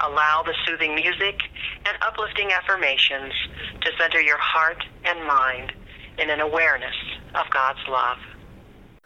Allow 0.00 0.42
the 0.44 0.54
soothing 0.66 0.94
music 0.94 1.40
and 1.86 1.96
uplifting 2.02 2.52
affirmations 2.52 3.32
to 3.80 3.90
center 3.98 4.20
your 4.20 4.38
heart 4.38 4.84
and 5.04 5.26
mind 5.26 5.72
in 6.18 6.30
an 6.30 6.40
awareness 6.40 6.94
of 7.34 7.48
God's 7.50 7.80
love. 7.88 8.18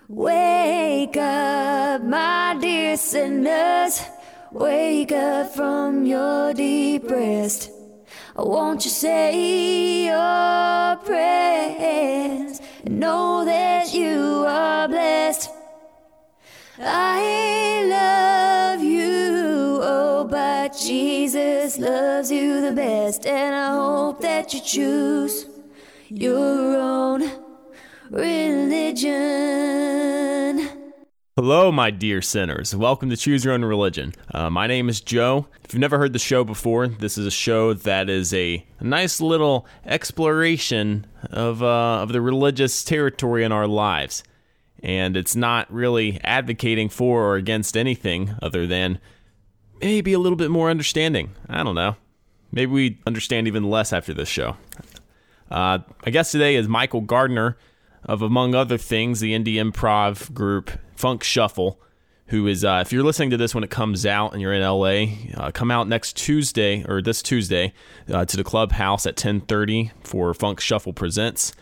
Wake 0.09 1.17
up, 1.17 2.03
my 2.03 2.57
dear 2.61 2.97
sinners. 2.97 4.03
Wake 4.51 5.13
up 5.13 5.55
from 5.55 6.05
your 6.07 6.53
deep 6.53 7.09
rest. 7.09 7.71
Won't 8.35 8.85
you 8.85 8.91
say 8.91 10.07
your 10.07 10.97
prayers 11.05 12.61
know 12.85 13.45
that 13.45 13.95
you 13.95 14.45
are 14.49 14.89
blessed? 14.89 15.51
I 16.81 17.85
love 17.87 18.30
Jesus 20.81 21.79
loves 21.79 22.33
you 22.33 22.63
the 22.63 22.73
best, 22.73 23.27
and 23.27 23.55
I 23.55 23.75
hope 23.75 24.23
that 24.23 24.55
you 24.55 24.63
choose 24.63 25.45
your 26.09 26.75
own 26.81 27.31
religion. 28.09 29.11
Hello, 31.37 31.71
my 31.71 31.91
dear 31.91 32.23
sinners. 32.23 32.75
Welcome 32.75 33.11
to 33.11 33.17
Choose 33.19 33.45
Your 33.45 33.53
Own 33.53 33.63
Religion. 33.63 34.15
Uh, 34.33 34.49
my 34.49 34.67
name 34.67 34.89
is 34.89 35.03
Joe. 35.03 35.49
If 35.65 35.75
you've 35.75 35.81
never 35.83 35.99
heard 35.99 36.15
the 36.15 36.19
show 36.19 36.45
before, 36.45 36.89
this 36.89 37.19
is 37.19 37.27
a 37.27 37.31
show 37.31 37.75
that 37.75 38.09
is 38.09 38.33
a, 38.33 38.65
nice 38.81 39.21
little 39.21 39.67
exploration 39.85 41.07
of, 41.25 41.63
uh, 41.63 42.01
of 42.01 42.15
the 42.15 42.23
religious 42.23 42.83
territory 42.83 43.45
in 43.45 43.53
our 43.53 43.67
lives. 43.67 44.25
And 44.83 45.15
it's 45.15 45.37
not 45.37 45.71
really 45.71 46.19
advocating 46.25 46.89
for 46.89 47.23
or 47.23 47.37
against 47.37 47.77
anything 47.77 48.35
other 48.41 48.67
than 48.67 48.99
maybe 49.81 50.13
a 50.13 50.19
little 50.19 50.37
bit 50.37 50.51
more 50.51 50.71
understanding. 50.71 51.33
I 51.49 51.63
don't 51.63 51.75
know. 51.75 51.97
Maybe 52.53 52.73
we 52.73 52.99
understand 53.07 53.47
even 53.47 53.65
less 53.65 53.93
after 53.93 54.13
this 54.13 54.29
show. 54.29 54.57
Uh, 55.51 55.79
my 56.05 56.11
guest 56.11 56.33
today 56.33 56.57
is 56.57 56.69
Michael 56.69 57.01
Gardner 57.01 57.57
of, 58.05 58.23
among 58.23 58.55
other 58.55 58.79
things, 58.79 59.21
the 59.21 59.35
indie 59.35 59.57
improv 59.57 60.33
group 60.33 60.71
Funk 60.97 61.23
Shuffle, 61.23 61.81
who 62.27 62.47
is, 62.47 62.65
uh, 62.65 62.81
if 62.83 62.93
you're 62.93 63.03
listening 63.03 63.31
to 63.31 63.37
this 63.37 63.55
when 63.55 63.65
it 63.65 63.71
comes 63.71 64.07
out 64.07 64.33
and 64.33 64.41
you're 64.41 64.53
in 64.53 64.63
LA, 64.63 65.17
uh, 65.37 65.51
come 65.51 65.71
out 65.71 65.89
next 65.89 66.17
Tuesday 66.17 66.85
or 66.89 67.03
this 67.03 67.23
Tuesday 67.23 67.73
uh, 68.13 68.25
to 68.25 68.37
the 68.37 68.45
clubhouse 68.45 69.07
at 69.07 69.17
10:30 69.17 69.91
for 70.05 70.33
Funk 70.33 70.61
Shuffle 70.61 70.93
Presents, 70.93 71.53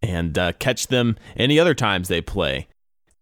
and 0.00 0.38
uh, 0.38 0.52
catch 0.58 0.86
them 0.86 1.16
any 1.36 1.58
other 1.58 1.74
times 1.74 2.08
they 2.08 2.22
play. 2.22 2.68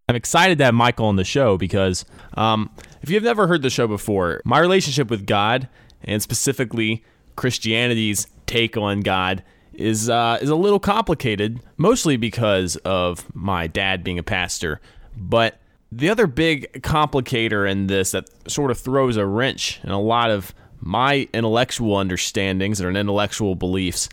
I'm 0.08 0.16
excited 0.16 0.58
to 0.58 0.64
have 0.64 0.74
Michael 0.74 1.06
on 1.06 1.16
the 1.16 1.24
show 1.24 1.56
because 1.56 2.04
um, 2.34 2.70
if 3.02 3.10
you've 3.10 3.22
never 3.22 3.46
heard 3.46 3.62
the 3.62 3.70
show 3.70 3.86
before, 3.86 4.40
my 4.44 4.58
relationship 4.58 5.10
with 5.10 5.26
God 5.26 5.68
and 6.02 6.22
specifically 6.22 7.04
Christianity's 7.36 8.26
take 8.46 8.76
on 8.76 9.00
God 9.00 9.42
is 9.72 10.08
uh, 10.08 10.38
is 10.40 10.50
a 10.50 10.56
little 10.56 10.80
complicated, 10.80 11.60
mostly 11.76 12.16
because 12.16 12.76
of 12.76 13.34
my 13.34 13.66
dad 13.66 14.04
being 14.04 14.18
a 14.18 14.22
pastor. 14.22 14.80
But 15.16 15.58
the 15.90 16.08
other 16.10 16.26
big 16.26 16.82
complicator 16.82 17.70
in 17.70 17.86
this 17.86 18.12
that 18.12 18.28
sort 18.50 18.70
of 18.70 18.78
throws 18.78 19.16
a 19.16 19.26
wrench 19.26 19.80
in 19.82 19.90
a 19.90 20.00
lot 20.00 20.30
of 20.30 20.54
my 20.80 21.28
intellectual 21.32 21.96
understandings 21.96 22.80
and 22.80 22.96
intellectual 22.96 23.54
beliefs 23.54 24.08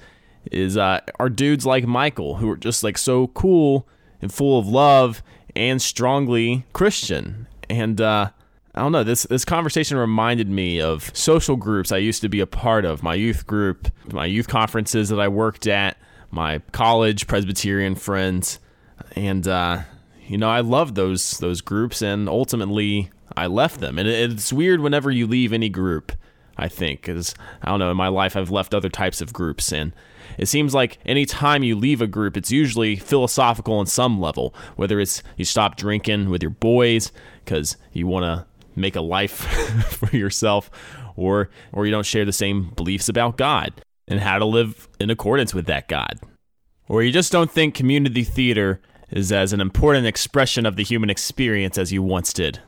is 0.52 0.78
uh, 0.78 1.02
are 1.20 1.30
dudes 1.30 1.66
like 1.66 1.86
Michael 1.86 2.38
who 2.38 2.50
are 2.50 2.58
just 2.58 2.84
like 2.84 2.98
so 2.98 3.28
cool 3.28 3.88
and 4.22 4.34
full 4.34 4.60
of 4.60 4.68
love 4.68 5.22
and 5.56 5.82
strongly 5.82 6.66
Christian. 6.74 7.48
And 7.70 8.00
uh, 8.02 8.32
I 8.80 8.84
don't 8.84 8.94
know. 8.94 9.04
This 9.04 9.24
this 9.24 9.44
conversation 9.44 9.98
reminded 9.98 10.50
me 10.50 10.80
of 10.80 11.12
social 11.14 11.58
groups 11.58 11.92
I 11.92 11.98
used 11.98 12.22
to 12.22 12.30
be 12.30 12.40
a 12.40 12.48
part 12.48 12.86
of. 12.86 13.04
My 13.04 13.14
youth 13.14 13.46
group, 13.46 13.90
my 14.14 14.26
youth 14.26 14.48
conferences 14.48 15.10
that 15.10 15.20
I 15.20 15.28
worked 15.28 15.68
at, 15.68 15.98
my 16.32 16.60
college 16.72 17.28
Presbyterian 17.28 17.96
friends, 17.96 18.58
and 19.18 19.46
uh, 19.46 19.82
you 20.26 20.38
know 20.38 20.50
I 20.50 20.62
loved 20.62 20.96
those 20.96 21.40
those 21.40 21.60
groups. 21.60 22.02
And 22.02 22.30
ultimately, 22.30 23.12
I 23.36 23.48
left 23.48 23.82
them. 23.82 24.00
And 24.00 24.08
it, 24.08 24.32
it's 24.32 24.54
weird 24.54 24.80
whenever 24.80 25.12
you 25.12 25.28
leave 25.28 25.52
any 25.52 25.68
group. 25.68 26.14
I 26.56 26.70
think 26.70 27.02
because 27.02 27.36
I 27.62 27.72
don't 27.72 27.80
know. 27.80 27.92
In 27.92 27.98
my 27.98 28.08
life, 28.08 28.38
I've 28.38 28.50
left 28.50 28.74
other 28.74 28.90
types 28.90 29.20
of 29.20 29.34
groups, 29.34 29.74
and 29.74 29.92
it 30.38 30.46
seems 30.46 30.74
like 30.74 31.00
anytime 31.06 31.64
you 31.64 31.76
leave 31.76 32.02
a 32.02 32.08
group, 32.08 32.38
it's 32.38 32.52
usually 32.52 32.96
philosophical 32.96 33.74
on 33.74 33.88
some 33.88 34.22
level. 34.22 34.54
Whether 34.78 35.02
it's 35.02 35.22
you 35.36 35.44
stop 35.44 35.76
drinking 35.76 36.30
with 36.30 36.42
your 36.42 36.52
boys 36.52 37.12
because 37.44 37.76
you 37.92 38.08
want 38.08 38.24
to 38.24 38.49
make 38.80 38.96
a 38.96 39.02
life 39.02 39.32
for 39.92 40.16
yourself 40.16 40.72
or 41.16 41.50
or 41.74 41.86
you 41.86 41.92
don't 41.92 42.06
share 42.06 42.26
the 42.26 42.34
same 42.34 42.72
beliefs 42.76 43.10
about 43.10 43.38
God 43.38 43.74
and 44.08 44.20
how 44.20 44.40
to 44.40 44.46
live 44.46 44.88
in 45.00 45.10
accordance 45.10 45.54
with 45.54 45.66
that 45.68 45.88
God. 45.88 46.20
Or 46.88 47.04
you 47.04 47.12
just 47.12 47.32
don't 47.32 47.52
think 47.52 47.76
community 47.76 48.24
theater 48.24 48.82
is 49.12 49.32
as 49.32 49.54
an 49.54 49.62
important 49.62 50.08
expression 50.08 50.66
of 50.66 50.76
the 50.76 50.84
human 50.84 51.10
experience 51.10 51.78
as 51.78 51.94
you 51.94 52.02
once 52.02 52.34
did. 52.34 52.60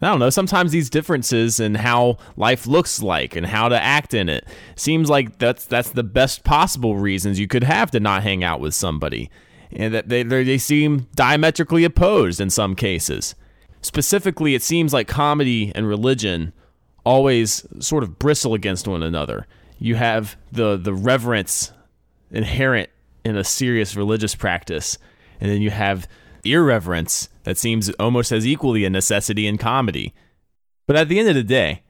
I 0.00 0.08
don't 0.08 0.18
know, 0.18 0.30
sometimes 0.30 0.72
these 0.72 0.90
differences 0.90 1.60
in 1.60 1.76
how 1.76 2.16
life 2.36 2.66
looks 2.66 3.02
like 3.02 3.36
and 3.36 3.46
how 3.46 3.68
to 3.68 3.80
act 3.80 4.14
in 4.14 4.28
it 4.28 4.46
seems 4.74 5.08
like 5.08 5.38
that's 5.38 5.64
that's 5.66 5.90
the 5.90 6.02
best 6.02 6.44
possible 6.44 6.96
reasons 6.96 7.38
you 7.38 7.46
could 7.46 7.62
have 7.62 7.90
to 7.92 8.00
not 8.00 8.22
hang 8.22 8.42
out 8.42 8.60
with 8.60 8.74
somebody. 8.74 9.30
And 9.70 9.94
that 9.94 10.08
they 10.08 10.22
they 10.22 10.58
seem 10.58 11.08
diametrically 11.14 11.84
opposed 11.84 12.40
in 12.40 12.50
some 12.50 12.74
cases. 12.74 13.34
Specifically, 13.82 14.54
it 14.54 14.62
seems 14.62 14.92
like 14.92 15.08
comedy 15.08 15.72
and 15.74 15.86
religion 15.86 16.52
always 17.04 17.66
sort 17.80 18.04
of 18.04 18.18
bristle 18.18 18.54
against 18.54 18.86
one 18.86 19.02
another. 19.02 19.46
You 19.78 19.96
have 19.96 20.36
the 20.52 20.76
the 20.76 20.94
reverence 20.94 21.72
inherent 22.30 22.90
in 23.24 23.36
a 23.36 23.44
serious 23.44 23.96
religious 23.96 24.34
practice, 24.34 24.98
and 25.40 25.50
then 25.50 25.60
you 25.60 25.70
have 25.70 26.08
irreverence 26.44 27.28
that 27.44 27.58
seems 27.58 27.90
almost 27.90 28.32
as 28.32 28.46
equally 28.46 28.84
a 28.84 28.90
necessity 28.90 29.46
in 29.46 29.58
comedy. 29.58 30.14
But 30.86 30.96
at 30.96 31.08
the 31.08 31.18
end 31.18 31.28
of 31.28 31.34
the 31.34 31.42
day, 31.42 31.82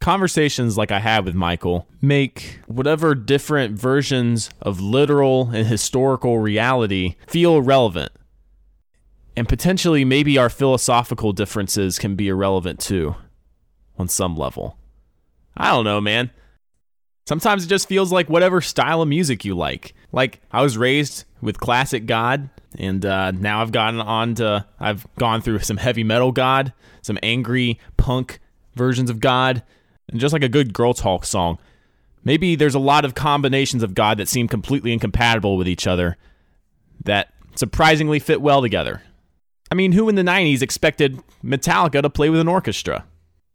conversations 0.00 0.76
like 0.76 0.90
I 0.90 1.00
had 1.00 1.24
with 1.24 1.34
Michael 1.34 1.86
make 2.00 2.60
whatever 2.66 3.14
different 3.14 3.78
versions 3.78 4.50
of 4.60 4.80
literal 4.80 5.50
and 5.50 5.66
historical 5.66 6.38
reality 6.38 7.16
feel 7.26 7.62
relevant 7.62 8.12
and 9.38 9.48
potentially, 9.48 10.04
maybe 10.04 10.36
our 10.36 10.50
philosophical 10.50 11.32
differences 11.32 11.96
can 11.96 12.16
be 12.16 12.26
irrelevant 12.26 12.80
too, 12.80 13.14
on 13.96 14.08
some 14.08 14.34
level. 14.34 14.76
I 15.56 15.70
don't 15.70 15.84
know, 15.84 16.00
man. 16.00 16.32
Sometimes 17.24 17.64
it 17.64 17.68
just 17.68 17.86
feels 17.86 18.10
like 18.10 18.28
whatever 18.28 18.60
style 18.60 19.00
of 19.00 19.08
music 19.08 19.44
you 19.44 19.54
like. 19.54 19.94
Like, 20.10 20.40
I 20.50 20.60
was 20.62 20.76
raised 20.76 21.24
with 21.40 21.60
classic 21.60 22.06
God, 22.06 22.50
and 22.76 23.06
uh, 23.06 23.30
now 23.30 23.62
I've 23.62 23.70
gotten 23.70 24.00
on 24.00 24.34
to, 24.34 24.66
I've 24.80 25.06
gone 25.14 25.40
through 25.40 25.60
some 25.60 25.76
heavy 25.76 26.02
metal 26.02 26.32
God, 26.32 26.72
some 27.02 27.18
angry 27.22 27.78
punk 27.96 28.40
versions 28.74 29.08
of 29.08 29.20
God, 29.20 29.62
and 30.08 30.18
just 30.18 30.32
like 30.32 30.42
a 30.42 30.48
good 30.48 30.74
girl 30.74 30.94
talk 30.94 31.24
song. 31.24 31.58
Maybe 32.24 32.56
there's 32.56 32.74
a 32.74 32.80
lot 32.80 33.04
of 33.04 33.14
combinations 33.14 33.84
of 33.84 33.94
God 33.94 34.18
that 34.18 34.26
seem 34.26 34.48
completely 34.48 34.92
incompatible 34.92 35.56
with 35.56 35.68
each 35.68 35.86
other 35.86 36.16
that 37.04 37.32
surprisingly 37.54 38.18
fit 38.18 38.42
well 38.42 38.62
together. 38.62 39.02
I 39.70 39.74
mean, 39.74 39.92
who 39.92 40.08
in 40.08 40.14
the 40.14 40.22
90s 40.22 40.62
expected 40.62 41.22
Metallica 41.44 42.02
to 42.02 42.10
play 42.10 42.30
with 42.30 42.40
an 42.40 42.48
orchestra? 42.48 43.04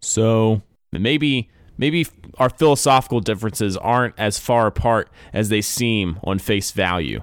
So 0.01 0.61
maybe 0.91 1.49
maybe 1.77 2.07
our 2.37 2.49
philosophical 2.49 3.19
differences 3.19 3.77
aren't 3.77 4.17
as 4.17 4.39
far 4.39 4.67
apart 4.67 5.09
as 5.33 5.49
they 5.49 5.61
seem 5.61 6.19
on 6.23 6.39
face 6.39 6.71
value. 6.71 7.21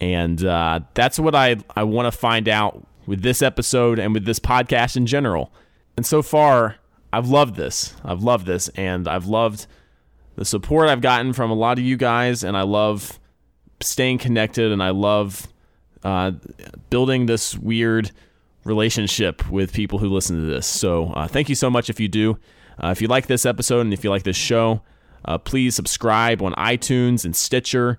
And 0.00 0.44
uh, 0.44 0.80
that's 0.94 1.18
what 1.18 1.34
I, 1.34 1.56
I 1.76 1.82
want 1.82 2.12
to 2.12 2.16
find 2.16 2.48
out 2.48 2.86
with 3.06 3.22
this 3.22 3.42
episode 3.42 3.98
and 3.98 4.14
with 4.14 4.24
this 4.24 4.38
podcast 4.38 4.96
in 4.96 5.06
general. 5.06 5.52
And 5.96 6.06
so 6.06 6.22
far, 6.22 6.76
I've 7.12 7.28
loved 7.28 7.56
this. 7.56 7.94
I've 8.04 8.22
loved 8.22 8.46
this. 8.46 8.68
And 8.70 9.08
I've 9.08 9.26
loved 9.26 9.66
the 10.36 10.44
support 10.44 10.88
I've 10.88 11.00
gotten 11.00 11.32
from 11.32 11.50
a 11.50 11.54
lot 11.54 11.78
of 11.78 11.84
you 11.84 11.96
guys. 11.96 12.44
And 12.44 12.56
I 12.56 12.62
love 12.62 13.18
staying 13.80 14.18
connected. 14.18 14.70
And 14.70 14.82
I 14.82 14.90
love 14.90 15.48
uh, 16.04 16.32
building 16.90 17.26
this 17.26 17.56
weird 17.56 18.10
relationship 18.64 19.48
with 19.50 19.72
people 19.72 19.98
who 19.98 20.08
listen 20.08 20.36
to 20.36 20.46
this. 20.46 20.66
So 20.66 21.06
uh, 21.14 21.26
thank 21.26 21.48
you 21.48 21.54
so 21.54 21.70
much 21.70 21.90
if 21.90 21.98
you 21.98 22.08
do. 22.08 22.38
Uh, 22.82 22.88
if 22.88 23.02
you 23.02 23.08
like 23.08 23.26
this 23.26 23.44
episode 23.44 23.80
and 23.80 23.92
if 23.92 24.04
you 24.04 24.10
like 24.10 24.22
this 24.22 24.36
show, 24.36 24.82
uh, 25.24 25.38
please 25.38 25.74
subscribe 25.74 26.42
on 26.42 26.52
iTunes 26.54 27.24
and 27.24 27.34
Stitcher. 27.34 27.98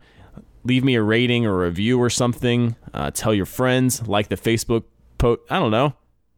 Leave 0.64 0.84
me 0.84 0.96
a 0.96 1.04
rating 1.04 1.46
or 1.46 1.64
a 1.64 1.68
review 1.68 2.00
or 2.02 2.10
something. 2.10 2.76
Uh, 2.94 3.12
tell 3.12 3.34
your 3.34 3.46
friends. 3.46 4.08
Like 4.08 4.30
the 4.30 4.38
Facebook 4.38 4.84
post. 5.18 5.42
I 5.50 5.60
don't 5.60 5.72
know. 5.72 5.96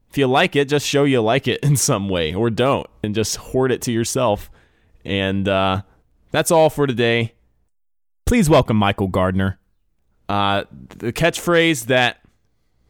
If 0.09 0.17
you 0.17 0.27
like 0.27 0.55
it, 0.55 0.67
just 0.67 0.85
show 0.85 1.05
you 1.05 1.21
like 1.21 1.47
it 1.47 1.59
in 1.63 1.77
some 1.77 2.09
way, 2.09 2.33
or 2.33 2.49
don't, 2.49 2.87
and 3.03 3.15
just 3.15 3.37
hoard 3.37 3.71
it 3.71 3.81
to 3.83 3.91
yourself. 3.91 4.51
And 5.05 5.47
uh, 5.47 5.83
that's 6.31 6.51
all 6.51 6.69
for 6.69 6.85
today. 6.85 7.33
Please 8.25 8.49
welcome 8.49 8.77
Michael 8.77 9.07
Gardner. 9.07 9.60
Uh, 10.31 10.63
the 11.00 11.12
catchphrase 11.12 11.88
that 11.88 12.22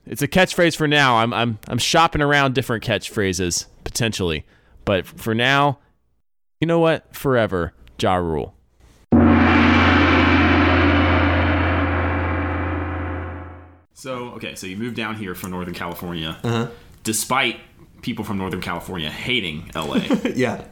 it's 0.06 0.22
a 0.22 0.28
catchphrase 0.28 0.76
for 0.76 0.88
now. 0.88 1.16
I'm 1.18 1.34
I'm 1.34 1.58
I'm 1.68 1.80
shopping 1.80 2.22
around 2.22 2.54
different 2.54 2.84
catchphrases 2.84 3.66
potentially, 3.84 4.46
but 4.86 5.08
for 5.08 5.34
now, 5.34 5.80
You 6.60 6.68
know 6.68 6.78
what? 6.78 7.16
Forever, 7.16 7.74
Ja 8.00 8.16
Rule. 8.18 8.54
So 13.94 14.30
okay, 14.36 14.56
so 14.56 14.66
you 14.68 14.78
moved 14.78 14.96
down 14.96 15.16
here 15.16 15.36
from 15.36 15.52
Northern 15.52 15.74
California, 15.76 16.38
Uh-huh. 16.44 16.68
despite 17.04 17.58
people 18.02 18.26
from 18.26 18.38
Northern 18.40 18.62
California 18.62 19.10
hating 19.12 19.70
LA. 19.76 19.98
yeah, 20.36 20.64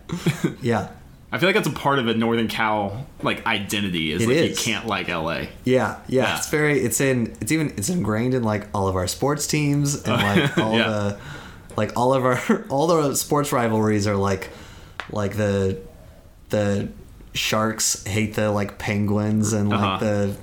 yeah, 0.62 0.90
I 1.32 1.38
feel 1.38 1.48
like 1.50 1.56
that's 1.56 1.68
a 1.68 1.72
part 1.72 2.00
of 2.00 2.08
a 2.08 2.14
Northern 2.16 2.48
Cal 2.48 3.06
like 3.22 3.46
identity. 3.46 4.12
Is 4.12 4.24
It 4.24 4.28
like 4.28 4.50
you 4.50 4.56
can't 4.56 4.88
like 4.88 5.08
LA. 5.10 5.32
yeah, 5.34 5.48
yeah. 5.66 5.98
Yeah. 6.08 6.38
It's 6.38 6.50
very. 6.50 6.80
It's 6.80 7.00
in. 7.00 7.36
It's 7.40 7.52
even. 7.52 7.70
It's 7.78 7.90
ingrained 7.90 8.34
in 8.34 8.44
like 8.44 8.68
all 8.74 8.88
of 8.88 8.96
our 8.96 9.08
sports 9.08 9.46
teams 9.48 10.04
and 10.04 10.14
like 10.22 10.58
all 10.58 10.74
Yeah. 10.78 10.88
the, 10.90 11.20
like 11.78 11.96
all 11.96 12.14
of 12.14 12.26
our 12.26 12.66
all 12.70 12.88
the 12.88 13.16
sports 13.16 13.52
rivalries 13.52 14.08
are 14.08 14.16
like, 14.16 14.50
like 15.12 15.36
the, 15.38 15.80
the 16.50 16.90
Sharks 17.36 18.04
hate 18.06 18.34
the 18.34 18.50
like 18.52 18.80
Penguins 18.80 19.54
and 19.54 19.70
like 19.70 19.80
Uh-huh. 19.80 19.98
the, 20.00 20.38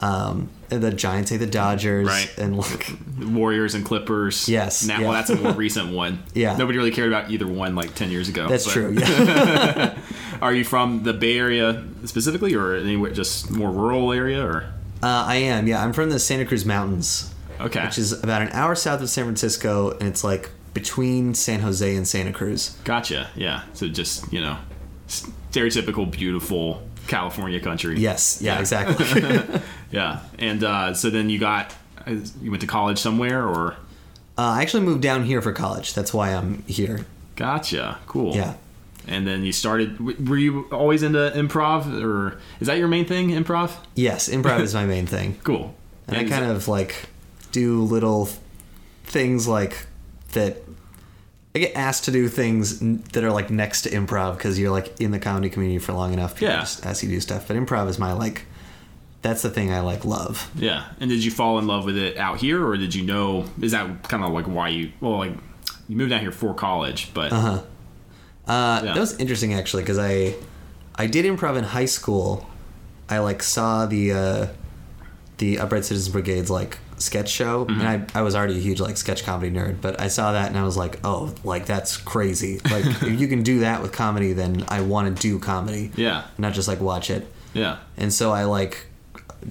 um, 0.00 0.48
the 0.68 0.90
Giants 0.92 1.30
hate 1.30 1.38
the 1.38 1.46
Dodgers 1.46 2.06
Right. 2.06 2.32
and 2.38 2.56
like 2.56 2.90
Warriors 3.20 3.74
and 3.74 3.84
Clippers. 3.84 4.48
Yes, 4.48 4.84
Now, 4.86 4.98
yeah. 4.98 5.04
well, 5.04 5.12
that's 5.12 5.30
a 5.30 5.36
more 5.36 5.52
recent 5.52 5.92
one. 5.92 6.22
Yeah. 6.34 6.56
Nobody 6.56 6.78
really 6.78 6.90
cared 6.92 7.08
about 7.08 7.30
either 7.30 7.46
one 7.46 7.74
like 7.74 7.94
ten 7.94 8.10
years 8.10 8.28
ago. 8.28 8.48
that's 8.48 8.64
but- 8.64 8.72
true. 8.72 8.94
Yeah. 8.98 9.98
Are 10.42 10.54
you 10.54 10.64
from 10.64 11.02
the 11.02 11.12
Bay 11.12 11.36
Area 11.38 11.84
specifically, 12.06 12.54
or 12.54 12.74
anywhere 12.74 13.10
just 13.10 13.50
more 13.50 13.70
rural 13.70 14.10
area, 14.12 14.42
or 14.42 14.72
Uh, 15.02 15.24
I 15.26 15.36
am, 15.36 15.66
yeah. 15.66 15.84
I'm 15.84 15.92
from 15.92 16.08
the 16.10 16.18
Santa 16.18 16.46
Cruz 16.46 16.64
Mountains, 16.64 17.34
okay? 17.60 17.84
which 17.84 17.98
is 17.98 18.12
about 18.22 18.40
an 18.40 18.48
hour 18.52 18.74
south 18.74 19.02
of 19.02 19.10
San 19.10 19.24
Francisco, 19.24 19.90
and 19.98 20.08
it's 20.08 20.24
like 20.24 20.50
between 20.72 21.34
San 21.34 21.60
Jose 21.60 21.94
and 21.94 22.08
Santa 22.08 22.32
Cruz. 22.32 22.76
Gotcha. 22.84 23.28
Yeah. 23.36 23.62
So 23.74 23.88
just 23.88 24.32
you 24.32 24.40
know, 24.40 24.56
stereotypical 25.08 26.10
beautiful 26.10 26.82
California 27.06 27.60
country. 27.60 27.98
Yes, 27.98 28.38
yeah, 28.40 28.54
Yeah. 28.54 28.60
exactly. 28.60 29.60
Yeah. 29.90 30.20
And 30.38 30.62
uh, 30.64 30.94
so 30.94 31.10
then 31.10 31.30
you 31.30 31.38
got 31.38 31.74
you 32.06 32.50
went 32.50 32.60
to 32.62 32.66
college 32.66 32.98
somewhere, 32.98 33.46
or 33.46 33.72
uh, 34.38 34.42
I 34.56 34.62
actually 34.62 34.84
moved 34.84 35.02
down 35.02 35.24
here 35.24 35.42
for 35.42 35.52
college. 35.52 35.94
That's 35.94 36.14
why 36.14 36.30
I'm 36.34 36.62
here. 36.64 37.06
gotcha. 37.36 37.98
Cool. 38.06 38.34
Yeah. 38.34 38.54
And 39.08 39.26
then 39.26 39.44
you 39.44 39.52
started. 39.52 40.28
Were 40.28 40.36
you 40.36 40.66
always 40.72 41.02
into 41.02 41.18
improv, 41.34 42.02
or 42.02 42.38
is 42.60 42.66
that 42.68 42.78
your 42.78 42.88
main 42.88 43.04
thing? 43.06 43.30
Improv. 43.30 43.72
Yes, 43.94 44.28
improv 44.28 44.60
is 44.60 44.74
my 44.74 44.84
main 44.94 45.06
thing, 45.06 45.38
Cool. 45.42 45.74
and 46.06 46.16
I 46.16 46.24
kind 46.24 46.44
of 46.50 46.68
like 46.68 46.94
do 47.52 47.82
little 47.82 48.28
things 49.04 49.48
like 49.48 49.86
that. 50.32 50.58
I 51.54 51.58
get 51.58 51.74
asked 51.74 52.04
to 52.04 52.12
do 52.12 52.28
things 52.28 52.78
that 52.78 53.24
are 53.24 53.32
like 53.32 53.50
next 53.50 53.82
to 53.82 53.90
improv 53.90 54.36
because 54.36 54.56
you're 54.58 54.70
like 54.70 55.00
in 55.00 55.10
the 55.10 55.18
comedy 55.18 55.50
community 55.50 55.78
for 55.80 55.92
long 55.92 56.12
enough. 56.12 56.34
People 56.36 56.54
Yeah. 56.54 56.60
just 56.60 56.86
ask 56.86 57.02
you 57.02 57.08
to 57.08 57.14
do 57.16 57.20
stuff, 57.20 57.48
but 57.48 57.56
improv 57.56 57.88
is 57.88 57.98
my 57.98 58.12
like. 58.12 58.44
That's 59.22 59.42
the 59.42 59.50
thing 59.50 59.70
I 59.72 59.80
like 59.80 60.04
love. 60.04 60.50
Yeah. 60.54 60.84
And 60.98 61.10
did 61.10 61.22
you 61.24 61.30
fall 61.30 61.58
in 61.58 61.66
love 61.66 61.84
with 61.84 61.96
it 61.98 62.16
out 62.16 62.38
here, 62.38 62.64
or 62.66 62.76
did 62.76 62.94
you 62.94 63.02
know? 63.04 63.44
Is 63.60 63.72
that 63.72 64.02
kind 64.04 64.24
of 64.24 64.32
like 64.32 64.46
why 64.46 64.68
you? 64.68 64.92
Well, 65.00 65.18
like 65.18 65.32
you 65.88 65.96
moved 65.96 66.12
out 66.12 66.20
here 66.22 66.32
for 66.32 66.54
college, 66.54 67.12
but 67.12 67.32
uh-huh 67.32 67.62
Yeah. 68.46 68.80
That 68.94 68.96
was 68.98 69.18
interesting 69.18 69.54
actually 69.54 69.82
because 69.82 69.98
I 69.98 70.34
I 70.96 71.06
did 71.06 71.24
improv 71.26 71.56
in 71.56 71.64
high 71.64 71.84
school. 71.86 72.46
I 73.08 73.18
like 73.18 73.42
saw 73.42 73.86
the 73.86 74.12
uh, 74.12 74.46
the 75.38 75.58
Upright 75.58 75.84
Citizens 75.84 76.08
Brigade's 76.14 76.50
like 76.50 76.78
sketch 76.98 77.28
show, 77.30 77.64
Mm-hmm. 77.64 77.80
and 77.80 78.06
I 78.14 78.18
I 78.20 78.22
was 78.22 78.34
already 78.34 78.56
a 78.56 78.60
huge 78.60 78.80
like 78.80 78.96
sketch 78.96 79.24
comedy 79.24 79.50
nerd, 79.54 79.80
but 79.80 80.00
I 80.00 80.08
saw 80.08 80.32
that 80.32 80.48
and 80.48 80.58
I 80.58 80.64
was 80.64 80.76
like, 80.76 80.98
oh, 81.04 81.34
like 81.44 81.66
that's 81.66 81.96
crazy. 81.96 82.60
Like 82.70 82.84
if 83.02 83.20
you 83.20 83.26
can 83.28 83.42
do 83.42 83.60
that 83.60 83.82
with 83.82 83.92
comedy, 83.92 84.32
then 84.32 84.64
I 84.68 84.80
want 84.82 85.14
to 85.16 85.20
do 85.22 85.38
comedy, 85.38 85.90
yeah, 85.96 86.24
not 86.38 86.52
just 86.54 86.68
like 86.68 86.80
watch 86.80 87.10
it. 87.10 87.26
yeah, 87.52 87.78
And 87.96 88.12
so 88.12 88.30
I 88.32 88.44
like 88.44 88.86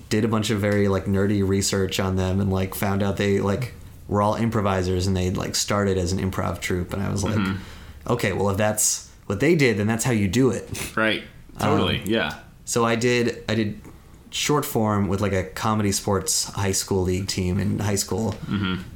did 0.10 0.24
a 0.24 0.28
bunch 0.28 0.50
of 0.50 0.60
very 0.60 0.88
like 0.88 1.06
nerdy 1.06 1.48
research 1.48 2.00
on 2.00 2.16
them 2.16 2.40
and 2.40 2.52
like 2.52 2.76
found 2.76 3.02
out 3.04 3.18
they 3.18 3.40
like 3.40 3.74
were 4.08 4.22
all 4.22 4.36
improvisers 4.36 5.08
and 5.08 5.16
they 5.16 5.30
like 5.32 5.56
started 5.56 5.98
as 5.98 6.12
an 6.12 6.20
improv 6.20 6.60
troupe 6.60 6.94
and 6.94 7.02
I 7.02 7.10
was 7.12 7.24
like, 7.24 7.36
Mm-hmm. 7.36 8.12
okay, 8.14 8.34
well 8.34 8.50
if 8.50 8.58
that's 8.58 9.10
what 9.28 9.40
they 9.40 9.56
did, 9.56 9.78
then 9.78 9.88
that's 9.88 10.04
how 10.04 10.12
you 10.12 10.28
do 10.28 10.50
it. 10.52 10.96
right, 10.98 11.24
totally, 11.60 12.02
yeah, 12.06 12.40
So 12.66 12.86
I 12.86 12.96
did 12.96 13.44
I 13.50 13.56
did 13.56 13.82
short 14.32 14.64
form 14.66 15.08
with 15.08 15.22
like 15.22 15.34
a 15.34 15.44
comedy 15.44 15.92
sports 15.92 16.46
high 16.46 16.72
school 16.72 17.02
league 17.04 17.28
team 17.28 17.60
in 17.60 17.80
high 17.80 17.96
school 17.96 18.36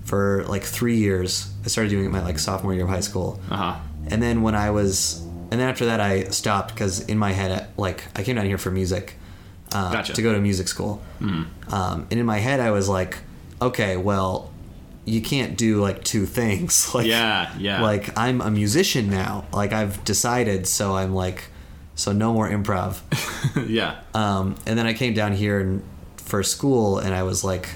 for 0.06 0.46
like 0.48 0.63
three 0.63 0.98
years. 0.98 1.51
I 1.66 1.68
started 1.69 1.89
doing 1.89 2.06
it 2.06 2.10
my 2.10 2.22
like 2.24 2.38
sophomore 2.39 2.74
year 2.74 2.84
of 2.84 2.89
high 2.89 3.00
school. 3.00 3.39
uh 3.50 3.56
huh, 3.56 3.80
And 4.10 4.22
then 4.22 4.42
when 4.44 4.54
I 4.56 4.69
was, 4.69 5.22
and 5.50 5.60
then 5.60 5.69
after 5.69 5.86
that 5.86 6.00
I 6.00 6.25
stopped 6.25 6.74
because 6.74 7.00
in 7.01 7.18
my 7.18 7.31
head, 7.31 7.68
like 7.78 8.04
I 8.16 8.24
came 8.24 8.36
down 8.36 8.46
here 8.46 8.57
for 8.60 8.69
music, 8.72 9.16
uh, 9.74 9.92
Gotcha. 9.92 10.14
to 10.14 10.22
go 10.22 10.34
to 10.34 10.40
music 10.40 10.68
school. 10.68 11.02
Um, 11.22 12.08
and 12.10 12.14
in 12.14 12.25
my 12.25 12.38
head 12.40 12.60
I 12.60 12.72
was 12.72 12.88
like, 12.90 13.18
okay, 13.62 13.98
well, 13.98 14.52
you 15.06 15.22
can't 15.22 15.58
do 15.58 15.81
like 15.81 16.04
two 16.04 16.25
things. 16.25 16.94
like, 16.96 17.08
yeah, 17.08 17.54
yeah, 17.58 17.81
like 17.81 18.18
I'm 18.18 18.42
a 18.42 18.50
musician 18.52 19.10
now. 19.10 19.46
Like 19.52 19.74
I've 19.74 20.04
decided, 20.06 20.68
so 20.68 20.96
I'm 20.96 21.14
like, 21.14 21.46
so 21.96 22.12
no 22.14 22.34
more 22.34 22.50
improv. 22.50 23.02
yeah, 23.70 24.00
Um, 24.14 24.56
and 24.66 24.78
then 24.80 24.86
I 24.86 24.94
came 24.94 25.14
down 25.14 25.34
here 25.34 25.60
and 25.60 25.84
for 26.18 26.42
school, 26.44 26.98
and 27.00 27.14
I 27.14 27.24
was 27.24 27.44
like, 27.44 27.70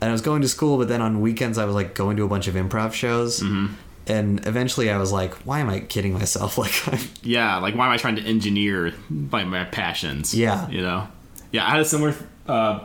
and 0.00 0.08
I 0.08 0.12
was 0.12 0.20
going 0.22 0.42
to 0.42 0.48
school, 0.48 0.76
but 0.78 0.88
then 0.88 1.00
on 1.02 1.20
weekends 1.20 1.56
I 1.58 1.64
was 1.64 1.74
like 1.74 1.94
going 1.94 2.16
to 2.18 2.24
a 2.24 2.28
bunch 2.28 2.46
of 2.46 2.54
improv 2.54 2.92
shows. 2.92 3.40
Mm-hmm. 3.40 3.74
And 4.06 4.44
eventually 4.46 4.90
I 4.90 4.98
was 4.98 5.12
like, 5.12 5.34
why 5.46 5.60
am 5.60 5.68
I 5.70 5.80
kidding 5.80 6.12
myself? 6.14 6.58
Like, 6.64 6.88
I'm, 6.88 6.98
yeah. 7.22 7.58
Like, 7.58 7.74
why 7.74 7.86
am 7.86 7.92
I 7.92 7.96
trying 7.96 8.16
to 8.16 8.22
engineer 8.22 8.92
my, 9.08 9.44
my 9.44 9.64
passions? 9.64 10.34
Yeah. 10.34 10.68
you 10.68 10.80
know, 10.80 11.06
yeah. 11.52 11.66
I 11.66 11.70
had 11.70 11.80
a 11.80 11.84
similar 11.84 12.14
uh, 12.46 12.80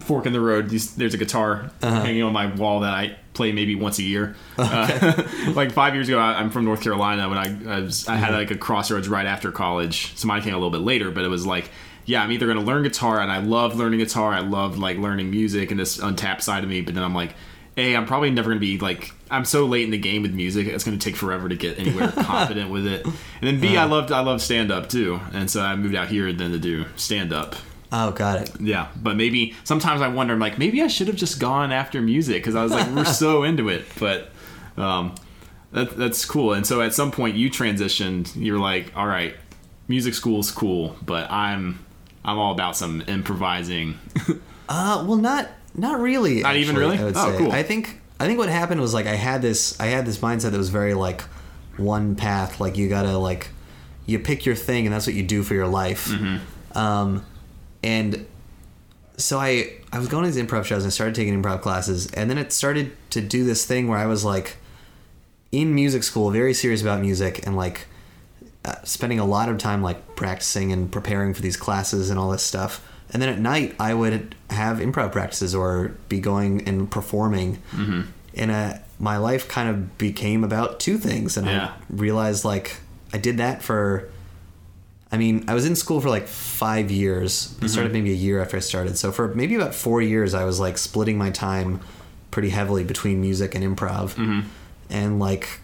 fork 0.00 0.26
in 0.26 0.32
the 0.32 0.40
road. 0.40 0.68
There's 0.70 1.14
a 1.14 1.18
guitar 1.18 1.70
Uh-huh. 1.82 2.02
hanging 2.02 2.22
on 2.22 2.32
my 2.32 2.46
wall 2.54 2.80
that 2.80 2.92
I 2.92 3.16
play 3.34 3.52
maybe 3.52 3.74
once 3.74 3.98
a 3.98 4.02
year. 4.02 4.36
Uh, 4.58 5.22
like 5.54 5.72
five 5.72 5.94
years 5.94 6.08
ago, 6.08 6.18
I, 6.18 6.38
I'm 6.40 6.50
from 6.50 6.64
North 6.64 6.82
Carolina. 6.82 7.28
When 7.28 7.38
I 7.38 7.76
I, 7.76 7.80
was, 7.80 8.06
I 8.08 8.14
Mm-hmm. 8.14 8.22
had 8.24 8.34
like 8.34 8.50
a 8.50 8.56
crossroads 8.56 9.08
right 9.08 9.26
after 9.26 9.50
college, 9.52 10.16
so 10.16 10.26
mine 10.28 10.42
came 10.42 10.54
a 10.54 10.56
little 10.56 10.70
bit 10.70 10.82
later. 10.82 11.10
But 11.10 11.24
it 11.24 11.28
was 11.28 11.46
like, 11.46 11.70
yeah, 12.04 12.22
I'm 12.22 12.32
either 12.32 12.46
going 12.46 12.58
to 12.58 12.64
learn 12.64 12.82
guitar, 12.82 13.20
and 13.20 13.30
I 13.30 13.38
love 13.38 13.76
learning 13.76 14.00
guitar. 14.00 14.32
I 14.32 14.40
love 14.40 14.78
like 14.78 14.98
learning 14.98 15.30
music 15.30 15.70
and 15.70 15.78
this 15.80 15.98
untapped 15.98 16.42
side 16.42 16.62
of 16.64 16.68
me. 16.70 16.80
But 16.80 16.94
then 16.94 17.04
I'm 17.04 17.14
like. 17.14 17.34
A, 17.78 17.96
I'm 17.96 18.04
probably 18.04 18.30
never 18.30 18.50
gonna 18.50 18.60
be 18.60 18.78
like 18.78 19.12
I'm 19.30 19.46
so 19.46 19.64
late 19.64 19.84
in 19.84 19.90
the 19.92 19.96
game 19.96 20.20
with 20.20 20.34
music. 20.34 20.66
It's 20.66 20.84
gonna 20.84 20.98
take 20.98 21.16
forever 21.16 21.48
to 21.48 21.56
get 21.56 21.78
anywhere 21.78 22.08
confident 22.12 22.68
with 22.70 22.86
it. 22.86 23.02
And 23.06 23.14
then 23.40 23.60
B, 23.60 23.68
Uh-huh. 23.68 23.86
I 23.86 23.88
loved 23.88 24.12
I 24.12 24.20
love 24.20 24.42
stand 24.42 24.70
up 24.70 24.90
too, 24.90 25.18
and 25.32 25.50
so 25.50 25.62
I 25.62 25.74
moved 25.74 25.94
out 25.94 26.08
here 26.08 26.30
then 26.34 26.50
to 26.50 26.58
do 26.58 26.84
stand 26.96 27.32
up. 27.32 27.56
Oh, 27.92 28.10
got 28.12 28.40
it. 28.40 28.50
Yeah, 28.60 28.88
but 29.00 29.16
maybe 29.16 29.54
sometimes 29.64 30.00
I 30.00 30.08
wonder, 30.08 30.32
I'm 30.34 30.40
like 30.40 30.58
maybe 30.58 30.82
I 30.82 30.86
should 30.88 31.06
have 31.08 31.16
just 31.16 31.38
gone 31.38 31.70
after 31.72 32.00
music 32.00 32.36
because 32.42 32.54
I 32.54 32.62
was 32.62 32.72
like 32.72 32.88
we're 32.90 33.04
so 33.04 33.42
into 33.44 33.68
it. 33.68 33.84
But 34.00 34.30
um, 34.76 35.14
that, 35.72 35.96
that's 35.96 36.24
cool. 36.24 36.52
And 36.54 36.66
so 36.66 36.80
at 36.80 36.94
some 36.94 37.10
point 37.10 37.36
you 37.36 37.50
transitioned. 37.50 38.32
You're 38.34 38.58
like, 38.58 38.92
all 38.96 39.06
right, 39.06 39.34
music 39.88 40.14
school's 40.14 40.50
cool, 40.50 40.96
but 41.04 41.30
I'm 41.30 41.84
I'm 42.24 42.38
all 42.38 42.52
about 42.52 42.76
some 42.76 43.02
improvising. 43.06 43.98
Uh, 44.68 45.04
well, 45.06 45.18
not 45.18 45.48
not 45.74 46.00
really. 46.00 46.40
Not 46.40 46.56
even 46.56 46.76
really? 46.76 46.96
I 46.96 47.04
would 47.04 47.16
Oh, 47.16 47.32
say. 47.32 47.36
cool. 47.38 47.52
I 47.52 47.62
think 47.62 48.00
I 48.18 48.26
think 48.26 48.38
what 48.38 48.48
happened 48.48 48.80
was 48.80 48.94
like 48.94 49.06
I 49.06 49.16
had 49.16 49.42
this 49.42 49.78
I 49.78 49.86
had 49.86 50.06
this 50.06 50.18
mindset 50.18 50.52
that 50.52 50.56
was 50.56 50.70
very 50.70 50.94
like 50.94 51.20
one 51.76 52.14
path. 52.14 52.58
Like 52.58 52.78
you 52.78 52.88
gotta 52.88 53.18
like 53.18 53.48
you 54.06 54.18
pick 54.18 54.46
your 54.46 54.54
thing 54.54 54.86
and 54.86 54.94
that's 54.94 55.06
what 55.06 55.14
you 55.14 55.24
do 55.24 55.42
for 55.42 55.52
your 55.52 55.66
life. 55.66 56.06
Mm-hmm. 56.08 56.78
Um, 56.78 57.26
and 57.82 58.26
so 59.16 59.38
I 59.38 59.72
I 59.92 59.98
was 59.98 60.08
going 60.08 60.24
to 60.24 60.30
these 60.30 60.42
improv 60.42 60.64
shows 60.64 60.84
and 60.84 60.90
I 60.90 60.90
started 60.90 61.14
taking 61.14 61.40
improv 61.40 61.60
classes 61.60 62.10
and 62.12 62.30
then 62.30 62.38
it 62.38 62.52
started 62.52 62.92
to 63.10 63.20
do 63.20 63.44
this 63.44 63.64
thing 63.66 63.88
where 63.88 63.98
I 63.98 64.06
was 64.06 64.24
like 64.24 64.56
in 65.50 65.74
music 65.74 66.02
school, 66.02 66.30
very 66.30 66.54
serious 66.54 66.80
about 66.80 67.00
music 67.00 67.46
and 67.46 67.56
like 67.56 67.86
uh, 68.64 68.76
spending 68.84 69.18
a 69.18 69.24
lot 69.24 69.48
of 69.48 69.58
time 69.58 69.82
like 69.82 70.16
practicing 70.16 70.72
and 70.72 70.90
preparing 70.90 71.34
for 71.34 71.42
these 71.42 71.56
classes 71.56 72.10
and 72.10 72.18
all 72.18 72.30
this 72.30 72.42
stuff. 72.42 72.86
And 73.12 73.20
then 73.20 73.28
at 73.28 73.38
night, 73.38 73.74
I 73.78 73.92
would 73.92 74.34
have 74.48 74.78
improv 74.78 75.12
practices 75.12 75.54
or 75.54 75.94
be 76.08 76.18
going 76.20 76.66
and 76.66 76.90
performing. 76.90 77.56
Mm-hmm. 77.72 78.02
And 78.34 78.50
uh, 78.50 78.74
my 78.98 79.18
life 79.18 79.46
kind 79.48 79.68
of 79.68 79.98
became 79.98 80.42
about 80.42 80.80
two 80.80 80.96
things. 80.96 81.36
And 81.36 81.46
Yeah. 81.46 81.66
I 81.66 81.72
realized 81.90 82.44
like 82.44 82.76
I 83.12 83.18
did 83.18 83.36
that 83.38 83.62
for. 83.62 84.08
I 85.12 85.18
mean, 85.18 85.44
I 85.46 85.52
was 85.54 85.66
in 85.66 85.76
school 85.76 86.00
for 86.00 86.08
like 86.08 86.26
five 86.26 86.90
years. 86.90 87.54
I 87.60 87.66
started 87.66 87.92
maybe 87.92 88.10
a 88.12 88.16
year 88.16 88.40
after 88.40 88.56
I 88.56 88.60
started. 88.60 88.96
So 88.96 89.12
for 89.12 89.28
maybe 89.34 89.54
about 89.54 89.74
four 89.74 90.00
years, 90.00 90.32
I 90.32 90.44
was 90.44 90.58
like 90.58 90.78
splitting 90.78 91.18
my 91.18 91.30
time 91.30 91.80
pretty 92.30 92.48
heavily 92.48 92.82
between 92.82 93.20
music 93.20 93.54
and 93.54 93.62
improv. 93.62 94.16
And 94.88 95.18
like, 95.20 95.60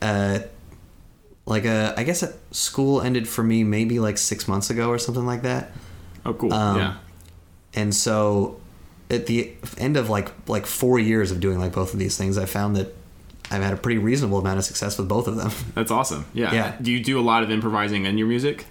uh, 0.00 0.40
like 1.44 1.66
uh, 1.66 1.92
I 1.96 2.04
guess 2.04 2.24
school 2.52 3.02
ended 3.02 3.28
for 3.28 3.42
me 3.42 3.64
maybe 3.64 4.00
like 4.00 4.16
six 4.16 4.48
months 4.48 4.70
ago 4.70 4.88
or 4.88 4.98
something 4.98 5.26
like 5.26 5.42
that. 5.42 5.72
Oh, 6.24 6.32
cool. 6.32 6.52
Um, 6.52 6.78
yeah. 6.78 6.96
And 7.74 7.94
so, 7.94 8.60
at 9.10 9.26
the 9.26 9.52
end 9.76 9.96
of 9.96 10.08
like 10.08 10.30
like 10.48 10.64
four 10.64 10.98
years 10.98 11.30
of 11.30 11.40
doing 11.40 11.58
like 11.58 11.72
both 11.72 11.92
of 11.92 11.98
these 11.98 12.16
things, 12.16 12.38
I 12.38 12.46
found 12.46 12.76
that 12.76 12.94
I've 13.50 13.62
had 13.62 13.72
a 13.72 13.76
pretty 13.76 13.98
reasonable 13.98 14.38
amount 14.38 14.58
of 14.58 14.64
success 14.64 14.96
with 14.96 15.08
both 15.08 15.26
of 15.26 15.36
them. 15.36 15.50
That's 15.74 15.90
awesome. 15.90 16.26
Yeah. 16.32 16.52
Yeah. 16.52 16.76
Do 16.80 16.92
you 16.92 17.02
do 17.02 17.18
a 17.18 17.22
lot 17.22 17.42
of 17.42 17.50
improvising 17.50 18.06
in 18.06 18.18
your 18.18 18.28
music? 18.28 18.66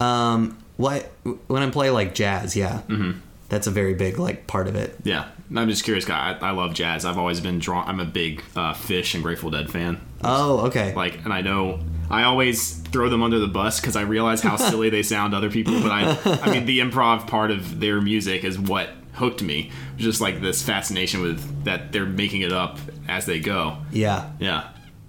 Um, 0.00 0.58
what 0.76 1.10
when 1.46 1.62
I 1.62 1.70
play 1.70 1.90
like 1.90 2.14
jazz, 2.14 2.56
yeah, 2.56 2.82
mm-hmm. 2.88 3.20
that's 3.48 3.68
a 3.68 3.70
very 3.70 3.94
big 3.94 4.18
like 4.18 4.48
part 4.48 4.66
of 4.66 4.74
it. 4.74 4.96
Yeah. 5.04 5.28
I'm 5.54 5.68
just 5.68 5.84
curious. 5.84 6.08
I, 6.08 6.38
I 6.40 6.50
love 6.52 6.74
jazz. 6.74 7.04
I've 7.04 7.18
always 7.18 7.40
been 7.40 7.58
drawn. 7.58 7.86
I'm 7.86 8.00
a 8.00 8.04
big 8.04 8.42
uh, 8.56 8.74
Phish 8.74 9.14
and 9.14 9.22
Grateful 9.22 9.50
Dead 9.50 9.70
fan. 9.70 10.00
Oh, 10.24 10.66
okay. 10.66 10.94
Like, 10.94 11.24
and 11.24 11.32
I 11.32 11.42
know 11.42 11.80
I 12.10 12.22
always 12.24 12.78
throw 12.78 13.08
them 13.08 13.22
under 13.22 13.38
the 13.38 13.48
bus 13.48 13.80
because 13.80 13.96
I 13.96 14.02
realize 14.02 14.40
how 14.40 14.56
silly 14.70 14.90
they 14.90 15.02
sound 15.02 15.32
to 15.32 15.36
other 15.36 15.50
people. 15.50 15.80
But 15.80 15.90
I, 15.90 16.18
I 16.42 16.50
mean, 16.50 16.66
the 16.66 16.80
improv 16.80 17.26
part 17.26 17.50
of 17.50 17.80
their 17.80 18.00
music 18.00 18.44
is 18.44 18.58
what 18.58 18.90
hooked 19.12 19.42
me. 19.42 19.70
Just 19.96 20.20
like 20.20 20.40
this 20.40 20.62
fascination 20.62 21.20
with 21.20 21.64
that 21.64 21.92
they're 21.92 22.06
making 22.06 22.42
it 22.42 22.52
up 22.52 22.78
as 23.08 23.26
they 23.26 23.40
go. 23.40 23.78
yeah. 23.92 24.30
Yeah. 24.38 24.68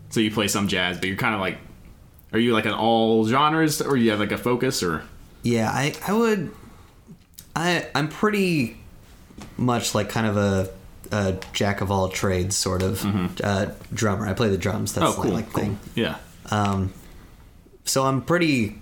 So 0.09 0.19
you 0.19 0.29
play 0.29 0.47
some 0.47 0.67
jazz, 0.67 0.97
but 0.99 1.07
you're 1.07 1.17
kind 1.17 1.33
of 1.33 1.41
like, 1.41 1.57
are 2.33 2.39
you 2.39 2.53
like 2.53 2.65
an 2.65 2.73
all 2.73 3.25
genres, 3.25 3.81
or 3.81 3.97
you 3.97 4.11
have 4.11 4.19
like 4.19 4.31
a 4.31 4.37
focus, 4.37 4.83
or 4.83 5.03
Yeah, 5.41 5.69
I 5.71 5.95
I 6.07 6.13
would 6.13 6.51
I 7.55 7.87
I'm 7.95 8.09
pretty 8.09 8.77
much 9.57 9.95
like 9.95 10.09
kind 10.09 10.27
of 10.27 10.37
a, 10.37 10.69
a 11.11 11.37
jack 11.53 11.81
of 11.81 11.89
all 11.91 12.09
trades 12.09 12.55
sort 12.55 12.83
of 12.83 13.03
uh, 13.43 13.71
drummer. 13.93 14.27
I 14.27 14.33
play 14.33 14.49
the 14.49 14.57
drums. 14.57 14.93
That's 14.93 15.11
Mm-hmm. 15.15 15.19
oh, 15.19 15.23
cool, 15.23 15.31
my 15.31 15.37
like 15.37 15.51
cool. 15.53 15.63
thing. 15.63 15.79
yeah, 15.95 16.17
Um, 16.51 16.93
So 17.85 18.03
I'm 18.05 18.21
pretty. 18.21 18.79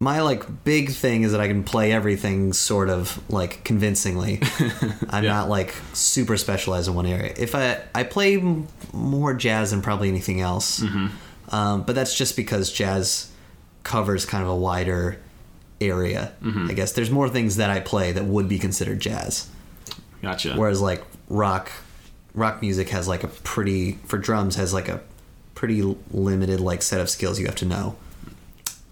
My 0.00 0.20
like 0.20 0.62
big 0.62 0.90
thing 0.90 1.24
is 1.24 1.32
that 1.32 1.40
I 1.40 1.48
can 1.48 1.64
play 1.64 1.90
everything 1.90 2.52
sort 2.52 2.88
of 2.88 3.20
like 3.28 3.64
convincingly. 3.64 4.40
I'm 5.10 5.24
Yeah. 5.24 5.30
not 5.32 5.48
like 5.48 5.74
super 5.92 6.36
specialized 6.36 6.86
in 6.86 6.94
one 6.94 7.04
area. 7.06 7.34
If 7.36 7.56
I 7.56 7.80
I 7.92 8.04
play 8.04 8.36
m- 8.36 8.68
more 8.92 9.34
jazz 9.34 9.72
than 9.72 9.82
probably 9.82 10.08
anything 10.08 10.40
else, 10.40 10.78
Mm-hmm. 10.80 11.54
um, 11.54 11.82
but 11.82 11.96
that's 11.96 12.14
just 12.16 12.36
because 12.36 12.72
jazz 12.72 13.32
covers 13.82 14.24
kind 14.24 14.44
of 14.44 14.48
a 14.50 14.54
wider 14.56 15.18
area. 15.80 16.32
Mm-hmm. 16.44 16.68
I 16.70 16.74
guess 16.74 16.92
there's 16.92 17.10
more 17.10 17.28
things 17.28 17.56
that 17.56 17.70
I 17.70 17.80
play 17.80 18.12
that 18.12 18.24
would 18.24 18.48
be 18.48 18.60
considered 18.60 19.00
jazz, 19.00 19.48
gotcha. 20.22 20.54
whereas 20.54 20.80
like 20.80 21.02
rock, 21.28 21.72
rock 22.34 22.60
music 22.62 22.90
has 22.90 23.08
like 23.08 23.24
a 23.24 23.28
pretty 23.28 23.98
for 24.04 24.16
drums 24.18 24.54
has 24.54 24.72
like 24.72 24.88
a 24.88 25.00
pretty 25.56 25.82
limited 26.12 26.60
like 26.60 26.82
set 26.82 27.00
of 27.00 27.10
skills 27.10 27.40
you 27.40 27.46
have 27.46 27.56
to 27.56 27.66
know. 27.66 27.96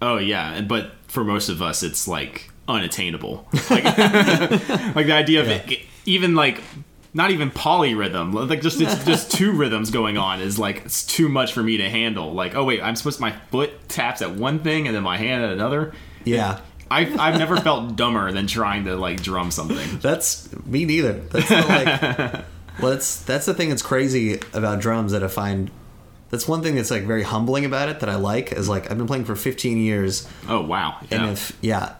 Oh 0.03 0.19
yeah, 0.19 0.61
but 0.61 0.91
for 1.09 1.25
most 1.25 1.49
of 1.49 1.63
us, 1.63 1.83
it's 1.83 2.07
like 2.09 2.51
unattainable. 2.69 3.49
Like, 3.71 3.85
like 3.85 5.07
the 5.07 5.13
idea 5.13 5.41
of 5.41 5.49
it, 5.49 5.81
even 6.05 6.35
like 6.35 6.63
not 7.17 7.31
even 7.31 7.51
polyrhythm, 7.51 8.49
like 8.49 8.61
just 8.61 8.81
it's 8.81 9.05
just 9.05 9.31
two 9.37 9.53
rhythms 9.53 9.91
going 9.91 10.19
on 10.19 10.41
is 10.41 10.59
like 10.59 10.85
it's 10.85 11.05
too 11.07 11.29
much 11.29 11.55
for 11.55 11.63
me 11.63 11.79
to 11.79 11.89
handle. 11.89 12.33
Like, 12.33 12.55
oh 12.55 12.65
wait, 12.65 12.83
I'm 12.83 12.95
supposed 12.95 13.21
my 13.21 13.33
foot 13.51 13.89
taps 13.89 14.21
at 14.21 14.33
one 14.33 14.59
thing 14.59 14.87
and 14.87 14.95
then 14.95 15.03
my 15.03 15.17
hand 15.17 15.43
at 15.43 15.51
another. 15.51 15.95
Yeah. 16.25 16.61
I've 16.91 17.19
I've 17.19 17.39
never 17.39 17.57
felt 17.57 17.97
dumber 17.97 18.31
than 18.33 18.47
trying 18.47 18.85
to 18.85 18.97
like 18.97 19.23
drum 19.23 19.51
something. 19.51 19.99
That's 19.99 20.49
me 20.67 20.85
neither. 20.85 21.15
That's 21.15 21.51
not 21.51 21.69
like 21.69 22.03
well 22.81 22.93
that's 22.93 23.23
that's 23.23 23.47
the 23.47 23.55
thing 23.55 23.71
that's 23.71 23.83
crazy 23.83 24.39
about 24.53 24.81
drums 24.81 25.13
that 25.13 25.25
I 25.25 25.29
find 25.29 25.71
that's 26.31 26.49
one 26.49 26.63
thing 26.63 26.75
that's 26.75 26.91
like 26.91 27.05
very 27.05 27.23
humbling 27.23 27.65
about 27.65 27.89
it 27.89 28.01
that 28.01 28.09
I 28.09 28.17
like 28.17 28.53
is 28.53 28.69
like 28.69 28.91
I've 28.91 28.99
been 28.99 29.07
playing 29.07 29.25
for 29.25 29.37
15 29.37 29.79
years. 29.79 30.29
Oh 30.49 30.61
wow, 30.63 30.99
and 31.11 31.23
yeah, 31.23 31.31
if 31.33 31.59
yeah. 31.63 31.95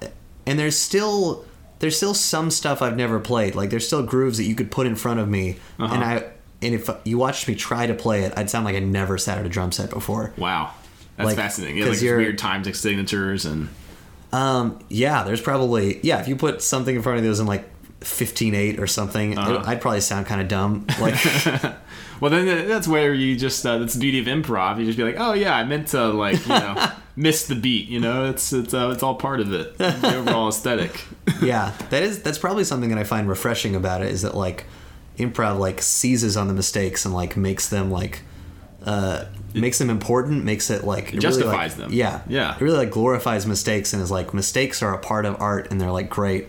And 0.47 0.59
there's 0.59 0.77
still 0.79 1.45
there's 1.79 1.97
still 1.97 2.15
some 2.15 2.51
stuff 2.51 2.83
I've 2.83 2.97
never 2.97 3.21
played. 3.21 3.55
Like 3.55 3.71
there's 3.71 3.87
still 3.87 4.03
grooves 4.03 4.39
that 4.39 4.45
you 4.45 4.55
could 4.55 4.71
put 4.71 4.87
in 4.87 4.97
front 4.97 5.21
of 5.21 5.29
me. 5.29 5.57
Uh-huh. 5.79 5.95
and 5.95 6.05
I 6.05 6.31
and 6.63 6.75
if 6.75 6.89
you 7.05 7.19
watched 7.19 7.47
me 7.49 7.55
try 7.55 7.87
to 7.87 7.95
play 7.95 8.23
it 8.23 8.33
I'd 8.37 8.49
sound 8.49 8.65
like 8.65 8.75
I 8.77 8.79
never 8.81 9.19
sat 9.19 9.39
at 9.39 9.45
a 9.45 9.49
drum 9.49 9.73
set 9.73 9.91
before. 9.91 10.33
wow, 10.37 10.73
that's 11.17 11.27
Like, 11.27 11.37
fascinating. 11.37 11.77
Yeah, 11.77 11.87
like 11.87 12.01
weird 12.01 12.39
time 12.39 12.65
signatures 12.65 13.45
and 13.45 13.69
Um 14.33 14.79
yeah, 14.89 15.23
there's 15.25 15.41
probably 15.43 16.01
yeah, 16.03 16.21
if 16.21 16.29
you 16.29 16.37
put 16.37 16.63
something 16.63 16.97
in 16.97 17.03
front 17.03 17.19
of 17.19 17.23
me 17.23 17.27
that 17.27 17.31
was 17.31 17.41
like 18.01 18.09
15.8 18.09 18.79
or 18.79 18.87
something, 18.87 19.39
Uh-huh. 19.39 19.63
I'd 19.67 19.81
probably 19.81 20.01
sound 20.01 20.27
kind 20.27 20.41
of 20.41 20.49
dumb. 20.49 20.87
Like 21.01 21.17
Well, 22.21 22.31
then 22.31 22.67
that's 22.67 22.89
where 22.89 23.13
you 23.13 23.37
just 23.37 23.65
uh, 23.67 23.77
that's 23.79 23.93
the 23.93 24.01
beauty 24.01 24.19
of 24.21 24.25
improv. 24.27 24.79
You 24.79 24.87
just 24.87 24.97
be 24.97 25.05
like, 25.05 25.17
oh 25.19 25.35
yeah, 25.35 25.55
I 25.55 25.65
meant 25.65 25.89
to 25.89 26.09
like 26.09 26.41
you 26.47 26.55
know 26.55 26.91
miss 27.17 27.47
the 27.47 27.55
beat. 27.55 27.89
You 27.89 28.01
know, 28.01 28.25
it's 28.31 28.55
it's 28.55 28.73
uh, 28.73 28.89
it's 28.95 29.03
all 29.03 29.17
part 29.17 29.41
of 29.41 29.53
it. 29.53 29.77
The 29.77 30.17
overall 30.17 30.49
aesthetic. 30.49 31.05
yeah, 31.43 31.73
that 31.91 32.03
is 32.03 32.23
that's 32.23 32.39
probably 32.39 32.65
something 32.65 32.89
that 32.89 32.97
I 32.99 33.05
find 33.05 33.29
refreshing 33.29 33.77
about 33.77 34.01
it 34.01 34.11
is 34.11 34.23
that 34.23 34.35
like 34.35 34.65
improv 35.19 35.59
like 35.59 35.83
seizes 35.83 36.39
on 36.39 36.49
the 36.49 36.55
mistakes 36.55 37.05
and 37.05 37.13
like 37.15 37.37
makes 37.37 37.69
them 37.69 37.91
like 37.91 38.23
uh 38.87 39.27
makes 39.53 39.77
them 39.77 39.91
important, 39.91 40.43
makes 40.43 40.71
it 40.71 40.85
like 40.85 41.09
it 41.09 41.11
really, 41.13 41.21
justifies 41.21 41.73
like- 41.73 41.89
them. 41.89 41.93
Yeah, 41.93 42.23
Yeah. 42.29 42.55
It 42.55 42.63
really 42.63 42.79
like 42.79 42.91
glorifies 42.93 43.47
mistakes 43.47 43.93
and 43.93 44.01
is 44.03 44.11
like 44.11 44.33
mistakes 44.33 44.83
are 44.83 44.95
a 44.95 44.99
part 44.99 45.27
of 45.27 45.39
art 45.39 45.71
and 45.71 45.79
they're 45.79 45.93
like 45.93 46.09
great. 46.09 46.49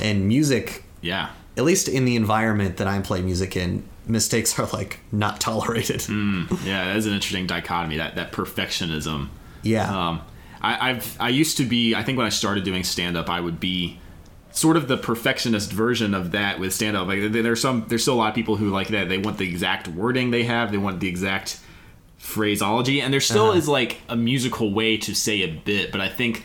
And 0.00 0.26
music, 0.28 0.84
Yeah. 1.02 1.28
at 1.56 1.64
least 1.64 1.88
in 1.88 2.04
the 2.04 2.16
environment 2.16 2.76
that 2.78 2.86
I 2.86 2.98
play 3.00 3.22
music 3.22 3.56
in, 3.56 3.82
mistakes 4.06 4.58
are 4.58 4.66
like 4.72 5.00
not 5.12 5.40
tolerated. 5.40 6.04
Yeah, 6.08 6.84
that 6.86 6.96
is 6.96 7.06
an 7.06 7.12
interesting 7.12 7.46
dichotomy. 7.46 7.96
That 7.98 8.16
that 8.16 8.32
perfectionism. 8.32 9.28
Yeah. 9.62 9.88
Um, 10.08 10.20
I, 10.62 10.90
I've 10.90 11.16
I 11.20 11.28
used 11.28 11.56
to 11.58 11.64
be. 11.64 11.94
I 11.94 12.02
think 12.02 12.18
when 12.18 12.26
I 12.26 12.30
started 12.30 12.64
doing 12.64 12.84
stand 12.84 13.16
up, 13.16 13.28
I 13.30 13.40
would 13.40 13.60
be 13.60 13.98
sort 14.52 14.76
of 14.76 14.88
the 14.88 14.96
perfectionist 14.96 15.70
version 15.72 16.12
of 16.12 16.32
that 16.32 16.58
with 16.58 16.74
stand 16.74 16.96
up. 16.96 17.06
Like 17.06 17.30
there's 17.32 17.60
some 17.60 17.84
there's 17.88 18.02
still 18.02 18.14
a 18.14 18.20
lot 18.22 18.28
of 18.30 18.34
people 18.34 18.56
who 18.56 18.70
like 18.70 18.88
that. 18.88 19.08
They 19.08 19.18
want 19.18 19.38
the 19.38 19.48
exact 19.48 19.86
wording 19.88 20.30
they 20.32 20.42
have. 20.44 20.70
They 20.72 20.78
want 20.78 21.00
the 21.00 21.08
exact 21.08 21.60
phraseology, 22.18 23.00
and 23.00 23.12
there 23.12 23.20
still 23.20 23.48
Uh-huh. 23.48 23.58
is 23.58 23.68
like 23.68 23.98
a 24.08 24.16
musical 24.16 24.72
way 24.72 24.96
to 24.98 25.14
say 25.14 25.42
a 25.42 25.48
bit. 25.48 25.92
But 25.92 26.00
I 26.00 26.08
think 26.08 26.44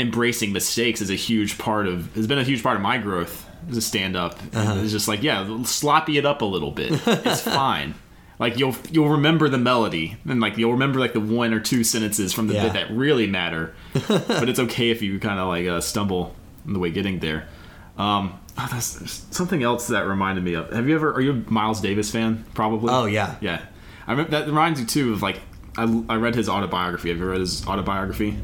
embracing 0.00 0.52
mistakes 0.52 1.00
is 1.00 1.10
a 1.10 1.14
huge 1.14 1.58
part 1.58 1.86
of 1.86 2.14
has 2.14 2.26
been 2.26 2.38
a 2.38 2.44
huge 2.44 2.62
part 2.62 2.76
of 2.76 2.82
my 2.82 2.98
growth 2.98 3.48
as 3.70 3.76
a 3.76 3.82
stand 3.82 4.16
up. 4.16 4.38
Uh-huh. 4.54 4.80
It's 4.82 4.92
just 4.92 5.08
like 5.08 5.22
yeah, 5.22 5.62
sloppy 5.64 6.18
it 6.18 6.26
up 6.26 6.42
a 6.42 6.44
little 6.44 6.70
bit. 6.70 7.00
It's 7.06 7.40
fine. 7.60 7.94
Like 8.38 8.58
you'll 8.58 8.74
you'll 8.90 9.10
remember 9.10 9.48
the 9.48 9.58
melody 9.58 10.16
and 10.28 10.40
like 10.40 10.58
you'll 10.58 10.72
remember 10.72 10.98
like 10.98 11.12
the 11.12 11.20
one 11.20 11.54
or 11.54 11.60
two 11.60 11.84
sentences 11.84 12.32
from 12.32 12.48
the 12.48 12.54
Yeah. 12.54 12.64
bit 12.64 12.72
that 12.74 12.90
really 12.90 13.26
matter. 13.28 13.74
but 14.08 14.48
it's 14.48 14.58
okay 14.58 14.90
if 14.90 15.02
you 15.02 15.18
kind 15.20 15.38
of 15.38 15.48
like 15.48 15.66
uh, 15.66 15.80
stumble 15.80 16.34
on 16.66 16.72
the 16.72 16.78
way 16.80 16.90
getting 16.90 17.20
there. 17.20 17.48
Um, 17.96 18.38
oh, 18.58 18.68
that's, 18.72 19.24
something 19.30 19.62
else 19.62 19.86
that 19.86 20.08
reminded 20.08 20.42
me 20.42 20.54
of. 20.54 20.72
Have 20.72 20.88
you 20.88 20.96
ever? 20.96 21.12
Are 21.12 21.20
you 21.20 21.30
a 21.46 21.50
Miles 21.52 21.80
Davis 21.80 22.10
fan? 22.10 22.44
Probably. 22.54 22.92
Oh, 22.92 23.04
yeah. 23.06 23.36
yeah. 23.40 23.62
I 24.06 24.10
remember 24.10 24.32
that 24.32 24.46
reminds 24.46 24.80
you 24.80 24.86
too 24.86 25.12
of 25.12 25.22
like 25.22 25.40
I, 25.78 25.84
I 26.08 26.16
read 26.16 26.34
his 26.34 26.48
autobiography. 26.48 27.10
Have 27.10 27.18
you 27.18 27.26
read 27.26 27.38
his 27.40 27.64
autobiography? 27.68 28.36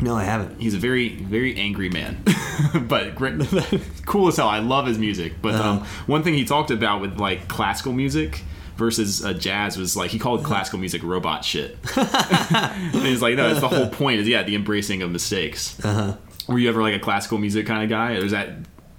No, 0.00 0.16
I 0.16 0.24
haven't. 0.24 0.60
He's 0.60 0.74
a 0.74 0.78
very 0.78 1.10
very 1.10 1.56
angry 1.56 1.88
man, 1.90 2.24
but 2.88 3.14
great, 3.14 3.34
cool 4.06 4.28
as 4.28 4.36
hell. 4.36 4.48
I 4.48 4.58
love 4.60 4.86
his 4.86 4.98
music. 4.98 5.34
But 5.42 5.54
um, 5.54 5.80
one 6.06 6.22
thing 6.22 6.34
he 6.34 6.44
talked 6.44 6.70
about 6.70 7.00
with 7.00 7.18
like 7.18 7.48
classical 7.48 7.92
music 7.92 8.42
versus 8.76 9.24
uh, 9.24 9.32
jazz 9.34 9.76
was 9.76 9.96
like 9.96 10.10
he 10.10 10.18
called 10.18 10.42
classical 10.44 10.78
music 10.78 11.02
robot 11.02 11.44
shit. 11.44 11.76
and 11.96 13.02
he's 13.06 13.20
like, 13.22 13.36
no, 13.36 13.48
that's 13.48 13.60
the 13.60 13.68
whole 13.68 13.88
point. 13.88 14.20
Is 14.20 14.28
yeah, 14.28 14.42
the 14.42 14.54
embracing 14.54 15.02
of 15.02 15.10
mistakes. 15.10 15.78
Uh-huh. 15.84 16.16
Were 16.48 16.58
you 16.58 16.68
ever 16.68 16.80
like 16.82 16.94
a 16.94 16.98
classical 16.98 17.38
music 17.38 17.66
kind 17.66 17.82
of 17.82 17.88
guy, 17.90 18.12
or 18.14 18.24
is 18.24 18.32
that 18.32 18.50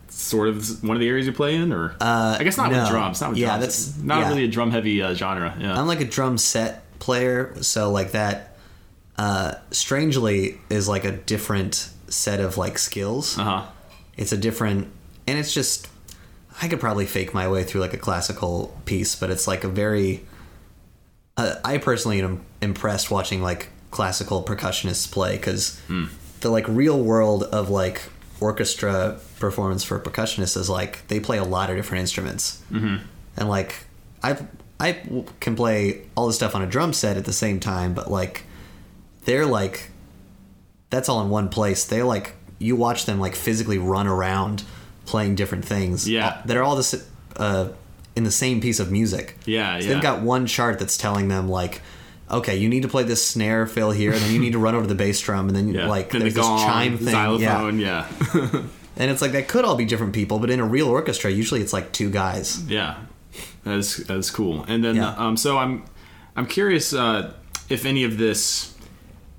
sort 0.09 0.49
of 0.49 0.83
one 0.83 0.95
of 0.95 1.01
the 1.01 1.07
areas 1.07 1.25
you 1.25 1.33
play 1.33 1.55
in? 1.55 1.73
Or 1.73 1.95
uh, 1.99 2.37
I 2.39 2.43
guess 2.43 2.57
not 2.57 2.71
no. 2.71 2.81
with 2.81 2.89
drums. 2.89 3.21
Not 3.21 3.31
with 3.31 3.39
Yeah, 3.39 3.57
drums. 3.57 3.61
that's- 3.61 4.03
not 4.03 4.19
yeah. 4.19 4.29
really 4.29 4.43
a 4.45 4.47
drum 4.47 4.71
heavy 4.71 5.01
uh, 5.01 5.13
genre. 5.15 5.55
Yeah. 5.59 5.77
I'm 5.79 5.87
like 5.87 6.01
a 6.01 6.05
drum 6.05 6.37
set 6.37 6.83
player, 6.99 7.55
so 7.61 7.91
like 7.91 8.11
that 8.11 8.50
uh 9.17 9.55
strangely 9.71 10.59
is 10.69 10.87
like 10.87 11.05
a 11.05 11.11
different 11.11 11.89
set 12.07 12.39
of 12.39 12.57
like 12.57 12.77
skills. 12.77 13.37
uh 13.37 13.43
huh. 13.43 13.65
It's 14.17 14.31
a 14.31 14.37
different 14.37 14.89
and 15.27 15.39
it's 15.39 15.53
just 15.53 15.87
I 16.61 16.67
could 16.67 16.79
probably 16.79 17.05
fake 17.05 17.33
my 17.33 17.47
way 17.47 17.63
through 17.63 17.81
like 17.81 17.93
a 17.93 17.97
classical 17.97 18.77
piece, 18.85 19.15
but 19.15 19.29
it's 19.29 19.47
like 19.47 19.63
a 19.63 19.69
very 19.69 20.25
uh, 21.37 21.55
I 21.63 21.77
personally 21.77 22.21
am 22.21 22.43
impressed 22.61 23.09
watching 23.09 23.41
like 23.41 23.69
classical 23.89 24.43
percussionists 24.43 25.09
play 25.11 25.37
cuz 25.37 25.79
the 26.41 26.49
like 26.49 26.67
real 26.67 27.01
world 27.01 27.43
of 27.43 27.69
like 27.69 28.01
orchestra 28.39 29.17
performance 29.39 29.83
for 29.83 29.99
percussionists 29.99 30.57
is 30.57 30.69
like 30.69 31.07
they 31.07 31.19
play 31.19 31.37
a 31.37 31.43
lot 31.43 31.69
of 31.69 31.75
different 31.75 32.01
instruments. 32.01 32.61
Mm-hmm. 32.71 32.97
And 33.37 33.49
like 33.49 33.85
I 34.23 34.37
I 34.79 34.97
can 35.39 35.55
play 35.55 36.01
all 36.15 36.27
the 36.27 36.33
stuff 36.33 36.55
on 36.55 36.61
a 36.61 36.67
drum 36.67 36.91
set 36.93 37.15
at 37.17 37.25
the 37.25 37.33
same 37.33 37.59
time, 37.59 37.93
but 37.93 38.09
like 38.09 38.43
they're 39.25 39.45
like 39.45 39.89
that's 40.89 41.07
all 41.09 41.21
in 41.21 41.29
one 41.29 41.49
place. 41.49 41.85
They 41.85 42.03
like 42.03 42.35
you 42.59 42.75
watch 42.75 43.05
them 43.05 43.19
like 43.19 43.35
physically 43.35 43.77
run 43.77 44.07
around 44.07 44.63
playing 45.05 45.35
different 45.35 45.65
things. 45.65 46.07
Yeah. 46.07 46.41
that 46.45 46.55
are 46.57 46.63
all 46.63 46.75
this 46.75 47.07
uh, 47.37 47.69
in 48.15 48.23
the 48.23 48.31
same 48.31 48.61
piece 48.61 48.79
of 48.79 48.91
music. 48.91 49.37
Yeah, 49.45 49.79
So 49.79 49.85
yeah. 49.87 49.93
They've 49.93 50.03
got 50.03 50.21
one 50.21 50.45
chart 50.47 50.77
that's 50.79 50.97
telling 50.97 51.27
them 51.27 51.49
like, 51.49 51.81
okay, 52.29 52.55
you 52.57 52.69
need 52.69 52.83
to 52.83 52.87
play 52.87 53.03
this 53.03 53.25
snare 53.25 53.65
fill 53.67 53.91
here, 53.91 54.11
and 54.11 54.21
then 54.21 54.31
you 54.31 54.39
need 54.39 54.51
to 54.53 54.59
run 54.59 54.75
over 54.75 54.83
to 54.83 54.87
the 54.87 54.95
bass 54.95 55.19
drum, 55.21 55.47
and 55.47 55.55
then 55.55 55.69
Yeah. 55.69 55.87
like 55.87 56.11
then 56.11 56.21
there's 56.21 56.33
the 56.35 56.41
this 56.41 56.61
chime 56.61 56.97
thing. 56.97 57.39
Yeah. 57.39 57.69
Yeah. 57.71 58.63
And 58.97 59.09
it's 59.09 59.21
like 59.21 59.31
that 59.31 59.47
could 59.47 59.63
all 59.63 59.77
be 59.77 59.85
different 59.85 60.13
people, 60.13 60.37
but 60.37 60.49
in 60.51 60.59
a 60.59 60.65
real 60.65 60.89
orchestra, 60.89 61.31
usually 61.31 61.61
it's 61.61 61.71
like 61.73 61.93
two 61.93 62.09
guys. 62.11 62.61
Yeah. 62.67 62.97
That's 63.63 63.97
that's 63.97 64.29
cool. 64.29 64.65
And 64.67 64.83
then 64.83 64.97
Yeah. 64.97 65.15
um, 65.15 65.37
so 65.37 65.57
I'm 65.57 65.85
I'm 66.35 66.45
curious 66.45 66.93
uh, 66.93 67.31
if 67.69 67.85
any 67.85 68.03
of 68.03 68.17
this. 68.17 68.70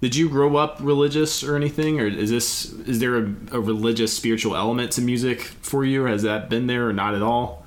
Did 0.03 0.17
you 0.17 0.29
grow 0.29 0.57
up 0.57 0.79
religious 0.81 1.45
or 1.45 1.55
anything, 1.55 2.01
or 2.01 2.07
is 2.07 2.29
this 2.29 2.65
is 2.73 2.99
there 2.99 3.19
a, 3.19 3.35
a 3.53 3.61
religious 3.61 4.13
spiritual 4.13 4.57
element 4.57 4.91
to 4.93 5.01
music 5.01 5.43
for 5.43 5.85
you? 5.85 6.05
Has 6.07 6.23
that 6.25 6.51
been 6.51 6.67
there 6.67 6.89
or 6.89 6.93
not 6.93 7.15
at 7.15 7.23
all? 7.23 7.65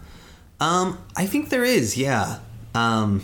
Um, 0.60 0.98
I 1.15 1.27
think 1.27 1.50
there 1.50 1.63
is, 1.63 1.98
yeah. 1.98 2.39
Um, 2.74 3.24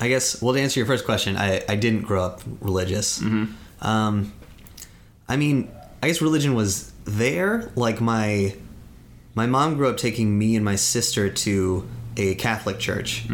I 0.00 0.08
guess, 0.08 0.40
well, 0.40 0.54
to 0.54 0.60
answer 0.60 0.78
your 0.78 0.86
first 0.86 1.04
question, 1.04 1.36
I, 1.36 1.64
I 1.68 1.74
didn't 1.74 2.02
grow 2.02 2.22
up 2.24 2.42
religious. 2.60 3.20
Um, 3.80 4.32
I 5.28 5.36
mean, 5.36 5.68
I 6.00 6.06
guess 6.06 6.22
religion 6.22 6.54
was 6.54 6.92
there. 7.04 7.72
Like, 7.74 8.00
my 8.00 8.54
my 9.34 9.46
mom 9.46 9.74
grew 9.76 9.88
up 9.88 9.96
taking 9.96 10.38
me 10.38 10.54
and 10.54 10.64
my 10.64 10.76
sister 10.76 11.28
to 11.28 11.88
a 12.16 12.36
Catholic 12.36 12.78
church. 12.78 13.24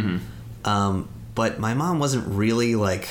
Um, 0.65 1.11
but 1.35 1.61
my 1.61 1.75
mom 1.75 1.99
wasn't 1.99 2.27
really, 2.27 2.75
like, 2.75 3.09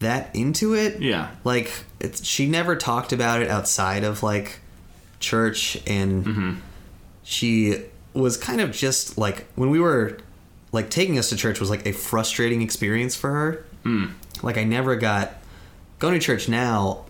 that 0.00 0.34
into 0.34 0.74
it. 0.74 1.00
Yeah. 1.00 1.30
Like, 1.44 1.72
it's, 2.00 2.24
she 2.24 2.46
never 2.46 2.76
talked 2.76 3.12
about 3.12 3.42
it 3.42 3.48
outside 3.48 4.04
of, 4.04 4.22
like, 4.22 4.60
church 5.20 5.78
and 5.86 6.24
mm-hmm. 6.24 6.54
she 7.22 7.82
was 8.12 8.36
kind 8.36 8.60
of 8.60 8.72
just 8.72 9.18
like 9.18 9.46
when 9.54 9.70
we 9.70 9.80
were 9.80 10.18
like 10.72 10.90
taking 10.90 11.18
us 11.18 11.30
to 11.30 11.36
church 11.36 11.60
was 11.60 11.70
like 11.70 11.86
a 11.86 11.92
frustrating 11.92 12.62
experience 12.62 13.14
for 13.14 13.30
her. 13.30 13.64
Mm. 13.84 14.12
Like 14.42 14.58
I 14.58 14.64
never 14.64 14.96
got 14.96 15.34
going 15.98 16.14
to 16.14 16.20
church 16.20 16.48
now. 16.48 17.04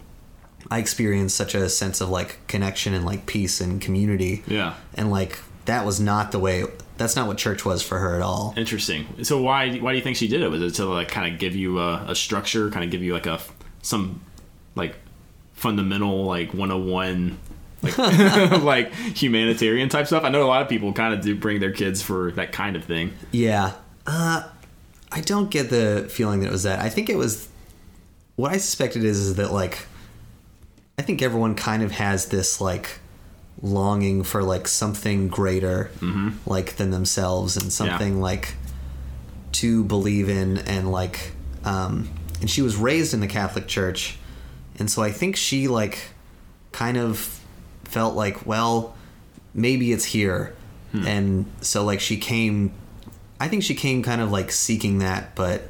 I 0.69 0.79
experience 0.79 1.33
such 1.33 1.55
a 1.55 1.69
sense 1.69 2.01
of 2.01 2.09
like 2.09 2.39
connection 2.49 2.93
and 2.93 3.05
like 3.05 3.27
peace 3.27 3.61
and 3.61 3.81
community. 3.81 4.43
Yeah. 4.47 4.75
and 4.95 5.11
like 5.11 5.39
that 5.67 5.85
was 5.85 6.01
not 6.01 6.33
the 6.33 6.39
way. 6.39 6.65
That's 6.97 7.17
not 7.17 7.27
what 7.27 7.39
church 7.39 7.65
was 7.65 7.83
for 7.83 7.99
her 7.99 8.15
at 8.15 8.23
all. 8.23 8.55
Interesting. 8.57 9.25
So 9.25 9.41
why 9.41 9.77
why 9.79 9.93
do 9.93 9.99
you 9.99 10.03
think 10.03 10.17
she 10.17 10.29
did 10.29 10.43
it? 10.43 10.49
Was 10.49 10.63
it 10.63 10.75
to 10.77 10.87
like 10.87 11.09
kind 11.09 11.33
of 11.33 11.39
give 11.39 11.55
you 11.55 11.79
a, 11.79 12.05
a 12.09 12.15
structure, 12.15 12.71
kind 12.71 12.85
of 12.85 12.91
give 12.91 13.03
you 13.03 13.13
like 13.13 13.27
a 13.27 13.41
some 13.83 14.21
like 14.75 14.97
fundamental 15.55 16.25
like 16.25 16.53
101 16.55 17.39
like 17.83 17.99
like 18.63 18.93
humanitarian 18.93 19.89
type 19.89 20.07
stuff? 20.07 20.25
I 20.25 20.31
know 20.31 20.45
a 20.45 20.49
lot 20.49 20.63
of 20.63 20.69
people 20.69 20.93
kind 20.93 21.13
of 21.13 21.21
do 21.21 21.35
bring 21.35 21.61
their 21.61 21.73
kids 21.73 22.03
for 22.03 22.33
that 22.33 22.53
kind 22.53 22.77
of 22.77 22.85
thing. 22.85 23.13
Yeah. 23.31 23.73
Uh, 24.07 24.49
I 25.11 25.21
don't 25.21 25.51
get 25.51 25.71
the 25.71 26.07
feeling 26.11 26.41
that 26.41 26.49
it 26.49 26.53
was 26.53 26.65
that. 26.65 26.81
I 26.81 26.89
think 26.89 27.09
it 27.09 27.17
was. 27.17 27.49
What 28.37 28.53
I 28.53 28.59
suspected 28.59 29.03
is, 29.03 29.19
is 29.19 29.37
that, 29.37 29.51
like, 29.51 29.87
I 30.99 31.03
think 31.03 31.23
everyone 31.23 31.55
kind 31.55 31.83
of 31.83 31.93
has 31.93 32.27
this, 32.27 32.61
like, 32.61 33.01
longing 33.63 34.23
for, 34.23 34.43
like, 34.43 34.69
something 34.69 35.29
greater, 35.29 35.91
like, 36.47 36.77
than 36.77 36.91
themselves 36.91 37.57
and 37.57 37.73
something, 37.73 38.21
like, 38.21 38.55
to 39.53 39.83
believe 39.85 40.29
in 40.29 40.59
and, 40.59 40.93
like, 40.93 41.33
um, 41.65 42.09
and 42.41 42.51
she 42.51 42.61
was 42.63 42.77
raised 42.77 43.15
in 43.15 43.21
the 43.21 43.27
Catholic 43.27 43.67
Church. 43.67 44.19
And 44.79 44.91
so 44.91 45.03
I 45.03 45.11
think 45.11 45.37
she, 45.37 45.69
like, 45.69 45.99
kind 46.73 46.99
of 46.99 47.41
felt 47.85 48.15
like, 48.15 48.47
well, 48.47 48.95
maybe 49.55 49.93
it's 49.93 50.05
here. 50.05 50.55
And 50.93 51.47
so, 51.61 51.85
like, 51.85 52.01
she 52.01 52.17
came 52.17 52.73
I 53.39 53.49
think 53.49 53.63
she 53.65 53.75
came 53.75 54.03
kind 54.03 54.23
of 54.23 54.31
like 54.31 54.51
seeking 54.51 54.99
that, 55.01 55.35
but 55.35 55.69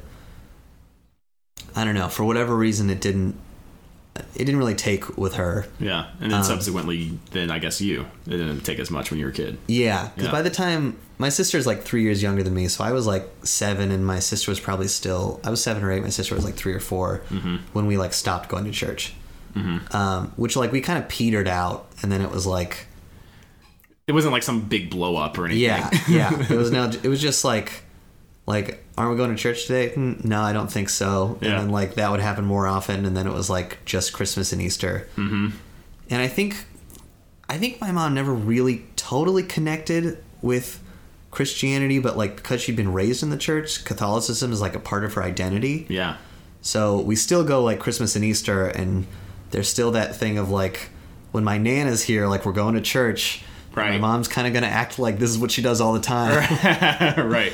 I 1.75 1.83
don't 1.83 1.95
know. 1.95 2.07
For 2.07 2.23
whatever 2.23 2.55
reason, 2.55 2.89
it 2.89 3.01
didn't. 3.01 3.35
It 4.35 4.45
didn't 4.45 4.57
really 4.57 4.75
take 4.75 5.17
with 5.17 5.35
her. 5.35 5.65
Yeah, 5.79 6.07
and 6.19 6.31
then 6.31 6.39
um, 6.39 6.43
subsequently, 6.43 7.17
then 7.31 7.51
I 7.51 7.59
guess 7.59 7.81
you 7.81 8.07
it 8.25 8.31
didn't 8.31 8.61
take 8.61 8.79
as 8.79 8.89
much 8.91 9.11
when 9.11 9.19
you 9.19 9.25
were 9.25 9.31
a 9.31 9.35
kid. 9.35 9.57
Yeah, 9.67 10.09
because 10.09 10.25
Yeah. 10.27 10.31
by 10.31 10.41
the 10.41 10.49
time 10.49 10.97
my 11.17 11.29
sister's 11.29 11.65
like 11.65 11.83
three 11.83 12.03
years 12.03 12.21
younger 12.21 12.43
than 12.43 12.53
me, 12.53 12.67
so 12.67 12.83
I 12.83 12.91
was 12.91 13.07
like 13.07 13.27
seven, 13.43 13.91
and 13.91 14.05
my 14.05 14.19
sister 14.19 14.51
was 14.51 14.59
probably 14.59 14.87
still. 14.87 15.39
I 15.43 15.49
was 15.49 15.61
seven 15.63 15.83
or 15.83 15.91
eight. 15.91 16.03
My 16.03 16.09
sister 16.09 16.35
was 16.35 16.45
like 16.45 16.55
three 16.55 16.73
or 16.73 16.79
4 16.79 17.21
mm-hmm. 17.29 17.55
when 17.73 17.87
we 17.87 17.97
like 17.97 18.13
stopped 18.13 18.49
going 18.49 18.65
to 18.65 18.71
church. 18.71 19.13
Mm-hmm. 19.55 19.95
Um, 19.95 20.33
which 20.35 20.55
like 20.55 20.71
we 20.71 20.81
kind 20.81 21.01
of 21.01 21.09
petered 21.09 21.47
out, 21.47 21.87
and 22.03 22.11
then 22.11 22.21
it 22.21 22.29
was 22.29 22.45
like 22.45 22.85
It 24.05 24.11
wasn't 24.11 24.31
like 24.33 24.43
some 24.43 24.61
big 24.61 24.89
blow 24.89 25.15
up 25.15 25.37
or 25.37 25.45
anything. 25.45 25.63
Yeah, 25.63 25.89
yeah. 26.07 26.31
It 26.49 26.55
was 26.57 26.71
now. 26.71 26.85
It 26.89 27.07
was 27.07 27.19
just 27.21 27.43
like, 27.43 27.83
like, 28.45 28.83
aren't 28.97 29.11
we 29.11 29.17
going 29.17 29.29
to 29.29 29.35
church 29.37 29.67
today? 29.67 29.89
"Hmm, 29.89 30.13
No, 30.23 30.41
I 30.41 30.53
don't 30.53 30.71
think 30.71 30.89
so. 30.89 31.37
Yeah. 31.41 31.49
And 31.49 31.59
then 31.59 31.69
like 31.69 31.95
that 31.95 32.11
would 32.11 32.19
happen 32.19 32.45
more 32.45 32.65
often, 32.67 33.05
and 33.05 33.15
then 33.15 33.27
it 33.27 33.33
was 33.33 33.49
like 33.49 33.83
just 33.85 34.13
Christmas 34.13 34.51
and 34.51 34.61
Easter. 34.61 35.07
Mm-hmm. 35.15 35.49
And 36.09 36.21
I 36.21 36.27
think, 36.27 36.65
I 37.49 37.57
think 37.57 37.79
my 37.81 37.91
mom 37.91 38.13
never 38.13 38.33
really 38.33 38.85
totally 38.95 39.43
connected 39.43 40.17
with 40.41 40.81
Christianity, 41.31 41.99
but 41.99 42.17
like 42.17 42.37
because 42.37 42.61
she'd 42.61 42.75
been 42.75 42.91
raised 42.93 43.21
in 43.23 43.29
the 43.29 43.37
church, 43.37 43.83
Catholicism 43.85 44.51
is 44.51 44.61
like 44.61 44.75
a 44.75 44.79
part 44.79 45.03
of 45.03 45.13
her 45.13 45.23
identity. 45.23 45.85
yeah, 45.89 46.17
So 46.61 46.99
we 46.99 47.15
still 47.15 47.43
go 47.43 47.61
like 47.63 47.79
Christmas 47.79 48.15
and 48.15 48.25
Easter, 48.25 48.65
and 48.67 49.05
there's 49.51 49.69
still 49.69 49.91
that 49.91 50.15
thing 50.15 50.37
of 50.37 50.49
like 50.49 50.89
when 51.31 51.43
my 51.43 51.57
nana's 51.57 52.03
here, 52.03 52.27
like 52.27 52.45
we're 52.45 52.53
going 52.53 52.73
to 52.75 52.81
church. 52.81 53.43
Right. 53.77 53.91
My 53.91 53.97
mom's 53.99 54.27
kind 54.27 54.47
of 54.47 54.53
gonna 54.53 54.67
act 54.67 54.97
like 54.99 55.19
this 55.19 55.29
is 55.29 55.37
what 55.37 55.51
she 55.51 55.61
does 55.61 55.79
all 55.81 55.93
the 55.93 55.99
time. 55.99 56.31
right, 57.29 57.53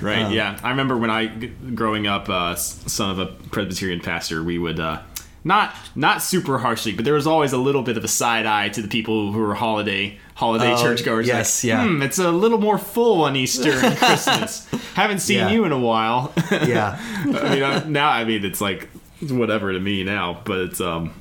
right. 0.00 0.22
Um, 0.22 0.32
yeah, 0.32 0.58
I 0.62 0.70
remember 0.70 0.96
when 0.96 1.10
I 1.10 1.26
growing 1.26 2.06
up, 2.06 2.28
uh, 2.28 2.54
son 2.54 3.10
of 3.10 3.18
a 3.18 3.26
Presbyterian 3.50 4.00
pastor, 4.00 4.42
we 4.42 4.58
would 4.58 4.78
uh, 4.80 5.02
not 5.42 5.74
not 5.96 6.22
super 6.22 6.58
harshly, 6.58 6.92
but 6.92 7.04
there 7.04 7.14
was 7.14 7.26
always 7.26 7.52
a 7.52 7.58
little 7.58 7.82
bit 7.82 7.96
of 7.96 8.04
a 8.04 8.08
side 8.08 8.46
eye 8.46 8.68
to 8.70 8.82
the 8.82 8.88
people 8.88 9.32
who 9.32 9.40
were 9.40 9.54
holiday 9.54 10.18
holiday 10.36 10.72
Oh, 10.72 10.82
churchgoers. 10.82 11.26
yes, 11.26 11.62
like, 11.64 11.68
yeah. 11.68 11.84
Hmm, 11.86 12.02
it's 12.02 12.18
a 12.18 12.30
little 12.30 12.58
more 12.58 12.78
full 12.78 13.22
on 13.22 13.36
Easter 13.36 13.72
and 13.72 13.96
Christmas. 13.98 14.66
Haven't 14.94 15.18
seen 15.20 15.38
Yeah. 15.38 15.50
you 15.50 15.64
in 15.64 15.72
a 15.72 15.78
while. 15.78 16.32
yeah. 16.50 16.98
I 17.00 17.24
mean, 17.54 17.62
I, 17.62 17.84
now 17.84 18.08
I 18.08 18.24
mean 18.24 18.44
it's 18.44 18.60
like 18.60 18.88
it's 19.20 19.32
whatever 19.32 19.72
to 19.72 19.80
me 19.80 20.04
now, 20.04 20.40
but 20.44 20.58
it's 20.60 20.80
um, 20.80 21.12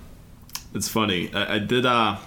it's 0.75 0.87
funny. 0.89 1.33
I, 1.33 1.55
I 1.55 1.59
did 1.59 1.85
uh. 1.87 2.17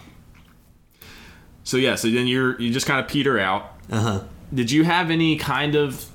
So 1.66 1.78
yeah, 1.78 1.96
so 1.96 2.08
then 2.08 2.28
you're 2.28 2.58
you 2.60 2.72
just 2.72 2.86
kind 2.86 3.00
of 3.00 3.08
peter 3.08 3.40
out. 3.40 3.72
Uh 3.90 4.00
huh. 4.00 4.20
Did 4.54 4.70
you 4.70 4.84
have 4.84 5.10
any 5.10 5.36
kind 5.36 5.74
of, 5.74 6.06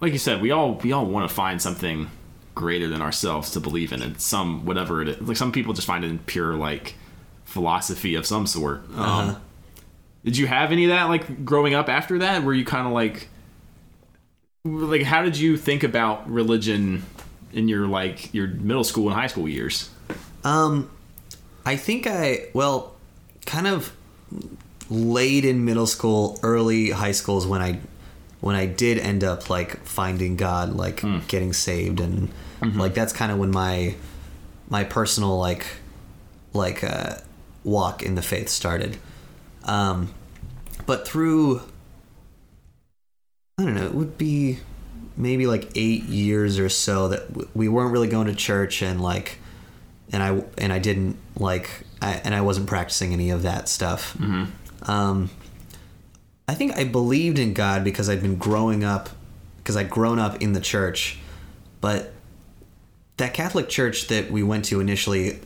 like 0.00 0.12
you 0.12 0.20
said, 0.20 0.40
we 0.40 0.52
all 0.52 0.74
we 0.74 0.92
all 0.92 1.04
want 1.04 1.28
to 1.28 1.34
find 1.34 1.60
something 1.60 2.08
greater 2.54 2.86
than 2.86 3.02
ourselves 3.02 3.50
to 3.52 3.60
believe 3.60 3.92
in, 3.92 4.02
and 4.02 4.20
some 4.20 4.64
whatever 4.64 5.02
it 5.02 5.08
is. 5.08 5.20
Like 5.20 5.36
some 5.36 5.50
people 5.50 5.74
just 5.74 5.86
find 5.86 6.04
it 6.04 6.10
in 6.10 6.20
pure 6.20 6.54
like 6.54 6.94
philosophy 7.44 8.14
of 8.14 8.24
some 8.24 8.46
sort. 8.46 8.84
Um, 8.90 8.98
Uh-huh. 9.00 9.34
Did 10.24 10.36
you 10.36 10.46
have 10.46 10.70
any 10.70 10.84
of 10.84 10.90
that 10.90 11.04
like 11.04 11.44
growing 11.44 11.74
up 11.74 11.88
after 11.88 12.18
that? 12.20 12.44
Were 12.44 12.54
you 12.54 12.64
kind 12.64 12.86
of 12.86 12.92
like, 12.92 13.28
like 14.64 15.02
how 15.02 15.22
did 15.22 15.36
you 15.36 15.56
think 15.56 15.82
about 15.82 16.30
religion 16.30 17.04
in 17.52 17.66
your 17.68 17.86
like 17.88 18.32
your 18.32 18.46
middle 18.46 18.84
school 18.84 19.08
and 19.08 19.18
high 19.18 19.26
school 19.28 19.48
years? 19.48 19.90
Um, 20.44 20.88
I 21.66 21.76
think 21.76 22.06
I 22.06 22.48
well, 22.52 22.94
kind 23.46 23.66
of 23.66 23.92
late 24.90 25.44
in 25.44 25.64
middle 25.64 25.86
school, 25.86 26.38
early 26.42 26.90
high 26.90 27.12
school 27.12 27.38
is 27.38 27.46
when 27.46 27.62
I 27.62 27.80
when 28.40 28.54
I 28.54 28.66
did 28.66 28.98
end 28.98 29.24
up 29.24 29.50
like 29.50 29.84
finding 29.84 30.36
God, 30.36 30.74
like 30.74 31.02
getting 31.28 31.52
saved, 31.52 32.00
and 32.00 32.30
like 32.76 32.94
that's 32.94 33.12
kind 33.12 33.32
of 33.32 33.38
when 33.38 33.50
my 33.50 33.94
my 34.68 34.84
personal 34.84 35.38
like 35.38 35.66
like 36.52 36.82
uh, 36.84 37.16
walk 37.64 38.02
in 38.02 38.14
the 38.14 38.22
faith 38.22 38.48
started. 38.48 38.98
Um, 39.64 40.14
but 40.86 41.06
through 41.06 41.62
I 43.58 43.64
don't 43.64 43.74
know, 43.74 43.86
it 43.86 43.94
would 43.94 44.16
be 44.16 44.58
maybe 45.16 45.46
like 45.48 45.68
eight 45.74 46.04
years 46.04 46.58
or 46.60 46.68
so 46.68 47.08
that 47.08 47.56
we 47.56 47.68
weren't 47.68 47.90
really 47.92 48.06
going 48.06 48.28
to 48.28 48.34
church 48.34 48.82
and 48.82 49.00
like 49.00 49.38
and 50.12 50.22
I 50.22 50.44
and 50.56 50.72
I 50.72 50.78
didn't 50.78 51.16
like 51.36 51.68
I, 52.00 52.12
and 52.24 52.34
I 52.34 52.40
wasn't 52.40 52.68
practicing 52.68 53.12
any 53.12 53.30
of 53.30 53.42
that 53.42 53.68
stuff. 53.68 54.16
Um, 54.88 55.30
I 56.48 56.54
think 56.54 56.76
I 56.76 56.84
believed 56.84 57.38
in 57.38 57.52
God 57.52 57.84
because 57.84 58.08
I'd 58.08 58.22
been 58.22 58.36
growing 58.36 58.82
up 58.82 59.10
because 59.58 59.76
I'd 59.76 59.90
grown 59.90 60.18
up 60.18 60.40
in 60.40 60.54
the 60.54 60.60
church, 60.60 61.18
but 61.80 62.12
that 63.18 63.34
Catholic 63.34 63.68
church 63.68 64.08
that 64.08 64.30
we 64.30 64.42
went 64.42 64.64
to 64.66 64.80
initially 64.80 65.40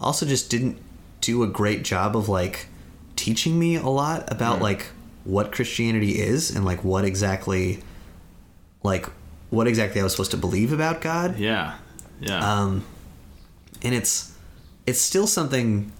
also 0.00 0.26
just 0.26 0.50
didn't 0.50 0.78
do 1.20 1.42
a 1.44 1.46
great 1.46 1.84
job 1.84 2.16
of 2.16 2.28
like 2.28 2.66
teaching 3.14 3.58
me 3.58 3.76
a 3.76 3.86
lot 3.86 4.30
about 4.30 4.60
like 4.60 4.86
what 5.22 5.52
Christianity 5.52 6.20
is 6.20 6.54
and 6.54 6.64
like 6.64 6.82
what 6.82 7.04
exactly 7.04 7.82
like 8.82 9.06
what 9.50 9.66
exactly 9.68 10.00
I 10.00 10.04
was 10.04 10.12
supposed 10.12 10.32
to 10.32 10.36
believe 10.36 10.72
about 10.72 11.00
God. 11.00 11.38
Yeah, 11.38 11.76
yeah, 12.20 12.38
um, 12.38 12.84
and 13.82 13.94
it's 13.94 14.36
it's 14.84 15.00
still 15.00 15.26
something 15.26 15.92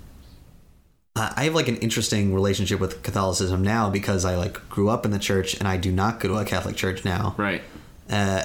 I 1.17 1.33
I 1.37 1.45
have 1.45 1.55
like 1.55 1.69
an 1.69 1.77
interesting 1.77 2.35
relationship 2.35 2.81
with 2.81 3.03
Catholicism 3.03 3.63
now 3.63 3.91
because 3.91 4.25
I 4.25 4.37
like 4.37 4.69
grew 4.69 4.89
up 4.89 5.05
in 5.05 5.11
the 5.13 5.19
church 5.19 5.55
and 5.55 5.69
I 5.69 5.77
do 5.77 5.93
not 5.93 6.21
go 6.21 6.29
to 6.29 6.35
a 6.37 6.45
Catholic 6.45 6.77
church 6.77 7.05
now. 7.05 7.35
right. 7.37 7.63
Uh, 8.11 8.45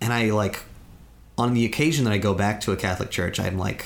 and 0.00 0.12
I 0.12 0.30
like 0.30 0.62
on 1.38 1.54
the 1.54 1.64
occasion 1.64 2.04
that 2.04 2.12
I 2.12 2.18
go 2.18 2.34
back 2.34 2.60
to 2.62 2.72
a 2.72 2.76
Catholic 2.76 3.10
church, 3.10 3.40
I'm 3.40 3.58
like, 3.58 3.84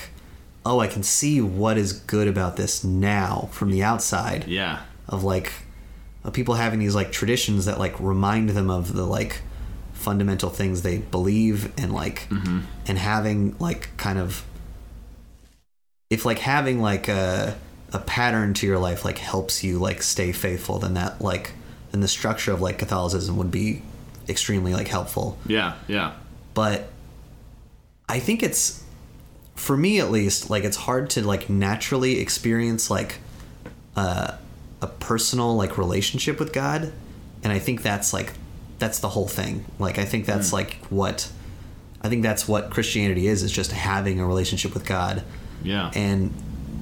oh, 0.65 0.79
I 0.79 0.87
can 0.87 1.03
see 1.03 1.39
what 1.41 1.77
is 1.77 1.93
good 1.93 2.27
about 2.27 2.57
this 2.57 2.83
now 2.83 3.47
from 3.51 3.71
the 3.71 3.81
outside 3.83 4.47
Yeah, 4.47 4.81
of 5.07 5.23
like 5.23 5.53
of 6.23 6.33
people 6.33 6.55
having 6.55 6.79
these 6.79 6.93
like 6.95 7.11
traditions 7.11 7.65
that 7.65 7.79
like 7.79 7.97
remind 7.99 8.49
them 8.49 8.69
of 8.69 8.93
the 8.93 9.05
like 9.05 9.41
fundamental 9.93 10.49
things 10.49 10.81
they 10.81 10.97
believe 10.97 11.71
and 11.79 11.93
like 11.93 12.27
and 12.87 12.97
having 12.97 13.55
like 13.59 13.89
kind 13.97 14.19
of 14.19 14.43
if 16.09 16.25
like 16.25 16.39
having 16.39 16.81
like 16.81 17.07
a 17.07 17.55
a 17.93 17.99
pattern 17.99 18.53
to 18.53 18.67
your 18.67 18.77
life 18.77 19.03
like 19.05 19.17
helps 19.17 19.63
you 19.63 19.79
like 19.79 20.01
stay 20.03 20.31
faithful 20.31 20.79
then 20.79 20.93
that 20.93 21.19
like 21.21 21.51
then 21.91 22.01
the 22.01 22.07
structure 22.07 22.51
of 22.51 22.61
like 22.61 22.77
Catholicism 22.77 23.35
would 23.37 23.49
be 23.51 23.81
extremely 24.27 24.73
like 24.73 24.87
helpful 24.87 25.37
Yeah, 25.47 25.73
yeah. 25.87 26.13
but 26.53 26.89
I 28.07 28.19
think 28.19 28.43
it's 28.43 28.83
for 29.55 29.75
me 29.75 29.99
at 29.99 30.11
least 30.11 30.49
like 30.49 30.63
it's 30.63 30.77
hard 30.77 31.09
to 31.11 31.25
like 31.25 31.49
naturally 31.49 32.19
experience 32.19 32.89
like 32.89 33.17
uh, 33.95 34.33
a 34.81 34.87
personal 34.87 35.55
like 35.55 35.77
relationship 35.77 36.39
with 36.39 36.53
God 36.53 36.91
and 37.43 37.51
I 37.53 37.59
think 37.59 37.81
that's 37.81 38.13
like 38.13 38.33
that's 38.77 38.99
the 38.99 39.09
whole 39.09 39.27
thing 39.27 39.65
like 39.79 39.97
I 39.97 40.05
think 40.05 40.25
that's 40.25 40.53
like 40.53 40.77
what 40.89 41.29
I 42.01 42.07
think 42.07 42.23
that's 42.23 42.47
what 42.47 42.69
Christianity 42.69 43.27
is 43.27 43.43
is 43.43 43.51
just 43.51 43.71
having 43.73 44.19
a 44.19 44.25
relationship 44.25 44.73
with 44.73 44.85
God 44.85 45.23
Yeah. 45.63 45.91
and 45.95 46.33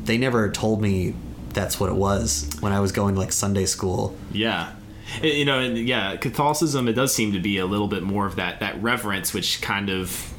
they 0.08 0.18
never 0.18 0.50
told 0.50 0.82
me 0.82 1.14
that's 1.54 1.80
what 1.80 1.90
it 1.90 1.96
was 1.96 2.50
when 2.60 2.72
I 2.74 2.80
was 2.80 2.92
going 2.92 3.16
like 3.16 3.32
Sunday 3.32 3.66
school 3.66 4.16
Yeah. 4.32 4.72
It- 5.22 5.36
you 5.36 5.46
know, 5.46 5.60
and 5.60 5.78
yeah, 5.78 6.16
Catholicism 6.18 6.88
it 6.88 6.94
does 6.94 7.14
seem 7.16 7.32
to 7.34 7.40
be 7.40 7.58
a 7.60 7.66
little 7.66 7.88
bit 7.88 8.04
more 8.04 8.26
of 8.26 8.36
that 8.38 8.60
that 8.60 8.82
reverence, 8.84 9.34
which 9.34 9.62
kind 9.62 9.90
of 9.90 10.34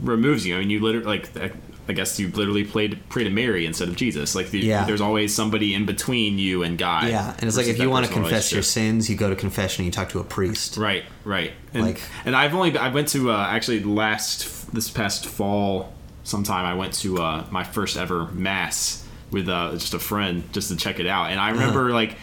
removes 0.00 0.46
you. 0.46 0.56
I 0.56 0.60
mean, 0.60 0.70
you 0.70 0.80
literally 0.80 1.06
like. 1.06 1.36
I- 1.36 1.52
I 1.86 1.92
guess 1.92 2.18
you 2.18 2.28
literally 2.30 2.64
played 2.64 2.98
pray 3.10 3.24
to 3.24 3.28
Mary 3.30 3.66
instead 3.66 3.88
of 3.90 3.96
Jesus. 3.96 4.34
Like, 4.34 4.50
the, 4.50 4.58
Yeah. 4.60 4.86
there's 4.86 5.02
always 5.02 5.34
somebody 5.34 5.74
in 5.74 5.84
between 5.84 6.38
you 6.38 6.62
and 6.62 6.78
God. 6.78 7.08
yeah 7.10 7.34
and 7.38 7.44
it's 7.44 7.58
like 7.58 7.66
if 7.66 7.78
you 7.78 7.90
want 7.90 8.06
to 8.06 8.10
confess 8.12 8.50
your 8.52 8.62
sins 8.62 9.10
you 9.10 9.16
go 9.16 9.28
to 9.28 9.36
confession 9.36 9.82
and 9.82 9.86
you 9.88 9.92
talk 9.92 10.08
to 10.08 10.18
a 10.18 10.24
priest 10.24 10.78
Right, 10.78 11.02
right. 11.26 11.52
And, 11.74 11.84
Like- 11.84 12.00
and 12.24 12.34
I've 12.34 12.54
only 12.54 12.78
I 12.78 12.88
went 12.88 13.08
to 13.08 13.30
uh, 13.32 13.36
actually 13.50 13.80
last 13.84 14.72
this 14.72 14.88
past 14.88 15.26
fall 15.26 15.92
sometime 16.22 16.64
I 16.64 16.72
went 16.72 16.94
to 17.02 17.18
uh, 17.20 17.44
my 17.50 17.64
first 17.64 17.98
ever 17.98 18.28
mass 18.32 19.03
with 19.30 19.48
uh, 19.48 19.72
just 19.72 19.94
a 19.94 19.98
friend 19.98 20.44
just 20.52 20.68
to 20.68 20.76
check 20.76 21.00
it 21.00 21.06
out, 21.06 21.30
and 21.30 21.40
I 21.40 21.50
remember 21.50 21.90
like. 21.90 22.16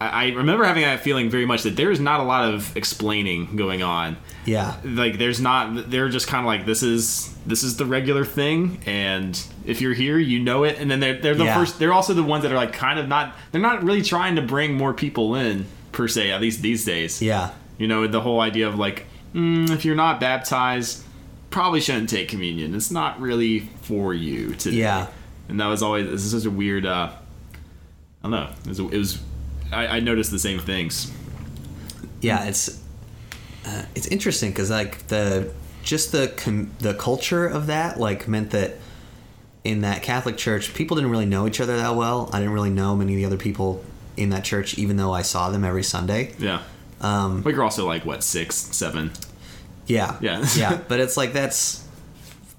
I 0.00 0.24
I 0.26 0.28
remember 0.32 0.64
having 0.64 0.82
that 0.82 0.98
feeling 1.00 1.30
very 1.30 1.46
much 1.46 1.62
that 1.62 1.76
there 1.76 1.92
is 1.92 2.00
not 2.00 2.18
a 2.18 2.24
lot 2.24 2.52
of 2.52 2.76
explaining 2.76 3.54
going 3.54 3.84
on. 3.84 4.16
yeah 4.44 4.74
Like 4.84 5.16
there's 5.18 5.40
not 5.40 5.90
they're 5.92 6.08
just 6.08 6.26
kind 6.26 6.40
of 6.44 6.46
like 6.46 6.66
this 6.66 6.82
is 6.82 7.32
this 7.46 7.62
is 7.62 7.76
the 7.76 7.86
regular 7.86 8.24
thing 8.24 8.80
and 8.84 9.40
if 9.64 9.80
you're 9.80 9.94
here 9.94 10.18
you 10.18 10.40
know 10.40 10.64
it 10.64 10.76
and 10.80 10.90
then 10.90 10.98
they're 10.98 11.18
they're 11.20 11.36
the 11.36 11.44
Yeah. 11.44 11.56
first 11.56 11.78
they're 11.78 11.92
also 11.92 12.14
the 12.14 12.22
ones 12.24 12.42
that 12.42 12.50
are 12.50 12.56
like 12.56 12.72
kind 12.72 12.98
of 12.98 13.06
not 13.06 13.36
they're 13.52 13.60
not 13.62 13.84
really 13.84 14.02
trying 14.02 14.34
to 14.34 14.42
bring 14.42 14.74
more 14.74 14.92
people 14.92 15.36
in 15.36 15.66
per 15.92 16.08
se 16.08 16.32
at 16.32 16.40
least 16.40 16.62
these 16.62 16.84
days. 16.84 17.22
yeah 17.22 17.50
You 17.78 17.86
know, 17.86 18.08
the 18.08 18.20
whole 18.22 18.40
idea 18.40 18.66
of 18.66 18.74
like, 18.76 19.06
mm, 19.34 19.70
if 19.70 19.84
you're 19.84 19.94
not 20.06 20.18
baptized, 20.18 21.04
probably 21.50 21.80
shouldn't 21.80 22.10
take 22.10 22.28
communion. 22.28 22.74
It's 22.74 22.90
not 22.90 23.20
really 23.20 23.68
for 23.82 24.12
you 24.14 24.54
today. 24.56 24.78
Yeah. 24.78 25.06
And 25.52 25.60
that 25.60 25.66
was 25.66 25.82
always 25.82 26.08
this 26.08 26.24
is 26.24 26.32
such 26.32 26.46
a 26.46 26.50
weird. 26.50 26.86
uh 26.86 27.10
I 27.12 28.22
don't 28.22 28.30
know. 28.30 28.48
It 28.64 28.68
was. 28.68 28.78
It 28.80 28.98
was 28.98 29.22
I, 29.70 29.86
I 29.98 30.00
noticed 30.00 30.30
the 30.30 30.38
same 30.38 30.58
things. 30.58 31.12
yeah 32.22 32.44
it's 32.44 32.80
uh, 33.66 33.84
it's 33.94 34.06
interesting 34.08 34.50
because 34.50 34.70
like 34.70 35.06
the 35.08 35.52
just 35.82 36.12
the 36.12 36.32
com- 36.36 36.70
the 36.78 36.94
culture 36.94 37.46
of 37.46 37.66
that 37.66 37.98
like 38.00 38.26
meant 38.28 38.50
that 38.50 38.76
in 39.64 39.80
that 39.82 40.02
catholic 40.02 40.36
church 40.36 40.74
people 40.74 40.96
didn't 40.96 41.10
really 41.10 41.26
know 41.26 41.46
each 41.46 41.60
other 41.60 41.76
that 41.76 41.94
well 41.96 42.28
i 42.32 42.38
didn't 42.38 42.52
really 42.54 42.70
know 42.70 42.94
many 42.96 43.12
of 43.14 43.16
the 43.18 43.24
other 43.24 43.36
people 43.36 43.82
in 44.16 44.30
that 44.30 44.44
church 44.44 44.76
even 44.78 44.96
though 44.96 45.12
i 45.12 45.22
saw 45.22 45.50
them 45.50 45.64
every 45.64 45.82
sunday 45.82 46.32
Yeah. 46.38 46.62
um 47.00 47.42
But 47.42 47.54
you're 47.54 47.64
also 47.64 47.86
like 47.86 48.04
what 48.04 48.22
six, 48.22 48.54
seven. 48.56 49.10
yeah 49.86 50.16
Yeah. 50.20 50.44
yeah 50.56 50.78
but 50.88 51.00
it's 51.00 51.16
like 51.16 51.32
that's 51.32 51.81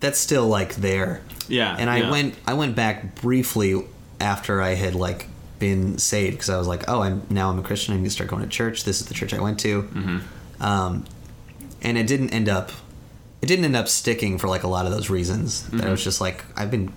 that's 0.03 0.19
still 0.19 0.47
like 0.47 0.75
there 0.75 1.21
Yeah. 1.47 1.75
and 1.79 1.89
i 1.89 1.97
yeah. 1.97 2.11
went 2.11 2.35
i 2.45 2.53
went 2.53 2.75
back 2.75 3.15
briefly 3.15 3.71
after 4.19 4.61
i 4.61 4.75
had 4.75 4.93
like 4.95 5.27
been 5.59 5.97
saved 5.97 6.33
because 6.35 6.49
i 6.49 6.57
was 6.57 6.67
like 6.67 6.83
oh 6.89 7.01
i'm 7.01 7.21
now 7.29 7.49
i'm 7.49 7.57
a 7.57 7.63
christian 7.63 7.93
i 7.93 7.97
need 7.97 8.03
to 8.03 8.09
start 8.09 8.29
going 8.29 8.43
to 8.43 8.49
church 8.49 8.83
this 8.83 8.99
is 9.01 9.07
the 9.07 9.13
church 9.13 9.33
i 9.33 9.39
went 9.41 9.59
to 9.61 9.83
Mm-hmm. 9.83 10.63
um, 10.63 11.05
and 11.81 11.97
it 11.97 12.07
didn't 12.07 12.31
end 12.31 12.49
up 12.49 12.71
it 13.41 13.45
didn't 13.47 13.65
end 13.65 13.75
up 13.75 13.87
sticking 13.87 14.37
for 14.37 14.47
like 14.47 14.63
a 14.63 14.67
lot 14.67 14.85
of 14.85 14.91
those 14.91 15.09
reasons 15.09 15.63
that 15.69 15.77
Mm-hmm. 15.77 15.87
i 15.87 15.91
was 15.91 16.03
just 16.03 16.19
like 16.21 16.43
i've 16.57 16.69
been 16.71 16.91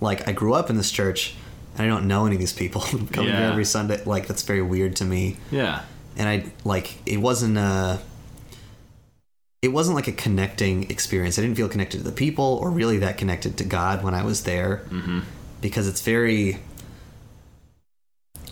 like 0.00 0.28
i 0.28 0.32
grew 0.32 0.54
up 0.54 0.70
in 0.70 0.76
this 0.76 0.90
church 0.90 1.34
and 1.74 1.82
i 1.82 1.86
don't 1.86 2.06
know 2.06 2.26
any 2.26 2.36
of 2.36 2.40
these 2.40 2.52
people 2.52 2.80
coming 3.12 3.32
here 3.32 3.50
every 3.52 3.64
sunday 3.64 4.02
like 4.04 4.26
that's 4.26 4.42
very 4.42 4.62
weird 4.62 4.96
to 4.96 5.04
me 5.04 5.36
Yeah. 5.50 5.82
and 6.16 6.28
I 6.28 6.36
like 6.64 6.96
it 7.06 7.18
wasn't 7.18 7.56
a 7.58 8.00
it 9.62 9.68
wasn't 9.68 9.94
like 9.94 10.08
a 10.08 10.12
connecting 10.12 10.90
experience. 10.90 11.38
I 11.38 11.42
didn't 11.42 11.56
feel 11.56 11.68
connected 11.68 11.98
to 11.98 12.04
the 12.04 12.12
people 12.12 12.58
or 12.62 12.70
really 12.70 12.98
that 12.98 13.18
connected 13.18 13.56
to 13.58 13.64
God 13.64 14.02
when 14.02 14.14
I 14.14 14.24
was 14.24 14.44
there 14.44 14.82
Mm-hmm. 14.90 15.20
because 15.60 15.86
it's 15.88 16.00
very 16.00 16.58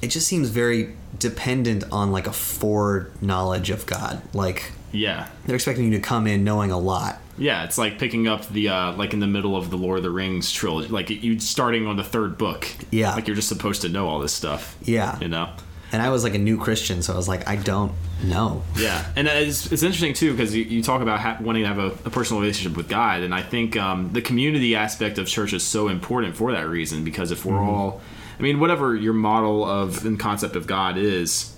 it 0.00 0.08
just 0.08 0.28
seems 0.28 0.48
very 0.50 0.94
dependent 1.18 1.82
on 1.90 2.12
like 2.12 2.26
a 2.26 2.32
foreknowledge 2.32 3.70
of 3.70 3.84
God. 3.86 4.22
Like 4.32 4.70
Yeah. 4.92 5.28
they're 5.46 5.56
expecting 5.56 5.86
you 5.86 5.90
to 5.92 6.00
come 6.00 6.26
in 6.26 6.44
knowing 6.44 6.70
a 6.70 6.78
lot. 6.78 7.20
Yeah, 7.36 7.64
it's 7.64 7.78
like 7.78 7.98
picking 7.98 8.26
up 8.28 8.46
the 8.48 8.68
uh, 8.68 8.92
like 8.94 9.12
in 9.12 9.20
the 9.20 9.26
middle 9.26 9.56
of 9.56 9.70
the 9.70 9.76
Lord 9.76 9.98
of 9.98 10.02
the 10.04 10.10
Rings 10.10 10.50
trilogy, 10.52 10.88
like 10.88 11.08
you 11.10 11.38
starting 11.40 11.86
on 11.86 11.96
the 11.96 12.04
third 12.04 12.36
book. 12.36 12.68
Yeah. 12.90 13.14
like 13.14 13.26
you're 13.28 13.36
just 13.36 13.48
supposed 13.48 13.82
to 13.82 13.88
know 13.88 14.08
all 14.08 14.18
this 14.20 14.32
stuff. 14.32 14.76
Yeah. 14.82 15.18
you 15.20 15.28
know. 15.28 15.48
And 15.90 16.02
I 16.02 16.10
was 16.10 16.22
like 16.22 16.34
a 16.34 16.38
new 16.38 16.58
Christian, 16.58 17.00
so 17.00 17.14
I 17.14 17.16
was 17.16 17.28
like, 17.28 17.48
I 17.48 17.56
don't 17.56 17.92
know. 18.22 18.62
Yeah, 18.76 19.10
and 19.16 19.26
it's, 19.26 19.72
it's 19.72 19.82
interesting 19.82 20.12
too 20.12 20.32
because 20.32 20.54
you, 20.54 20.64
you 20.64 20.82
talk 20.82 21.00
about 21.00 21.20
ha- 21.20 21.38
wanting 21.40 21.62
to 21.62 21.68
have 21.68 21.78
a, 21.78 21.86
a 22.06 22.10
personal 22.10 22.42
relationship 22.42 22.76
with 22.76 22.88
God, 22.88 23.22
and 23.22 23.34
I 23.34 23.42
think 23.42 23.76
um, 23.76 24.12
the 24.12 24.20
community 24.20 24.76
aspect 24.76 25.16
of 25.16 25.26
church 25.26 25.52
is 25.52 25.62
so 25.62 25.88
important 25.88 26.36
for 26.36 26.52
that 26.52 26.68
reason. 26.68 27.04
Because 27.04 27.30
if 27.30 27.44
we're 27.44 27.58
all, 27.58 28.02
I 28.38 28.42
mean, 28.42 28.60
whatever 28.60 28.94
your 28.94 29.14
model 29.14 29.64
of 29.64 30.04
and 30.04 30.20
concept 30.20 30.56
of 30.56 30.66
God 30.66 30.98
is, 30.98 31.54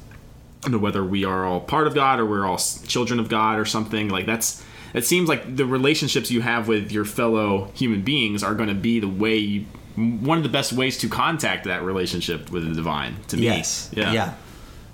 you 0.65 0.71
know, 0.71 0.79
whether 0.79 1.05
we 1.05 1.25
are 1.25 1.45
all 1.45 1.61
part 1.61 1.87
of 1.87 1.95
God 1.95 2.21
or 2.21 2.27
we're 2.27 2.47
all 2.47 2.59
children 2.59 3.19
of 3.19 3.29
God 3.29 3.59
or 3.59 3.65
something 3.65 4.09
like 4.09 4.27
that's. 4.27 4.63
It 4.93 5.07
seems 5.07 5.29
like 5.29 5.57
the 5.57 5.65
relationships 5.65 6.33
you 6.33 6.41
have 6.41 6.67
with 6.67 6.91
your 6.91 7.05
fellow 7.05 7.71
human 7.75 8.03
beings 8.03 8.43
are 8.43 8.55
going 8.55 8.69
to 8.69 8.75
be 8.75 8.99
the 8.99 9.09
way 9.09 9.37
you, 9.37 9.67
one 9.97 10.39
of 10.39 10.45
the 10.45 10.51
best 10.51 10.73
ways 10.73 10.99
to 10.99 11.09
contact 11.09 11.65
that 11.65 11.83
relationship 11.83 12.51
with 12.51 12.69
the 12.69 12.75
divine. 12.75 13.17
To 13.29 13.37
me, 13.37 13.45
Yes. 13.45 13.91
yeah, 13.93 14.13
Yeah. 14.13 14.35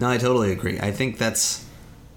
No, 0.00 0.10
I 0.10 0.18
totally 0.18 0.52
agree. 0.52 0.78
I 0.78 0.90
think 0.90 1.18
that's 1.18 1.64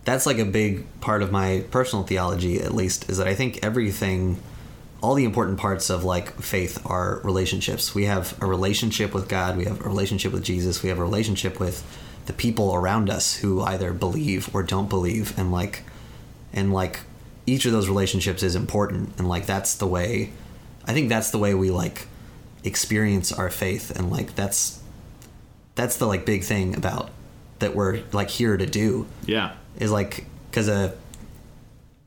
that's 0.06 0.26
like 0.26 0.40
a 0.40 0.46
big 0.46 0.86
part 1.02 1.22
of 1.22 1.32
my 1.32 1.64
personal 1.72 2.04
theology 2.04 2.60
at 2.62 2.74
least 2.74 3.10
is 3.10 3.18
that 3.18 3.28
I 3.28 3.36
think 3.36 3.60
everything 3.64 4.42
all 5.02 5.14
the 5.14 5.24
important 5.24 5.58
parts 5.58 5.90
of 5.90 6.04
like 6.04 6.42
faith 6.42 6.82
are 6.86 7.22
relationships. 7.24 7.96
We 7.96 8.06
have 8.06 8.36
a 8.42 8.46
relationship 8.46 9.14
with 9.14 9.30
God, 9.30 9.56
we 9.56 9.66
have 9.66 9.80
a 9.80 9.88
relationship 9.88 10.34
with 10.34 10.44
Jesus, 10.44 10.84
we 10.84 10.90
have 10.90 11.00
a 11.00 11.04
relationship 11.04 11.60
with 11.60 11.86
the 12.26 12.34
people 12.34 12.76
around 12.76 13.10
us 13.10 13.38
who 13.38 13.62
either 13.62 13.94
believe 13.94 14.54
or 14.54 14.62
don't 14.62 14.90
believe 14.90 15.38
and 15.38 15.52
like 15.52 15.84
and 16.54 16.74
like 16.74 17.00
each 17.46 17.66
of 17.66 17.72
those 17.72 17.88
relationships 17.88 18.44
is 18.44 18.56
important 18.56 19.14
and 19.18 19.28
like 19.30 19.46
that's 19.46 19.76
the 19.76 19.88
way 19.88 20.32
I 20.86 20.94
think 20.94 21.10
that's 21.10 21.32
the 21.32 21.38
way 21.38 21.54
we 21.54 21.72
like 21.72 22.08
experience 22.64 23.32
our 23.32 23.50
faith 23.50 23.92
and 23.98 24.12
like 24.12 24.36
that's 24.36 24.82
that's 25.76 25.98
the 25.98 26.06
like 26.06 26.26
big 26.26 26.44
thing 26.44 26.76
about 26.76 27.10
that 27.60 27.76
we're 27.76 28.02
like 28.12 28.30
here 28.30 28.58
to 28.58 28.66
do 28.66 29.06
yeah, 29.26 29.54
is 29.78 29.92
like 29.92 30.26
because 30.50 30.68
uh 30.68 30.94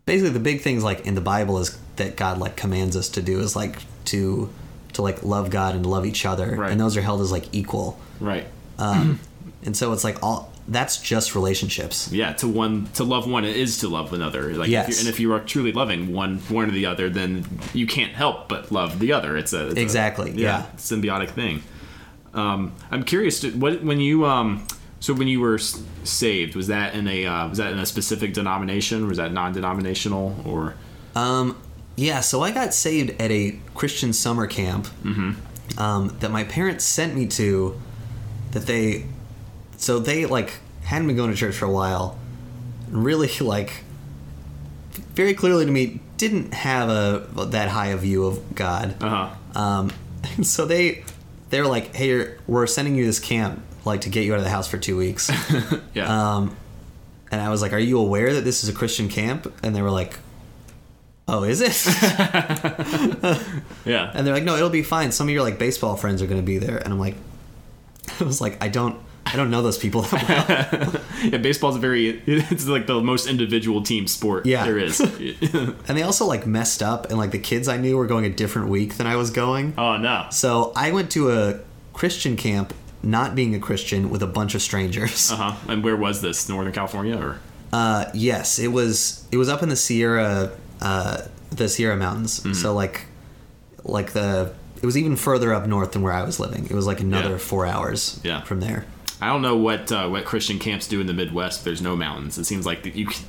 basically 0.04 0.30
the 0.30 0.40
big 0.40 0.60
things 0.60 0.82
like 0.84 1.06
in 1.06 1.14
the 1.14 1.20
bible 1.20 1.58
is 1.58 1.78
that 1.96 2.16
god 2.16 2.38
like 2.38 2.56
commands 2.56 2.96
us 2.96 3.08
to 3.08 3.22
do 3.22 3.40
is 3.40 3.56
like 3.56 3.76
to 4.04 4.50
to 4.92 5.00
like 5.02 5.22
love 5.22 5.48
god 5.50 5.74
and 5.74 5.86
love 5.86 6.04
each 6.04 6.26
other 6.26 6.54
Right. 6.56 6.70
and 6.70 6.80
those 6.80 6.96
are 6.96 7.02
held 7.02 7.20
as 7.22 7.32
like 7.32 7.46
equal 7.54 7.98
right. 8.20 8.46
um 8.78 9.20
and 9.64 9.74
so 9.76 9.92
it's 9.92 10.04
like 10.04 10.22
all 10.22 10.51
that's 10.68 10.96
just 11.02 11.34
relationships 11.34 12.10
yeah 12.12 12.32
to 12.32 12.46
one 12.46 12.86
to 12.94 13.02
love 13.04 13.28
one 13.28 13.44
is 13.44 13.78
to 13.78 13.88
love 13.88 14.12
another 14.12 14.54
like 14.54 14.68
if 14.68 14.72
Yes. 14.72 14.88
you're, 14.90 14.98
and 15.00 15.08
if 15.08 15.18
you 15.20 15.32
are 15.32 15.40
truly 15.40 15.72
loving 15.72 16.12
one 16.12 16.38
one 16.48 16.68
or 16.68 16.72
the 16.72 16.86
other 16.86 17.10
then 17.10 17.44
you 17.74 17.86
can't 17.86 18.12
help 18.12 18.48
but 18.48 18.70
love 18.70 18.98
the 19.00 19.12
other 19.12 19.36
it's 19.36 19.52
a 19.52 19.68
it's 19.68 19.76
a- 19.76 19.80
Exactly, 19.82 20.30
yeah. 20.32 20.66
symbiotic 20.76 21.30
thing 21.30 21.62
um 22.34 22.72
i'm 22.90 23.02
curious 23.02 23.40
to, 23.40 23.50
what 23.52 23.82
when 23.82 24.00
you 24.00 24.24
um 24.24 24.64
so 25.00 25.12
when 25.14 25.26
you 25.26 25.40
were 25.40 25.56
s- 25.56 25.82
saved 26.04 26.54
was 26.54 26.68
that 26.68 26.94
in 26.94 27.08
a 27.08 27.26
uh, 27.26 27.48
was 27.48 27.58
that 27.58 27.72
in 27.72 27.78
a 27.80 27.86
specific 27.86 28.32
denomination 28.32 29.08
was 29.08 29.16
that 29.18 29.32
non-denominational 29.32 30.40
or 30.46 30.74
Um, 31.16 31.58
yeah, 31.96 32.20
so 32.20 32.40
I 32.40 32.52
got 32.52 32.72
saved 32.72 33.20
at 33.20 33.30
a 33.30 33.58
Christian 33.74 34.12
summer 34.14 34.46
camp 34.46 34.86
um, 35.76 36.16
that 36.20 36.30
my 36.30 36.44
parents 36.44 36.84
sent 36.84 37.14
me 37.14 37.26
to. 37.26 37.78
That 38.52 38.66
they, 38.66 39.06
so 39.82 39.98
they 39.98 40.26
like 40.26 40.52
hadn't 40.84 41.08
been 41.08 41.16
going 41.16 41.30
to 41.30 41.36
church 41.36 41.56
for 41.56 41.64
a 41.64 41.70
while. 41.70 42.16
Really, 42.88 43.28
like, 43.40 43.72
very 45.14 45.34
clearly 45.34 45.66
to 45.66 45.70
me, 45.70 46.00
didn't 46.18 46.54
have 46.54 46.88
a 46.88 47.26
that 47.46 47.68
high 47.68 47.88
a 47.88 47.96
view 47.96 48.24
of 48.26 48.54
God. 48.54 49.02
uh-huh 49.02 49.58
Um, 49.58 49.90
and 50.36 50.46
so 50.46 50.66
they 50.66 51.04
they 51.50 51.60
were 51.60 51.66
like, 51.66 51.94
"Hey, 51.96 52.08
you're, 52.08 52.38
we're 52.46 52.66
sending 52.68 52.94
you 52.94 53.04
this 53.04 53.18
camp 53.18 53.60
like 53.84 54.02
to 54.02 54.08
get 54.08 54.24
you 54.24 54.32
out 54.32 54.38
of 54.38 54.44
the 54.44 54.50
house 54.50 54.68
for 54.68 54.78
two 54.78 54.96
weeks. 54.96 55.30
Yeah. 55.94 56.36
Um, 56.36 56.56
and 57.32 57.40
I 57.40 57.50
was 57.50 57.60
like, 57.60 57.72
"Are 57.72 57.78
you 57.78 57.98
aware 57.98 58.34
that 58.34 58.42
this 58.44 58.62
is 58.62 58.70
a 58.70 58.72
Christian 58.72 59.08
camp?" 59.08 59.52
And 59.64 59.74
they 59.74 59.82
were 59.82 59.90
like, 59.90 60.18
"Oh, 61.26 61.42
is 61.42 61.60
it?" 61.60 61.74
yeah. 63.84 64.12
and 64.14 64.24
they're 64.26 64.34
like, 64.34 64.44
"No, 64.44 64.54
it'll 64.56 64.70
be 64.70 64.82
fine. 64.82 65.10
Some 65.12 65.26
of 65.28 65.34
your 65.34 65.42
like 65.42 65.58
baseball 65.58 65.96
friends 65.96 66.22
are 66.22 66.26
going 66.26 66.40
to 66.40 66.46
be 66.46 66.58
there." 66.58 66.76
And 66.78 66.92
I'm 66.92 67.00
like, 67.00 67.16
I 68.20 68.24
was 68.24 68.40
like, 68.40 68.62
I 68.62 68.68
don't, 68.68 68.96
I 69.24 69.36
don't 69.36 69.50
know 69.50 69.62
those 69.62 69.78
people 69.78 70.02
that 70.02 70.92
well. 70.92 71.02
yeah, 71.24 71.38
baseball's 71.38 71.76
a 71.76 71.78
very 71.78 72.22
it's 72.26 72.66
like 72.66 72.86
the 72.86 73.00
most 73.00 73.26
individual 73.26 73.82
team 73.82 74.06
sport 74.06 74.44
Yeah. 74.46 74.64
there 74.64 74.78
is. 74.78 75.00
and 75.00 75.76
they 75.86 76.02
also 76.02 76.26
like 76.26 76.46
messed 76.46 76.82
up, 76.82 77.08
and 77.08 77.18
like 77.18 77.30
the 77.30 77.38
kids 77.38 77.68
I 77.68 77.76
knew 77.78 77.96
were 77.96 78.06
going 78.06 78.24
a 78.24 78.30
different 78.30 78.68
week 78.68 78.94
than 78.96 79.06
I 79.06 79.16
was 79.16 79.30
going. 79.30 79.74
oh 79.78 79.96
no. 79.96 80.26
So 80.30 80.72
I 80.76 80.90
went 80.92 81.10
to 81.12 81.30
a 81.30 81.60
Christian 81.92 82.36
camp, 82.36 82.74
not 83.02 83.34
being 83.34 83.54
a 83.54 83.58
Christian, 83.58 84.10
with 84.10 84.22
a 84.22 84.26
bunch 84.26 84.54
of 84.54 84.62
strangers. 84.62 85.30
Uh-huh. 85.32 85.54
And 85.68 85.82
where 85.84 85.96
was 85.96 86.20
this? 86.20 86.48
Northern 86.48 86.72
California 86.72 87.16
or 87.16 87.38
Uh, 87.72 88.06
yes, 88.14 88.58
it 88.58 88.68
was. 88.68 89.26
It 89.30 89.36
was 89.38 89.48
up 89.48 89.62
in 89.62 89.68
the 89.70 89.76
Sierra, 89.76 90.50
uh, 90.80 91.22
the 91.50 91.68
Sierra 91.68 91.96
Mountains. 91.96 92.40
Mm-hmm. 92.40 92.52
So 92.54 92.74
like, 92.74 93.06
like 93.84 94.12
the. 94.12 94.52
It 94.82 94.86
was 94.86 94.98
even 94.98 95.14
further 95.16 95.54
up 95.54 95.66
north 95.68 95.92
than 95.92 96.02
where 96.02 96.12
I 96.12 96.22
was 96.24 96.40
living. 96.40 96.64
It 96.64 96.72
was 96.72 96.86
like 96.88 96.98
another 97.00 97.30
Yeah. 97.30 97.36
four 97.38 97.66
hours 97.66 98.20
Yeah. 98.24 98.42
from 98.42 98.58
there. 98.60 98.84
I 99.22 99.26
don't 99.26 99.40
know 99.40 99.56
what 99.56 99.92
uh, 99.92 100.08
what 100.08 100.24
Christian 100.24 100.58
camps 100.58 100.88
do 100.88 101.00
in 101.00 101.06
the 101.06 101.12
Midwest. 101.12 101.64
There's 101.64 101.80
no 101.80 101.94
mountains. 101.94 102.38
It 102.38 102.44
seems 102.44 102.66
like 102.66 102.82
that 102.82 102.96
you 102.96 103.06
can, 103.06 103.24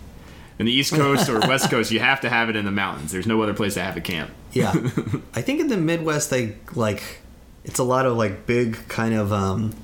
in 0.57 0.65
the 0.65 0.71
East 0.71 0.91
Coast 0.91 1.29
or 1.29 1.39
West 1.41 1.69
Coast, 1.69 1.91
you 1.91 1.99
have 1.99 2.21
to 2.21 2.29
have 2.29 2.49
it 2.49 2.55
in 2.55 2.65
the 2.65 2.71
mountains. 2.71 3.11
There's 3.11 3.27
no 3.27 3.43
other 3.43 3.53
place 3.53 3.75
to 3.75 3.83
have 3.83 3.95
a 3.95 4.01
camp. 4.01 4.31
Yeah, 4.53 4.71
I 5.35 5.43
think 5.43 5.59
in 5.61 5.67
the 5.67 5.77
Midwest 5.77 6.31
they 6.31 6.55
like. 6.73 7.19
It's 7.63 7.77
a 7.79 7.83
lot 7.83 8.07
of 8.07 8.17
like 8.17 8.47
big 8.47 8.87
kind 8.89 9.13
of 9.13 9.31
um, 9.31 9.75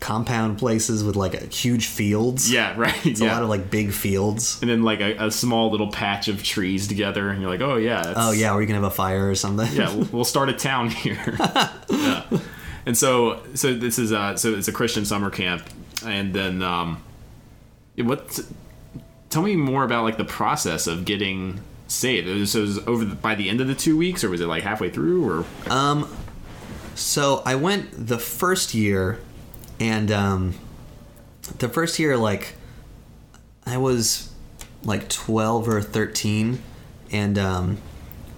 compound 0.00 0.58
places 0.58 1.04
with 1.04 1.16
like 1.16 1.52
huge 1.52 1.86
fields. 1.86 2.50
Yeah, 2.50 2.74
right. 2.76 3.06
it's 3.06 3.20
yeah. 3.20 3.30
a 3.30 3.34
lot 3.34 3.42
of 3.42 3.50
like 3.50 3.70
big 3.70 3.92
fields. 3.92 4.60
and 4.62 4.70
then 4.70 4.82
like 4.82 5.00
a, 5.00 5.26
a 5.26 5.30
small 5.30 5.70
little 5.70 5.92
patch 5.92 6.28
of 6.28 6.42
trees 6.42 6.88
together, 6.88 7.28
and 7.28 7.42
you're 7.42 7.50
like, 7.50 7.60
oh 7.60 7.76
yeah. 7.76 8.14
Oh 8.16 8.32
yeah, 8.32 8.52
are 8.52 8.56
we 8.56 8.64
gonna 8.64 8.80
have 8.80 8.90
a 8.90 8.94
fire 8.94 9.28
or 9.28 9.34
something? 9.34 9.70
yeah, 9.72 9.94
we'll, 9.94 10.08
we'll 10.12 10.24
start 10.24 10.48
a 10.48 10.54
town 10.54 10.88
here. 10.88 11.36
yeah. 11.90 12.24
And 12.88 12.96
so, 12.96 13.42
so 13.52 13.74
this 13.74 13.98
is 13.98 14.14
uh, 14.14 14.38
so 14.38 14.54
it's 14.54 14.66
a 14.66 14.72
Christian 14.72 15.04
summer 15.04 15.28
camp, 15.28 15.62
and 16.06 16.32
then 16.32 16.62
um, 16.62 17.02
what? 17.98 18.40
Tell 19.28 19.42
me 19.42 19.56
more 19.56 19.84
about 19.84 20.04
like 20.04 20.16
the 20.16 20.24
process 20.24 20.86
of 20.86 21.04
getting 21.04 21.60
saved. 21.86 22.48
So 22.48 22.60
it 22.60 22.62
was 22.62 22.78
over 22.88 23.04
the, 23.04 23.14
by 23.14 23.34
the 23.34 23.50
end 23.50 23.60
of 23.60 23.66
the 23.66 23.74
two 23.74 23.98
weeks, 23.98 24.24
or 24.24 24.30
was 24.30 24.40
it 24.40 24.46
like 24.46 24.62
halfway 24.62 24.88
through, 24.88 25.28
or 25.28 25.44
Um, 25.70 26.08
So 26.94 27.42
I 27.44 27.56
went 27.56 27.90
the 28.06 28.18
first 28.18 28.72
year, 28.72 29.18
and 29.78 30.10
um, 30.10 30.54
the 31.58 31.68
first 31.68 31.98
year, 31.98 32.16
like, 32.16 32.54
I 33.66 33.76
was 33.76 34.32
like 34.82 35.10
12 35.10 35.68
or 35.68 35.82
13, 35.82 36.62
and 37.12 37.38
um, 37.38 37.76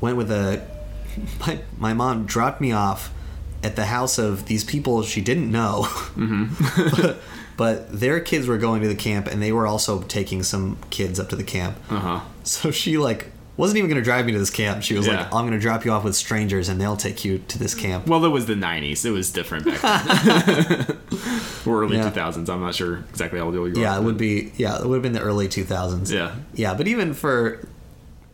went 0.01 0.17
with 0.17 0.33
a. 0.33 0.67
My, 1.39 1.61
my 1.79 1.95
mom 1.95 2.27
dropped 2.27 2.61
me 2.61 2.73
off 2.73 3.13
at 3.63 3.77
the 3.77 3.85
house 3.87 4.19
of 4.19 4.47
these 4.47 4.65
people 4.65 5.03
she 5.03 5.21
didn't 5.21 5.51
know. 5.51 5.87
but, 6.17 7.19
but 7.57 8.01
their 8.01 8.21
kids 8.21 8.47
were 8.47 8.59
going 8.59 8.81
to 8.83 8.89
the 8.89 8.95
camp, 8.95 9.27
and 9.27 9.43
they 9.43 9.53
were 9.53 9.67
also 9.67 10.03
taking 10.03 10.43
some 10.43 10.79
kids 10.91 11.21
up 11.21 11.29
to 11.31 11.37
the 11.37 11.45
camp. 11.45 11.77
uh 11.91 11.99
huh? 11.99 12.21
So 12.45 12.71
she, 12.71 12.97
like, 12.97 13.31
wasn't 13.59 13.77
even 13.77 13.91
going 13.91 14.01
to 14.01 14.05
drive 14.05 14.25
me 14.25 14.33
to 14.33 14.39
this 14.39 14.49
camp. 14.49 14.83
She 14.83 14.95
was 14.95 15.07
Yeah. 15.07 15.19
like, 15.19 15.27
I'm 15.27 15.43
going 15.47 15.53
to 15.53 15.59
drop 15.59 15.85
you 15.85 15.91
off 15.93 16.05
with 16.05 16.17
strangers, 16.17 16.71
and 16.71 16.81
they'll 16.81 16.97
take 16.97 17.23
you 17.25 17.39
to 17.49 17.59
this 17.59 17.75
camp. 17.75 18.07
Well, 18.07 18.25
it 18.25 18.31
was 18.31 18.47
the 18.47 18.55
'90s. 18.55 19.05
It 19.05 19.11
was 19.11 19.31
different 19.31 19.67
back 19.67 20.05
then, 20.25 20.97
or 21.67 21.83
early 21.83 21.99
Yeah. 21.99 22.11
2000s. 22.11 22.49
I'm 22.49 22.63
not 22.63 22.75
sure 22.75 23.05
exactly 23.11 23.39
how 23.39 23.45
old 23.47 23.55
you 23.55 23.63
are. 23.65 23.69
Yeah, 23.69 23.99
it 23.99 24.03
would 24.03 24.17
be. 24.17 24.53
Yeah, 24.57 24.79
it 24.81 24.87
would 24.87 24.95
have 24.95 25.03
been 25.03 25.13
the 25.13 25.21
early 25.21 25.47
2000s. 25.49 26.11
Yeah. 26.11 26.35
Yeah, 26.55 26.73
but 26.73 26.89
even 26.89 27.13
for, 27.13 27.61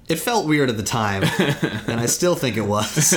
it 0.08 0.20
felt 0.20 0.46
weird 0.46 0.70
at 0.70 0.76
the 0.76 0.84
time, 0.84 1.24
and 1.88 1.98
I 2.00 2.06
still 2.06 2.36
think 2.36 2.56
it 2.56 2.66
was. 2.66 3.12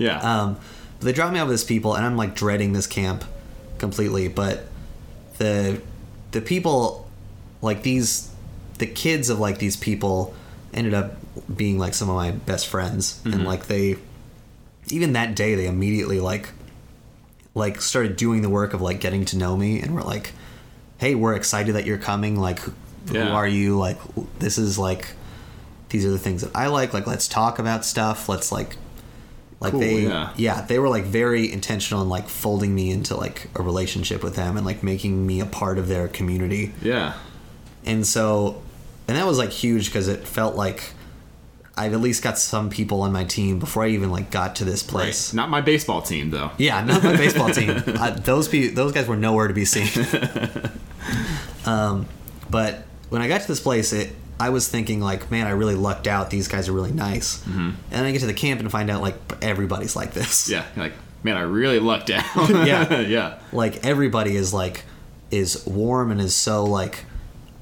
Yeah. 0.00 0.18
Um, 0.18 0.56
but 0.98 1.06
they 1.06 1.12
dropped 1.12 1.32
me 1.32 1.38
off 1.38 1.48
with 1.48 1.58
these 1.58 1.64
people, 1.64 1.94
and 1.94 2.04
I'm 2.04 2.16
like 2.16 2.34
dreading 2.34 2.72
this 2.72 2.86
camp 2.86 3.24
completely. 3.78 4.28
But 4.28 4.66
the 5.38 5.80
the 6.32 6.40
people, 6.40 7.08
like 7.62 7.82
these, 7.82 8.30
the 8.78 8.86
kids 8.86 9.30
of 9.30 9.38
like 9.38 9.58
these 9.58 9.76
people, 9.76 10.34
ended 10.74 10.94
up 10.94 11.16
being 11.54 11.78
like 11.78 11.94
some 11.94 12.10
of 12.10 12.16
my 12.16 12.32
best 12.32 12.66
friends, 12.66 13.20
and 13.24 13.34
mm-hmm. 13.34 13.44
like 13.44 13.66
they, 13.66 13.96
even 14.88 15.12
that 15.12 15.34
day, 15.34 15.54
they 15.54 15.66
immediately 15.66 16.20
like, 16.20 16.50
like 17.54 17.80
started 17.80 18.16
doing 18.16 18.42
the 18.42 18.50
work 18.50 18.74
of 18.74 18.80
like 18.80 19.00
getting 19.00 19.24
to 19.26 19.38
know 19.38 19.56
me, 19.56 19.80
and 19.80 19.94
were 19.94 20.02
like, 20.02 20.32
"Hey, 20.98 21.14
we're 21.14 21.34
excited 21.34 21.74
that 21.74 21.86
you're 21.86 21.98
coming. 21.98 22.36
Like, 22.36 22.58
who 22.58 22.72
Yeah. 23.14 23.30
are 23.30 23.46
you? 23.48 23.78
Like, 23.78 23.98
this 24.38 24.58
is 24.58 24.78
like." 24.78 25.14
These 25.90 26.04
are 26.04 26.10
the 26.10 26.18
things 26.18 26.42
that 26.42 26.50
I 26.54 26.66
like. 26.66 26.92
Like, 26.92 27.06
let's 27.06 27.26
talk 27.26 27.58
about 27.58 27.82
stuff. 27.82 28.28
Let's 28.28 28.52
like 28.52 28.76
like 29.60 29.72
Cool, 29.72 29.80
they 29.80 30.02
yeah. 30.02 30.32
yeah. 30.36 30.62
they 30.62 30.78
were 30.78 30.88
like 30.88 31.04
very 31.04 31.50
intentional 31.52 32.02
in 32.02 32.08
like 32.08 32.28
folding 32.28 32.74
me 32.74 32.90
into 32.90 33.16
like 33.16 33.48
a 33.56 33.62
relationship 33.62 34.22
with 34.22 34.36
them 34.36 34.56
and 34.56 34.64
like 34.64 34.82
making 34.82 35.26
me 35.26 35.40
a 35.40 35.46
part 35.46 35.78
of 35.78 35.88
their 35.88 36.06
community 36.08 36.72
yeah. 36.82 37.14
and 37.84 38.06
so 38.06 38.62
and 39.08 39.16
that 39.16 39.26
was 39.26 39.38
like 39.38 39.50
huge 39.50 39.86
because 39.86 40.06
it 40.08 40.26
felt 40.28 40.54
like 40.54 40.92
i've 41.76 41.92
at 41.92 42.00
least 42.00 42.22
got 42.22 42.38
some 42.38 42.70
people 42.70 43.02
on 43.02 43.10
my 43.12 43.24
team 43.24 43.58
before 43.58 43.82
i 43.84 43.88
even 43.88 44.10
like 44.10 44.30
got 44.30 44.54
to 44.56 44.64
this 44.64 44.82
place 44.82 45.32
Right. 45.32 45.36
Not 45.36 45.48
my 45.50 45.60
baseball 45.60 46.02
team 46.02 46.30
though. 46.30 46.50
yeah 46.58 46.84
not 46.84 47.02
my 47.02 47.16
baseball 47.16 47.50
team 47.50 47.70
I, 47.98 48.10
those 48.10 48.46
pe- 48.48 48.68
those 48.68 48.92
guys 48.92 49.06
were 49.08 49.16
nowhere 49.16 49.48
to 49.48 49.54
be 49.54 49.64
seen 49.64 49.86
um, 51.66 52.06
but 52.50 52.84
when 53.10 53.22
i 53.22 53.28
got 53.28 53.40
to 53.42 53.48
this 53.48 53.60
place 53.60 53.92
it 53.92 54.12
I 54.40 54.50
was 54.50 54.68
thinking 54.68 55.00
like, 55.00 55.30
man, 55.30 55.46
I 55.46 55.50
really 55.50 55.74
lucked 55.74 56.06
out. 56.06 56.30
These 56.30 56.48
guys 56.48 56.68
are 56.68 56.72
really 56.72 56.92
nice. 56.92 57.38
Mm-hmm. 57.44 57.70
And 57.90 58.06
I 58.06 58.12
get 58.12 58.20
to 58.20 58.26
the 58.26 58.34
camp 58.34 58.60
and 58.60 58.70
find 58.70 58.88
out 58.90 59.02
like 59.02 59.16
everybody's 59.42 59.96
like 59.96 60.12
this. 60.12 60.48
Yeah. 60.48 60.64
Like, 60.76 60.92
man, 61.22 61.36
I 61.36 61.40
really 61.42 61.78
lucked 61.80 62.10
out. 62.10 62.24
Yeah. 62.66 63.00
yeah. 63.16 63.38
like 63.52 63.84
everybody 63.84 64.36
is 64.36 64.54
like 64.54 64.84
is 65.30 65.66
warm 65.66 66.10
and 66.10 66.20
is 66.20 66.34
so 66.34 66.64
like 66.64 67.04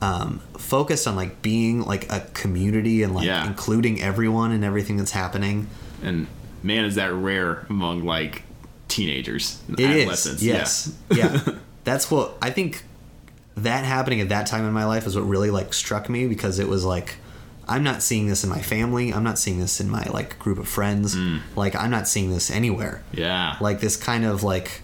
um, 0.03 0.41
focused 0.59 1.07
on 1.09 1.17
like 1.17 1.41
being 1.43 1.83
like 1.85 2.12
a 2.12 2.21
community 2.35 3.03
and 3.03 3.15
like 3.15 3.25
Yeah. 3.27 3.47
including 3.47 4.01
everyone 4.03 4.53
and 4.53 4.62
everything 4.62 4.99
that's 4.99 5.12
happening. 5.12 5.69
And 6.03 6.27
man, 6.62 6.85
is 6.85 6.97
that 6.97 7.12
rare 7.12 7.67
among 7.71 8.05
like 8.05 8.43
teenagers, 8.89 9.61
and 9.69 9.81
It 9.81 9.85
adolescents. 10.03 10.43
is, 10.43 10.47
yes, 10.47 10.95
yeah. 11.11 11.41
That's 11.85 12.11
what 12.11 12.37
I 12.43 12.51
think. 12.51 12.85
That 13.57 13.85
happening 13.85 14.21
at 14.21 14.29
that 14.29 14.47
time 14.47 14.66
in 14.66 14.73
my 14.73 14.85
life 14.85 15.07
is 15.07 15.16
what 15.16 15.23
really 15.23 15.51
like 15.51 15.73
struck 15.73 16.09
me 16.09 16.27
because 16.27 16.59
it 16.59 16.69
was 16.69 16.85
like 16.85 17.16
I'm 17.69 17.83
not 17.83 18.03
seeing 18.03 18.27
this 18.29 18.45
in 18.45 18.51
my 18.51 18.61
family. 18.61 19.12
I'm 19.12 19.25
not 19.25 19.38
seeing 19.38 19.59
this 19.59 19.81
in 19.81 19.90
my 19.90 20.05
like 20.05 20.38
group 20.38 20.59
of 20.59 20.69
friends. 20.69 21.16
Mm. 21.16 21.40
Like 21.57 21.75
I'm 21.75 21.90
not 21.90 22.07
seeing 22.07 22.31
this 22.31 22.51
anywhere. 22.51 23.03
Yeah. 23.12 23.27
Yeah. 23.27 23.57
Like 23.61 23.81
this 23.81 23.97
kind 23.97 24.25
of 24.25 24.42
like 24.42 24.83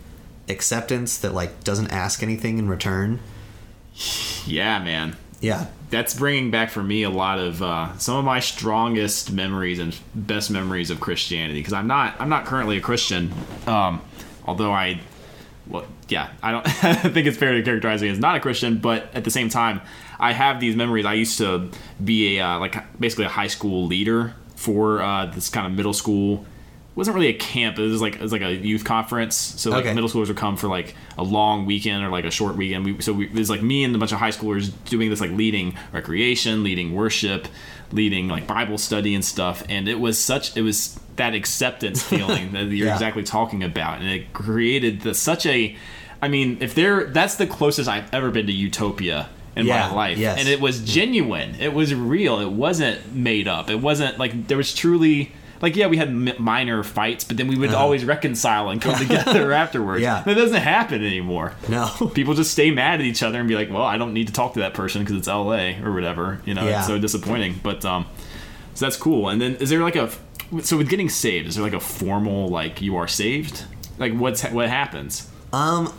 acceptance 0.49 1.19
that 1.19 1.33
like 1.33 1.63
doesn't 1.65 1.93
ask 1.93 2.23
anything 2.23 2.59
in 2.59 2.69
return. 2.69 3.21
yeah, 4.47 4.83
man. 4.83 5.17
Yeah. 5.41 5.67
That's 5.91 6.15
bringing 6.15 6.51
back 6.51 6.71
for 6.71 6.83
me 6.83 7.03
a 7.03 7.11
lot 7.11 7.39
of 7.39 7.63
uh, 7.63 7.97
some 7.99 8.17
of 8.17 8.25
my 8.25 8.41
strongest 8.41 9.31
memories 9.31 9.79
and 9.79 9.97
best 10.15 10.51
memories 10.51 10.91
of 10.91 11.01
Christianity 11.01 11.61
because 11.61 11.75
I'm 11.75 11.87
not 11.87 12.15
I'm 12.19 12.31
not 12.31 12.47
currently 12.47 12.79
a 12.79 12.81
Christian, 12.81 13.33
um, 13.67 14.01
although 14.47 14.73
I, 14.73 15.01
well, 15.69 15.85
yeah, 16.09 16.31
I 16.43 16.51
don't 16.53 16.67
I 16.85 16.95
think 16.95 17.27
it's 17.27 17.37
fair 17.39 17.53
to 17.53 17.63
characterize 17.63 18.03
me 18.03 18.09
as 18.09 18.19
not 18.19 18.37
a 18.37 18.41
Christian, 18.41 18.79
but 18.79 19.15
at 19.15 19.25
the 19.25 19.31
same 19.31 19.49
time, 19.49 19.81
I 20.19 20.33
have 20.33 20.61
these 20.61 20.77
memories. 20.77 21.05
I 21.07 21.15
used 21.15 21.39
to 21.39 21.71
be 22.03 22.39
a 22.39 22.45
uh, 22.47 22.59
like 22.59 22.77
basically 23.01 23.25
a 23.27 23.29
high 23.31 23.47
school 23.49 23.87
leader 23.87 24.35
for 24.57 25.01
uh, 25.03 25.27
this 25.27 25.49
kind 25.49 25.67
of 25.67 25.73
middle 25.73 25.93
school. 25.93 26.45
It 26.91 26.97
wasn't 26.97 27.15
really 27.15 27.29
a 27.29 27.35
camp. 27.39 27.79
It 27.79 27.83
was 27.83 28.03
like 28.03 28.17
it 28.17 28.21
was 28.21 28.33
like 28.33 28.43
a 28.43 28.53
youth 28.55 28.85
conference. 28.85 29.35
So 29.35 29.71
like 29.71 29.87
Okay. 29.87 29.95
middle 29.95 30.11
schoolers 30.11 30.29
would 30.29 30.37
come 30.37 30.57
for 30.59 30.69
like 30.69 30.95
a 31.17 31.23
long 31.23 31.65
weekend 31.65 32.05
or 32.05 32.11
like 32.11 32.27
a 32.27 32.31
short 32.31 32.55
weekend. 32.55 32.85
We, 32.85 33.01
so 33.01 33.15
we, 33.15 33.27
it 33.27 33.35
was 33.35 33.49
like 33.49 33.63
me 33.63 33.83
and 33.83 33.97
a 33.97 33.99
bunch 33.99 34.13
of 34.13 34.19
high 34.19 34.31
schoolers 34.31 34.71
doing 34.85 35.09
this 35.09 35.21
like 35.21 35.31
leading 35.31 35.75
recreation, 35.93 36.63
leading 36.63 36.93
worship, 36.95 37.49
leading 37.93 38.29
like 38.29 38.47
Bible 38.47 38.77
study 38.77 39.15
and 39.15 39.25
stuff. 39.25 39.65
And 39.71 39.89
it 39.89 40.01
was 40.01 40.23
such 40.23 40.55
it 40.57 40.61
was 40.63 41.01
that 41.17 41.35
acceptance 41.35 42.03
feeling 42.13 42.53
that 42.53 42.65
you're 42.65 42.87
Yeah. 42.89 42.95
exactly 42.95 43.23
talking 43.23 43.63
about, 43.63 44.01
and 44.01 44.09
it 44.09 44.33
created 44.33 45.01
the, 45.03 45.15
such 45.15 45.47
a. 45.47 45.77
I 46.21 46.29
mean, 46.29 46.59
if 46.61 46.75
there 46.75 47.05
that's 47.05 47.35
the 47.37 47.47
closest 47.47 47.89
I've 47.89 48.13
ever 48.15 48.31
been 48.31 48.47
to 48.47 48.53
utopia 48.53 49.29
in 49.57 49.67
Yeah, 49.67 49.89
my 49.89 49.95
life, 49.95 50.19
yes. 50.19 50.39
and 50.39 50.49
it 50.49 50.61
was 50.61 50.81
genuine. 50.83 51.57
It 51.61 51.75
was 51.75 51.95
real. 51.95 52.39
It 52.41 52.51
wasn't 52.51 53.15
made 53.15 53.49
up. 53.49 53.69
It 53.71 53.81
wasn't 53.81 54.19
like 54.19 54.47
there 54.49 54.57
was 54.57 54.75
truly. 54.75 55.33
Like 55.61 55.77
yeah, 55.77 55.87
we 55.87 55.97
had 55.97 56.09
m- 56.09 56.31
minor 56.41 56.83
fights, 56.83 57.23
but 57.23 57.37
then 57.37 57.47
we 57.47 57.55
would 57.57 57.73
always 57.73 58.05
reconcile 58.05 58.69
and 58.71 58.83
come 58.83 58.97
together 58.99 59.53
afterwards. 59.53 60.03
Yeah. 60.03 60.21
that 60.23 60.35
doesn't 60.35 60.61
happen 60.61 61.05
anymore. 61.07 61.55
No. 61.69 61.89
People 62.15 62.35
just 62.35 62.51
stay 62.51 62.73
mad 62.73 62.99
at 62.99 63.07
each 63.07 63.23
other 63.23 63.39
and 63.39 63.47
be 63.49 63.55
like, 63.55 63.71
"Well, 63.71 63.85
I 63.85 63.97
don't 63.97 64.13
need 64.13 64.27
to 64.27 64.33
talk 64.33 64.55
to 64.55 64.59
that 64.61 64.75
person 64.75 65.03
because 65.03 65.17
it's 65.19 65.29
L.A. 65.29 65.81
or 65.85 65.93
whatever." 65.93 66.41
You 66.45 66.55
know, 66.55 66.67
Yeah. 66.67 66.79
it's 66.79 66.89
so 66.89 66.99
disappointing. 66.99 67.61
But 67.63 67.85
um, 67.85 68.07
so 68.75 68.87
that's 68.87 68.97
cool. 68.97 69.29
And 69.29 69.41
then 69.41 69.55
is 69.57 69.71
there 69.71 69.79
like 69.83 69.95
a 69.95 70.11
so 70.61 70.77
with 70.77 70.89
getting 70.89 71.09
saved? 71.09 71.49
Is 71.49 71.57
there 71.57 71.65
like 71.65 71.73
a 71.73 71.81
formal 71.81 72.49
like 72.49 72.83
you 72.83 72.97
are 72.97 73.09
saved? 73.09 73.65
Like 73.99 74.13
what's 74.15 74.43
what 74.45 74.69
happens? 74.69 75.31
Um, 75.53 75.93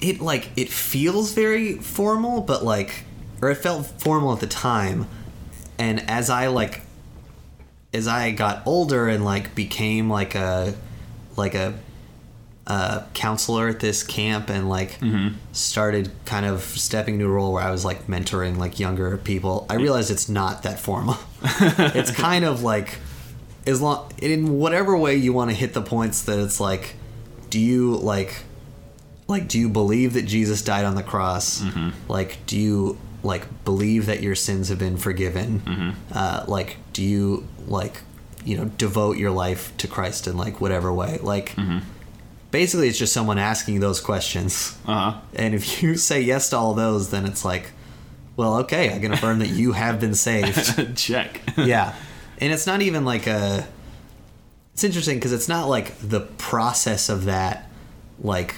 it 0.00 0.20
like 0.20 0.50
it 0.56 0.68
feels 0.68 1.32
very 1.32 1.74
formal, 1.74 2.40
but 2.40 2.64
like 2.64 3.04
or 3.40 3.50
it 3.50 3.56
felt 3.56 3.86
formal 3.86 4.32
at 4.32 4.40
the 4.40 4.46
time. 4.46 5.06
And 5.78 6.08
as 6.10 6.30
I 6.30 6.48
like 6.48 6.82
as 7.92 8.08
I 8.08 8.32
got 8.32 8.66
older 8.66 9.08
and 9.08 9.24
like 9.24 9.54
became 9.54 10.10
like 10.10 10.34
a 10.34 10.74
like 11.36 11.54
a 11.54 11.74
uh, 12.66 13.02
counselor 13.14 13.68
at 13.68 13.80
this 13.80 14.02
camp 14.02 14.50
and 14.50 14.68
like 14.68 15.00
mm-hmm. 15.00 15.34
started 15.52 16.10
kind 16.26 16.44
of 16.44 16.62
stepping 16.62 17.14
into 17.14 17.26
a 17.26 17.30
role 17.30 17.54
where 17.54 17.62
I 17.62 17.70
was 17.70 17.82
like 17.82 18.06
mentoring 18.08 18.58
like 18.58 18.78
younger 18.78 19.16
people, 19.16 19.64
I 19.70 19.76
realized 19.76 20.10
it's 20.10 20.28
not 20.28 20.64
that 20.64 20.78
formal. 20.78 21.16
it's 21.42 22.10
kind 22.10 22.44
of 22.44 22.62
like 22.62 22.98
as 23.66 23.80
long 23.80 24.10
in 24.22 24.58
whatever 24.58 24.96
way 24.96 25.16
you 25.16 25.32
want 25.32 25.50
to 25.50 25.56
hit 25.56 25.74
the 25.74 25.82
points 25.82 26.22
that 26.22 26.38
it's 26.38 26.60
like, 26.60 26.94
do 27.50 27.58
you 27.60 27.96
like 27.96 28.34
like 29.26 29.46
do 29.48 29.58
you 29.58 29.68
believe 29.68 30.14
that 30.14 30.22
Jesus 30.26 30.62
died 30.62 30.84
on 30.84 30.94
the 30.94 31.02
cross? 31.02 31.62
Like 32.08 32.38
do 32.46 32.58
you 32.58 32.98
like 33.22 33.64
believe 33.64 34.06
that 34.06 34.22
your 34.22 34.34
sins 34.34 34.68
have 34.68 34.78
been 34.78 34.96
forgiven? 34.96 35.94
Uh, 36.12 36.44
like 36.48 36.76
do 36.92 37.02
you 37.02 37.46
like 37.66 38.00
you 38.44 38.56
know 38.56 38.64
devote 38.66 39.16
your 39.18 39.30
life 39.30 39.76
to 39.78 39.88
Christ 39.88 40.26
in 40.26 40.36
like 40.36 40.60
whatever 40.60 40.92
way? 40.92 41.18
Like 41.22 41.54
basically 42.50 42.88
it's 42.88 42.98
just 42.98 43.12
someone 43.12 43.38
asking 43.38 43.80
those 43.80 44.00
questions. 44.00 44.78
Uh 44.86 45.10
huh. 45.12 45.20
And 45.34 45.54
if 45.54 45.82
you 45.82 45.96
say 46.08 46.20
yes 46.22 46.50
to 46.50 46.56
all 46.56 46.74
those, 46.74 47.10
then 47.10 47.26
it's 47.26 47.44
like, 47.44 47.72
well, 48.36 48.58
okay, 48.58 48.94
I 48.94 48.98
can 48.98 49.12
affirm 49.12 49.40
that 49.40 49.48
you 49.48 49.72
have 49.72 50.00
been 50.00 50.14
saved. 50.14 50.96
Check. 50.96 51.42
yeah. 51.56 51.94
And 52.40 52.52
it's 52.52 52.66
not 52.66 52.82
even 52.82 53.04
like 53.04 53.26
a. 53.26 53.66
It's 54.74 54.84
interesting 54.84 55.16
because 55.16 55.32
it's 55.32 55.48
not 55.48 55.68
like 55.68 55.98
the 55.98 56.20
process 56.20 57.08
of 57.08 57.24
that, 57.24 57.68
like, 58.22 58.54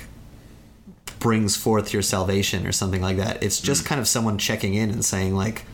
brings 1.19 1.57
forth 1.57 1.93
your 1.93 2.03
salvation 2.03 2.67
or 2.67 2.73
something 2.73 3.01
like 3.01 3.17
that. 3.17 3.43
It's 3.43 3.61
just 3.61 3.85
mm. 3.85 3.87
kind 3.87 4.01
of 4.01 4.07
someone 4.07 4.37
checking 4.37 4.75
in 4.75 4.91
and 4.91 5.03
saying, 5.03 5.35
like, 5.35 5.65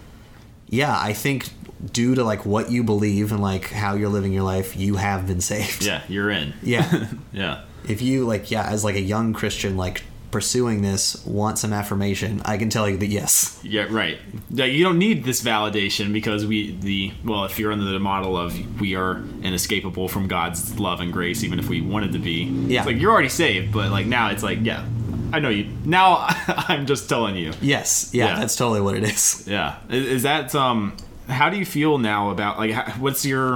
yeah, 0.68 0.96
I 0.96 1.12
think 1.12 1.48
due 1.92 2.14
to 2.14 2.24
like 2.24 2.46
what 2.46 2.70
you 2.70 2.82
believe 2.82 3.32
and 3.32 3.42
like 3.42 3.70
how 3.70 3.94
you're 3.94 4.08
living 4.08 4.32
your 4.32 4.44
life, 4.44 4.76
you 4.76 4.96
have 4.96 5.26
been 5.26 5.40
saved. 5.40 5.84
Yeah, 5.84 6.02
you're 6.08 6.30
in. 6.30 6.54
Yeah. 6.62 7.08
Yeah. 7.32 7.62
if 7.86 8.00
you 8.00 8.24
like 8.24 8.50
yeah 8.50 8.66
as 8.66 8.82
like 8.82 8.94
a 8.94 9.00
young 9.00 9.34
christian 9.34 9.76
like 9.76 10.02
pursuing 10.36 10.82
this 10.82 11.02
want 11.24 11.58
some 11.58 11.72
affirmation 11.72 12.42
i 12.44 12.56
can 12.58 12.68
tell 12.68 12.86
you 12.90 12.96
that 12.98 13.06
yes 13.20 13.58
Yeah, 13.62 13.86
right. 13.90 14.18
You 14.50 14.84
don't 14.84 14.98
need 14.98 15.24
this 15.24 15.40
validation 15.42 16.12
because 16.12 16.44
we 16.46 16.58
the 16.88 17.12
well, 17.24 17.44
if 17.48 17.58
you're 17.58 17.72
under 17.72 17.84
the 17.98 17.98
model 17.98 18.36
of 18.36 18.48
we 18.80 18.94
are 18.94 19.12
inescapable 19.42 20.06
from 20.08 20.28
God's 20.28 20.78
love 20.78 21.00
and 21.00 21.10
grace, 21.12 21.42
even 21.42 21.58
if 21.58 21.68
we 21.68 21.80
wanted 21.80 22.12
to 22.12 22.18
be. 22.18 22.38
Yeah. 22.44 22.80
It's 22.80 22.86
like 22.86 22.98
you're 23.00 23.12
already 23.12 23.30
saved, 23.44 23.72
but 23.72 23.90
like 23.90 24.06
now 24.06 24.30
it's 24.30 24.42
like, 24.42 24.58
yeah, 24.62 24.84
I 25.32 25.38
know 25.40 25.48
you. 25.48 25.64
Now 25.84 26.26
I'm 26.70 26.84
just 26.86 27.08
telling 27.08 27.34
you. 27.36 27.52
yes 27.60 28.10
yeah, 28.12 28.26
Yeah. 28.26 28.38
that's 28.40 28.56
totally 28.56 28.80
what 28.86 28.94
it 28.96 29.04
is 29.04 29.44
Yeah. 29.56 29.76
Is, 29.88 30.06
is 30.16 30.22
that 30.24 30.54
um? 30.54 30.96
How 31.28 31.48
do 31.50 31.56
you 31.56 31.66
feel 31.66 31.98
now 31.98 32.30
about 32.30 32.58
like 32.58 32.72
how, 32.72 32.84
what's 33.04 33.24
your? 33.24 33.46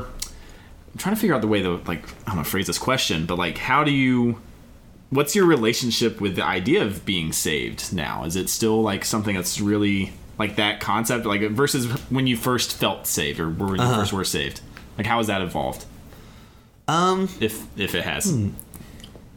I'm 0.93 0.99
trying 0.99 1.15
to 1.15 1.21
figure 1.21 1.35
out 1.37 1.43
the 1.43 1.53
way 1.55 1.61
to 1.63 1.77
like 1.93 2.03
I 2.27 2.31
don't 2.31 2.37
know 2.39 2.45
phrase 2.45 2.67
this 2.67 2.79
question, 2.79 3.27
but 3.27 3.37
like 3.39 3.59
how 3.59 3.85
do 3.85 3.93
you? 3.93 4.41
What's 5.11 5.35
your 5.35 5.45
relationship 5.45 6.21
with 6.21 6.37
the 6.37 6.45
idea 6.45 6.83
of 6.85 7.05
being 7.05 7.33
saved 7.33 7.93
now? 7.93 8.25
Is 8.25 8.37
it 8.37 8.49
still 8.49 8.81
like 8.81 9.05
something 9.05 9.35
that's 9.35 9.61
really 9.61 10.13
like 10.39 10.57
that 10.57 10.81
concept, 10.81 11.27
like 11.27 11.43
versus 11.51 11.87
when 12.11 12.27
you 12.29 12.37
first 12.37 12.73
felt 12.77 13.07
saved 13.07 13.41
or 13.41 13.51
when 13.51 13.81
you 13.81 13.95
first 13.95 14.13
were 14.13 14.25
saved? 14.25 14.61
Like 14.97 15.07
how 15.07 15.19
has 15.19 15.27
that 15.27 15.43
evolved? 15.43 15.85
um 16.89 17.29
If 17.41 17.67
if 17.79 17.95
it 17.95 18.05
has, 18.05 18.33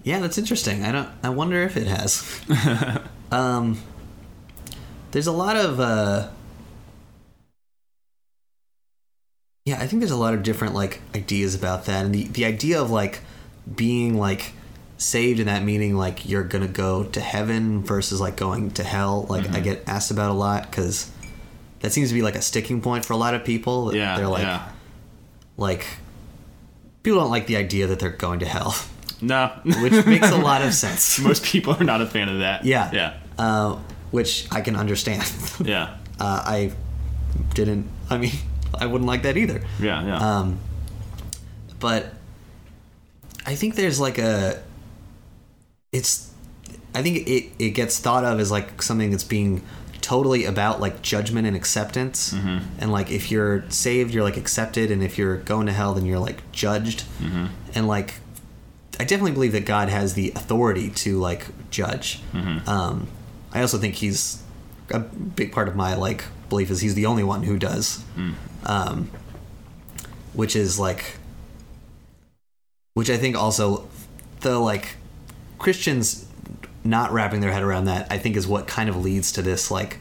yeah 0.04 0.20
that's 0.20 0.38
interesting. 0.38 0.84
I 0.84 0.92
don't 0.92 1.10
i 1.24 1.30
wonder 1.30 1.62
if 1.64 1.76
it 1.78 1.88
has. 1.88 2.42
Um 3.32 3.82
there's 5.12 5.26
a 5.28 5.32
lot 5.32 5.56
of 5.56 5.80
uh 5.80 6.30
yeah 9.66 9.78
i 9.80 9.88
think 9.88 10.02
there's 10.02 10.12
a 10.12 10.18
lot 10.18 10.34
of 10.36 10.44
different 10.44 10.76
like 10.76 11.02
ideas 11.16 11.56
about 11.56 11.86
that. 11.86 12.06
And 12.06 12.14
the, 12.14 12.26
the 12.28 12.46
idea 12.46 12.80
of 12.82 12.92
like 12.92 13.22
being 13.76 14.18
like 14.18 14.52
saved 15.04 15.39
in 15.39 15.48
that 15.48 15.63
meaning 15.63 15.96
like 15.96 16.28
you're 16.28 16.44
gonna 16.44 16.68
go 16.68 17.04
to 17.04 17.20
heaven 17.20 17.84
versus 17.84 18.22
like 18.22 18.38
going 18.38 18.72
to 18.72 18.84
hell. 18.84 19.26
Like 19.30 19.50
i 19.52 19.60
get 19.60 19.84
asked 19.88 20.12
about 20.12 20.32
a 20.32 20.34
lot 20.34 20.70
because 20.70 21.12
that 21.82 21.92
seems 21.92 22.10
to 22.10 22.16
be 22.16 22.22
like 22.22 22.36
a 22.36 22.42
sticking 22.42 22.82
point 22.82 23.06
for 23.06 23.13
a 23.13 23.18
lot 23.18 23.34
of 23.34 23.44
people. 23.44 23.94
Yeah, 23.94 24.16
they're 24.18 24.28
like 24.28 24.44
yeah, 24.44 24.70
like 25.58 25.86
people 27.04 27.20
don't 27.20 27.32
like 27.32 27.48
the 27.48 27.58
idea 27.58 27.88
that 27.88 28.00
they're 28.00 28.10
going 28.10 28.39
to 28.39 28.46
hell. 28.46 28.76
No, 29.22 29.48
which 29.63 30.06
makes 30.06 30.32
a 30.32 30.38
lot 30.38 30.62
of 30.62 30.74
sense. 30.86 31.20
Most 31.20 31.44
people 31.44 31.76
are 31.76 31.84
not 31.84 32.02
a 32.02 32.08
fan 32.08 32.30
of 32.30 32.39
that. 32.39 32.66
yeah. 32.66 32.89
Yeah, 32.94 33.13
uh, 33.38 33.78
which 34.12 34.48
i 34.52 34.62
can 34.62 34.76
understand. 34.76 35.24
Yeah, 35.63 35.98
uh, 36.20 36.42
i 36.46 36.72
didn't 37.56 37.88
i 38.10 38.18
mean 38.18 38.32
i 38.78 38.86
wouldn't 38.86 39.08
like 39.08 39.24
that 39.24 39.38
either. 39.38 39.62
Yeah, 39.80 40.06
yeah. 40.06 40.39
um, 40.39 40.60
but 41.80 42.13
I 43.46 43.56
think 43.56 43.76
there's 43.76 44.00
like 44.00 44.18
a 44.18 44.62
it's 45.94 46.30
I 46.94 47.02
think 47.02 47.28
it 47.28 47.52
it 47.60 47.70
gets 47.72 48.00
thought 48.00 48.26
of 48.26 48.40
as 48.40 48.52
like 48.52 48.82
something 48.82 49.12
that's 49.12 49.24
being 49.24 49.62
totally 50.02 50.44
about 50.44 50.82
like 50.82 51.02
judgment 51.02 51.48
and 51.48 51.56
acceptance. 51.56 52.34
And 52.80 52.92
like 52.92 53.10
if 53.10 53.32
you're 53.32 53.64
saved 53.70 54.14
you're 54.14 54.24
like 54.24 54.36
accepted 54.38 54.92
and 54.92 55.02
if 55.02 55.18
you're 55.18 55.38
going 55.38 55.66
to 55.68 55.72
hell 55.72 55.94
then 55.94 56.06
you're 56.06 56.20
like 56.20 56.52
judged. 56.52 57.06
And 57.74 57.88
like 57.88 58.16
I 59.00 59.06
definitely 59.06 59.32
believe 59.32 59.54
that 59.54 59.66
God 59.66 59.88
has 59.90 60.14
the 60.14 60.32
authority 60.36 60.90
to 60.90 61.20
like 61.20 61.46
judge. 61.72 62.22
Um, 62.68 63.08
I 63.54 63.62
also 63.62 63.78
think 63.78 63.96
he's 63.96 64.42
a 64.90 65.00
big 65.00 65.52
part 65.54 65.68
of 65.68 65.76
my 65.76 65.96
like 65.96 66.26
belief 66.50 66.70
is 66.70 66.82
he's 66.82 66.96
the 66.96 67.06
only 67.06 67.24
one 67.24 67.44
who 67.44 67.58
does. 67.58 68.04
Um, 68.66 69.10
which 70.34 70.56
is 70.56 70.78
like 70.80 71.18
which 72.94 73.10
I 73.10 73.18
think 73.18 73.36
also 73.36 73.88
the 74.42 74.60
like 74.60 74.98
Christians 75.63 76.28
not 76.84 77.12
wrapping 77.13 77.39
their 77.39 77.52
head 77.52 77.63
around 77.63 77.86
that 77.86 78.12
I 78.12 78.17
think 78.17 78.36
is 78.36 78.45
what 78.45 78.67
kind 78.67 78.89
of 78.89 78.97
leads 78.97 79.32
to 79.34 79.41
this 79.41 79.71
like 79.71 79.99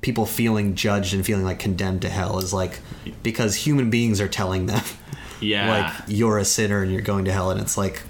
people 0.00 0.24
feeling 0.24 0.76
judged 0.76 1.12
and 1.12 1.26
feeling 1.26 1.44
like 1.44 1.58
condemned 1.58 2.02
to 2.02 2.08
hell 2.08 2.38
is 2.38 2.52
like 2.54 2.78
because 3.24 3.56
human 3.56 3.90
beings 3.90 4.20
are 4.20 4.28
telling 4.28 4.66
them 4.66 4.82
yeah. 5.40 5.68
like 5.68 5.94
you're 6.06 6.38
a 6.38 6.44
sinner 6.44 6.82
and 6.82 6.92
you're 6.92 7.02
going 7.02 7.24
to 7.24 7.32
hell 7.32 7.50
and 7.50 7.60
it's 7.60 7.76
like 7.76 8.02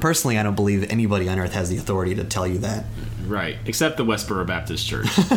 personally 0.00 0.36
I 0.38 0.42
don't 0.42 0.54
believe 0.54 0.90
anybody 0.90 1.26
on 1.30 1.38
earth 1.38 1.54
has 1.54 1.70
the 1.70 1.78
authority 1.78 2.14
to 2.16 2.24
tell 2.24 2.46
you 2.46 2.58
that 2.58 2.84
Right, 3.26 3.56
except 3.64 3.96
the 3.96 4.04
Westboro 4.04 4.46
Baptist 4.46 4.86
Church. 4.86 5.08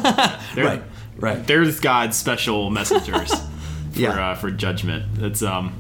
Right, 0.58 0.82
right. 1.18 1.48
They're 1.48 1.72
God's 1.72 2.18
special 2.18 2.70
messengers 2.70 3.34
for 3.92 4.00
Yeah. 4.00 4.32
uh, 4.32 4.36
for 4.36 4.52
judgment. 4.52 5.06
It's 5.20 5.42
um, 5.42 5.74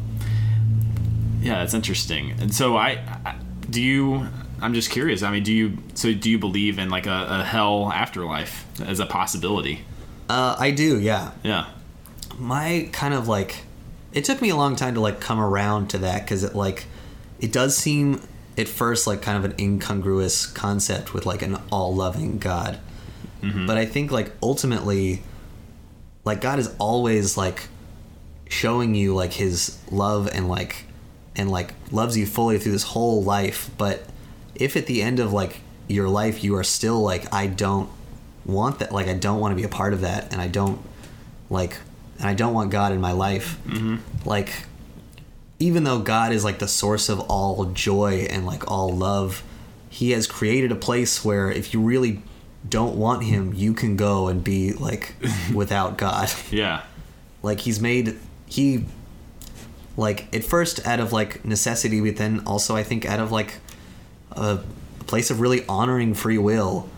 yeah, 1.41 1.63
it's 1.63 1.73
interesting. 1.73 2.31
And 2.39 2.53
so 2.53 2.77
I, 2.77 2.99
I, 3.25 3.35
do 3.69 3.81
you? 3.81 4.27
I'm 4.61 4.73
just 4.73 4.89
curious. 4.89 5.21
I 5.23 5.31
mean, 5.31 5.43
do 5.43 5.53
you? 5.53 5.77
So 5.93 6.13
do 6.13 6.29
you 6.29 6.39
believe 6.39 6.79
in 6.79 6.89
like 6.89 7.05
a, 7.05 7.27
a 7.29 7.43
hell 7.43 7.91
afterlife 7.91 8.65
as 8.81 8.99
a 8.99 9.05
possibility? 9.05 9.81
uh, 10.29 10.55
I 10.59 10.71
do 10.71 10.99
yeah 10.99 11.31
Yeah. 11.43 11.67
my 12.37 12.89
kind 12.91 13.13
of 13.13 13.27
like 13.29 13.63
it 14.11 14.25
took 14.25 14.41
me 14.41 14.49
a 14.49 14.55
long 14.57 14.75
time 14.75 14.93
to 14.95 14.99
like 14.99 15.21
come 15.21 15.39
around 15.39 15.89
to 15.91 15.99
that 15.99 16.23
because 16.23 16.43
it 16.43 16.53
like 16.53 16.85
it 17.39 17.53
does 17.53 17.77
seem 17.77 18.21
at 18.57 18.67
first 18.67 19.07
like 19.07 19.21
kind 19.21 19.37
of 19.37 19.45
an 19.49 19.55
incongruous 19.57 20.45
concept 20.45 21.13
with 21.13 21.25
like 21.25 21.41
an 21.43 21.57
all-loving 21.71 22.39
god 22.39 22.79
but 23.65 23.77
i 23.77 23.85
think 23.85 24.11
like 24.11 24.31
ultimately 24.43 25.21
like 26.25 26.41
god 26.41 26.59
is 26.59 26.73
always 26.79 27.37
like 27.37 27.67
showing 28.49 28.95
you 28.95 29.13
like 29.15 29.31
his 29.33 29.77
love 29.91 30.27
and 30.33 30.49
like 30.49 30.83
and 31.37 31.49
like 31.49 31.73
loves 31.91 32.17
you 32.17 32.25
fully 32.25 32.57
through 32.59 32.71
this 32.73 32.83
whole 32.83 33.23
life 33.23 33.69
but 33.77 34.03
if 34.59 34.75
at 34.75 34.85
the 34.85 35.01
end 35.01 35.19
of 35.19 35.31
like 35.33 35.61
your 35.87 36.09
life 36.09 36.43
you 36.43 36.55
are 36.55 36.63
still 36.63 37.01
like 37.01 37.31
i 37.33 37.47
don't 37.47 37.89
want 38.45 38.79
that 38.79 38.91
like 38.91 39.07
i 39.07 39.13
don't 39.13 39.39
want 39.39 39.51
to 39.51 39.55
be 39.55 39.63
a 39.63 39.69
part 39.69 39.93
of 39.93 40.01
that 40.01 40.31
and 40.31 40.41
i 40.41 40.47
don't 40.47 40.79
like 41.49 41.77
and 42.19 42.27
i 42.27 42.33
don't 42.33 42.53
want 42.53 42.71
god 42.71 42.91
in 42.91 42.99
my 43.01 43.11
life 43.11 43.57
mm-hmm. 43.65 43.97
like 44.27 44.65
even 45.59 45.83
though 45.83 45.99
god 45.99 46.31
is 46.31 46.43
like 46.43 46.59
the 46.59 46.67
source 46.67 47.09
of 47.09 47.19
all 47.21 47.65
joy 47.65 48.27
and 48.29 48.45
like 48.45 48.69
all 48.69 48.89
love 48.89 49.43
he 49.89 50.11
has 50.11 50.27
created 50.27 50.71
a 50.71 50.75
place 50.75 51.23
where 51.23 51.49
if 51.49 51.73
you 51.73 51.81
really 51.81 52.21
don't 52.67 52.97
want 52.97 53.23
him 53.23 53.53
you 53.53 53.73
can 53.73 53.95
go 53.95 54.27
and 54.27 54.43
be 54.43 54.73
like 54.73 55.15
without 55.53 55.97
god 55.97 56.29
Yeah. 56.51 56.83
like 57.41 57.61
he's 57.61 57.79
made 57.79 58.17
he 58.45 58.85
like 59.95 60.33
at 60.35 60.43
first 60.43 60.85
out 60.85 60.99
of 60.99 61.11
like 61.13 61.43
necessity 61.45 62.01
but 62.01 62.17
then 62.17 62.41
also 62.45 62.75
i 62.75 62.83
think 62.83 63.05
out 63.05 63.19
of 63.19 63.31
like 63.31 63.55
a 64.37 64.63
place 65.05 65.31
of 65.31 65.39
really 65.39 65.65
honoring 65.67 66.13
free 66.13 66.37
will 66.37 66.89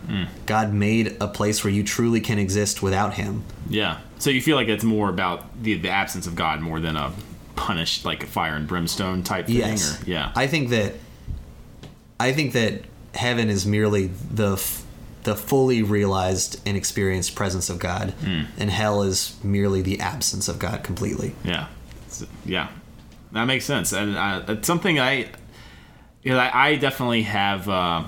god 0.46 0.72
made 0.72 1.16
a 1.20 1.28
place 1.28 1.62
where 1.64 1.72
you 1.72 1.82
truly 1.84 2.20
can 2.20 2.38
exist 2.38 2.82
without 2.82 3.14
him 3.14 3.42
Yeah. 3.68 3.98
So 4.18 4.28
you 4.30 4.42
feel 4.42 4.56
like 4.56 4.68
it's 4.68 4.84
more 4.84 5.08
about 5.08 5.62
the 5.62 5.74
the 5.78 5.88
absence 5.90 6.26
of 6.26 6.34
God 6.36 6.60
more 6.60 6.78
than 6.80 6.96
a 6.96 7.12
punished 7.56 8.04
like 8.04 8.22
a 8.22 8.26
fire 8.26 8.54
and 8.56 8.66
brimstone 8.66 9.22
type 9.22 9.46
thing. 9.46 9.56
yes 9.56 10.02
Or, 10.02 10.04
yeah. 10.10 10.32
i 10.34 10.46
think 10.46 10.70
that 10.70 10.94
i 12.18 12.32
think 12.32 12.52
that 12.52 12.82
heaven 13.14 13.48
is 13.50 13.64
merely 13.66 14.06
the 14.30 14.52
f- 14.54 14.82
the 15.22 15.36
fully 15.36 15.82
realized 15.82 16.58
and 16.66 16.76
experienced 16.78 17.34
presence 17.34 17.68
of 17.68 17.78
God, 17.78 18.14
and 18.58 18.70
hell 18.70 19.02
is 19.02 19.36
merely 19.44 19.82
the 19.82 20.00
absence 20.00 20.48
of 20.48 20.58
God 20.58 20.82
completely. 20.82 21.34
Yeah, 21.44 21.66
It's- 22.06 22.24
yeah, 22.46 22.68
that 23.32 23.44
makes 23.44 23.66
sense, 23.66 23.92
and 23.92 24.16
uh, 24.16 24.42
it's 24.48 24.66
something 24.66 24.98
I, 24.98 25.26
you 26.22 26.32
know, 26.32 26.38
I, 26.38 26.70
I 26.70 26.76
definitely 26.76 27.22
have. 27.22 27.68
Uh, 27.68 28.04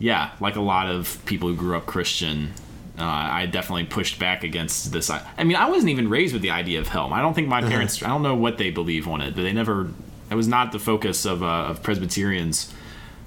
yeah, 0.00 0.30
like 0.40 0.56
a 0.56 0.60
lot 0.60 0.88
of 0.88 1.22
people 1.26 1.48
who 1.50 1.54
grew 1.54 1.76
up 1.76 1.84
Christian, 1.84 2.54
uh, 2.98 3.04
I 3.04 3.46
definitely 3.46 3.84
pushed 3.84 4.18
back 4.18 4.42
against 4.42 4.92
this. 4.92 5.10
I, 5.10 5.22
I 5.36 5.44
mean, 5.44 5.56
I 5.56 5.68
wasn't 5.68 5.90
even 5.90 6.08
raised 6.08 6.32
with 6.32 6.42
the 6.42 6.50
idea 6.50 6.80
of 6.80 6.88
hell. 6.88 7.12
I 7.12 7.20
don't 7.20 7.34
think 7.34 7.48
my 7.48 7.60
parents. 7.60 8.02
I 8.02 8.08
don't 8.08 8.22
know 8.22 8.34
what 8.34 8.56
they 8.58 8.70
believe 8.70 9.06
on 9.06 9.20
it, 9.20 9.36
but 9.36 9.42
they 9.42 9.52
never. 9.52 9.88
It 10.30 10.34
was 10.34 10.48
not 10.48 10.72
the 10.72 10.78
focus 10.78 11.26
of, 11.26 11.42
uh, 11.42 11.46
of 11.46 11.82
Presbyterians 11.82 12.72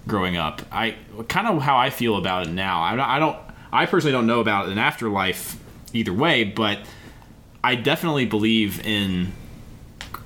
growing 0.08 0.36
up. 0.36 0.62
I 0.72 0.96
kind 1.28 1.48
of 1.48 1.62
how 1.62 1.78
I 1.78 1.90
feel 1.92 2.18
about 2.18 2.48
it 2.48 2.52
now. 2.52 2.82
I 2.82 2.96
don't. 2.96 3.08
I 3.08 3.20
don't. 3.20 3.38
I 3.72 3.86
personally 3.86 4.12
don't 4.12 4.28
know 4.28 4.40
about 4.40 4.70
an 4.70 4.80
afterlife 4.80 5.60
either 5.94 6.14
way, 6.14 6.44
but 6.44 6.80
I 7.64 7.76
definitely 7.76 8.26
believe 8.26 8.86
in 8.86 9.32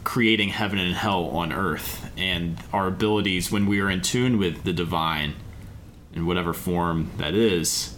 creating 0.06 0.50
heaven 0.50 0.80
and 0.80 0.95
hell 0.95 1.26
on 1.26 1.52
earth 1.52 2.07
and 2.18 2.57
our 2.74 2.88
abilities 2.88 3.51
when 3.51 3.65
we 3.65 3.80
are 3.80 3.89
in 3.89 4.01
tune 4.01 4.38
with 4.38 4.63
the 4.63 4.74
divine 4.74 5.34
in 6.13 6.26
whatever 6.26 6.53
form 6.53 7.11
that 7.18 7.34
is 7.34 7.93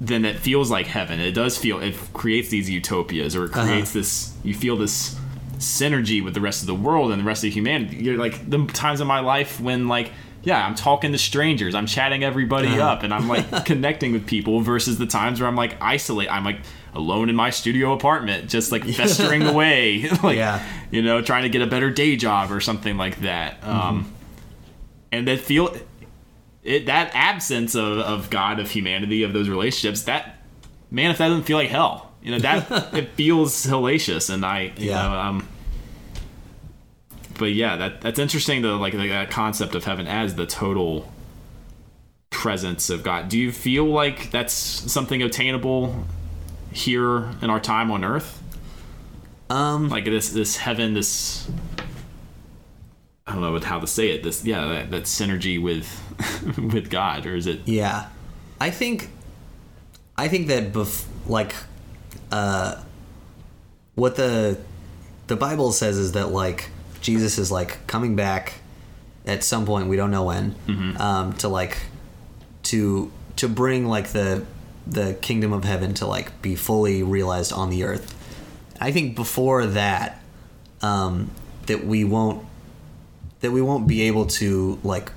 then 0.00 0.24
it 0.24 0.36
feels 0.36 0.70
like 0.70 0.86
heaven. 0.86 1.20
It 1.20 1.32
does 1.32 1.56
feel 1.56 1.80
it 1.80 1.96
creates 2.12 2.48
these 2.48 2.68
utopias 2.68 3.34
or 3.36 3.44
it 3.44 3.52
uh-huh. 3.52 3.66
creates 3.66 3.92
this 3.92 4.36
you 4.42 4.54
feel 4.54 4.76
this 4.76 5.18
synergy 5.56 6.22
with 6.22 6.34
the 6.34 6.40
rest 6.40 6.62
of 6.62 6.66
the 6.66 6.74
world 6.74 7.10
and 7.10 7.20
the 7.20 7.24
rest 7.24 7.44
of 7.44 7.52
humanity. 7.52 7.96
You're 7.96 8.18
like 8.18 8.48
the 8.48 8.66
times 8.66 9.00
in 9.00 9.06
my 9.06 9.20
life 9.20 9.60
when 9.60 9.88
like 9.88 10.12
yeah 10.44 10.64
i'm 10.66 10.74
talking 10.74 11.10
to 11.12 11.16
strangers 11.18 11.74
i'm 11.74 11.86
chatting 11.86 12.22
everybody 12.22 12.68
uh-huh. 12.68 12.82
up 12.82 13.02
and 13.02 13.12
i'm 13.12 13.26
like 13.28 13.64
connecting 13.64 14.12
with 14.12 14.26
people 14.26 14.60
versus 14.60 14.98
the 14.98 15.06
times 15.06 15.40
where 15.40 15.48
i'm 15.48 15.56
like 15.56 15.80
isolate 15.80 16.30
i'm 16.30 16.44
like 16.44 16.58
alone 16.94 17.28
in 17.28 17.34
my 17.36 17.50
studio 17.50 17.92
apartment 17.92 18.48
just 18.48 18.70
like 18.72 18.84
festering 18.84 19.42
away 19.54 20.08
like 20.22 20.36
Yeah. 20.36 20.64
you 20.90 21.02
know 21.02 21.20
trying 21.20 21.42
to 21.42 21.48
get 21.48 21.60
a 21.62 21.66
better 21.66 21.90
day 21.90 22.16
job 22.16 22.52
or 22.52 22.60
something 22.60 22.96
like 22.96 23.20
that 23.20 23.62
um 23.64 24.12
and 25.12 25.26
that 25.28 25.40
feel 25.40 25.74
it 26.62 26.86
that 26.86 27.10
absence 27.14 27.74
of, 27.74 27.98
of 27.98 28.30
god 28.30 28.60
of 28.60 28.70
humanity 28.70 29.22
of 29.24 29.32
those 29.32 29.48
relationships 29.48 30.02
that 30.04 30.38
man 30.90 31.10
if 31.10 31.18
that 31.18 31.28
doesn't 31.28 31.44
feel 31.44 31.56
like 31.58 31.68
hell 31.68 32.12
you 32.22 32.30
know 32.30 32.38
that 32.38 32.70
it 32.94 33.08
feels 33.10 33.66
hellacious 33.66 34.32
and 34.32 34.46
i 34.46 34.72
you 34.78 34.90
Yeah. 34.90 35.02
know 35.02 35.18
um 35.18 35.48
but 37.38 37.46
yeah 37.52 37.76
that 37.76 38.00
that's 38.00 38.18
interesting 38.20 38.62
to 38.62 38.76
like 38.76 38.92
that 38.94 39.30
concept 39.30 39.74
of 39.74 39.84
heaven 39.84 40.06
as 40.06 40.36
the 40.36 40.46
total 40.46 41.10
presence 42.30 42.90
of 42.90 43.02
god 43.02 43.28
do 43.28 43.38
you 43.38 43.50
feel 43.52 43.84
like 43.84 44.30
that's 44.30 44.52
something 44.52 45.22
attainable 45.22 46.04
here 46.74 47.30
in 47.40 47.48
our 47.48 47.60
time 47.60 47.90
on 47.90 48.04
earth? 48.04 48.42
Um, 49.48 49.88
like 49.88 50.04
this 50.04 50.30
this 50.30 50.56
heaven 50.56 50.94
this 50.94 51.48
i 53.26 53.32
don't 53.32 53.42
know 53.42 53.58
how 53.60 53.78
to 53.78 53.86
say 53.86 54.10
it 54.10 54.22
this 54.22 54.44
yeah 54.44 54.66
that, 54.66 54.90
that 54.90 55.02
synergy 55.04 55.62
with 55.62 55.86
with 56.72 56.90
god 56.90 57.26
or 57.26 57.36
is 57.36 57.46
it? 57.46 57.60
Yeah, 57.66 58.08
I 58.60 58.70
think, 58.70 59.10
I 60.16 60.28
think 60.28 60.48
that 60.48 60.72
bef- 60.72 61.06
like, 61.26 61.54
uh, 62.30 62.82
what 63.94 64.16
the 64.16 64.58
the 65.26 65.36
Bible 65.36 65.72
says 65.72 65.96
is 65.98 66.12
that 66.12 66.28
like 66.30 66.70
Jesus 67.00 67.38
is 67.38 67.50
like 67.50 67.86
coming 67.86 68.16
back 68.16 68.54
at 69.26 69.42
some 69.42 69.64
point 69.64 69.88
we 69.88 69.96
don't 69.96 70.10
know 70.10 70.24
when 70.24 70.54
um, 70.98 71.32
to 71.34 71.48
like 71.48 71.78
to 72.64 73.10
to 73.36 73.48
bring 73.48 73.86
like 73.86 74.08
the 74.08 74.44
the 74.86 75.14
kingdom 75.20 75.52
of 75.52 75.64
heaven 75.64 75.94
to 75.94 76.06
like 76.06 76.40
be 76.42 76.54
fully 76.54 77.02
realized 77.02 77.52
on 77.52 77.70
the 77.70 77.84
earth. 77.84 78.14
I 78.80 78.92
think 78.92 79.16
before 79.16 79.66
that 79.66 80.20
um, 80.82 81.30
that 81.66 81.84
we 81.84 82.04
won't 82.04 82.46
that 83.40 83.50
we 83.50 83.62
won't 83.62 83.86
be 83.86 84.02
able 84.02 84.26
to 84.26 84.78
like 84.82 85.10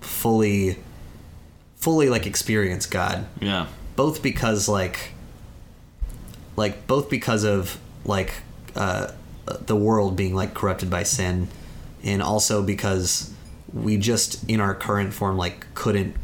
fully 0.00 0.78
fully 1.76 2.08
like 2.08 2.26
experience 2.26 2.86
God 2.86 3.26
yeah 3.40 3.66
both 3.96 4.22
because 4.22 4.68
like 4.68 5.12
like 6.56 6.86
both 6.86 7.10
because 7.10 7.44
of 7.44 7.78
like 8.04 8.32
uh 8.76 9.12
the 9.66 9.76
world 9.76 10.16
being 10.16 10.34
like 10.34 10.54
corrupted 10.54 10.88
by 10.90 11.02
sin 11.02 11.48
and 12.02 12.22
also 12.22 12.62
because 12.62 13.32
we 13.72 13.96
just 13.96 14.48
in 14.48 14.60
our 14.60 14.74
current 14.74 15.12
form 15.12 15.36
like 15.36 15.66
couldn't 15.74 16.14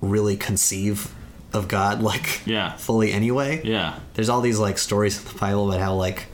really 0.00 0.36
conceive 0.36 1.14
of 1.52 1.68
God 1.68 2.02
like 2.02 2.40
Yeah. 2.46 2.72
fully 2.76 3.12
anyway. 3.12 3.60
Yeah. 3.64 3.98
There's 4.14 4.28
all 4.28 4.40
these 4.40 4.58
like 4.58 4.78
stories 4.78 5.18
in 5.20 5.32
the 5.32 5.38
Bible 5.38 5.68
about 5.68 5.80
how 5.80 5.94
like 5.94 6.26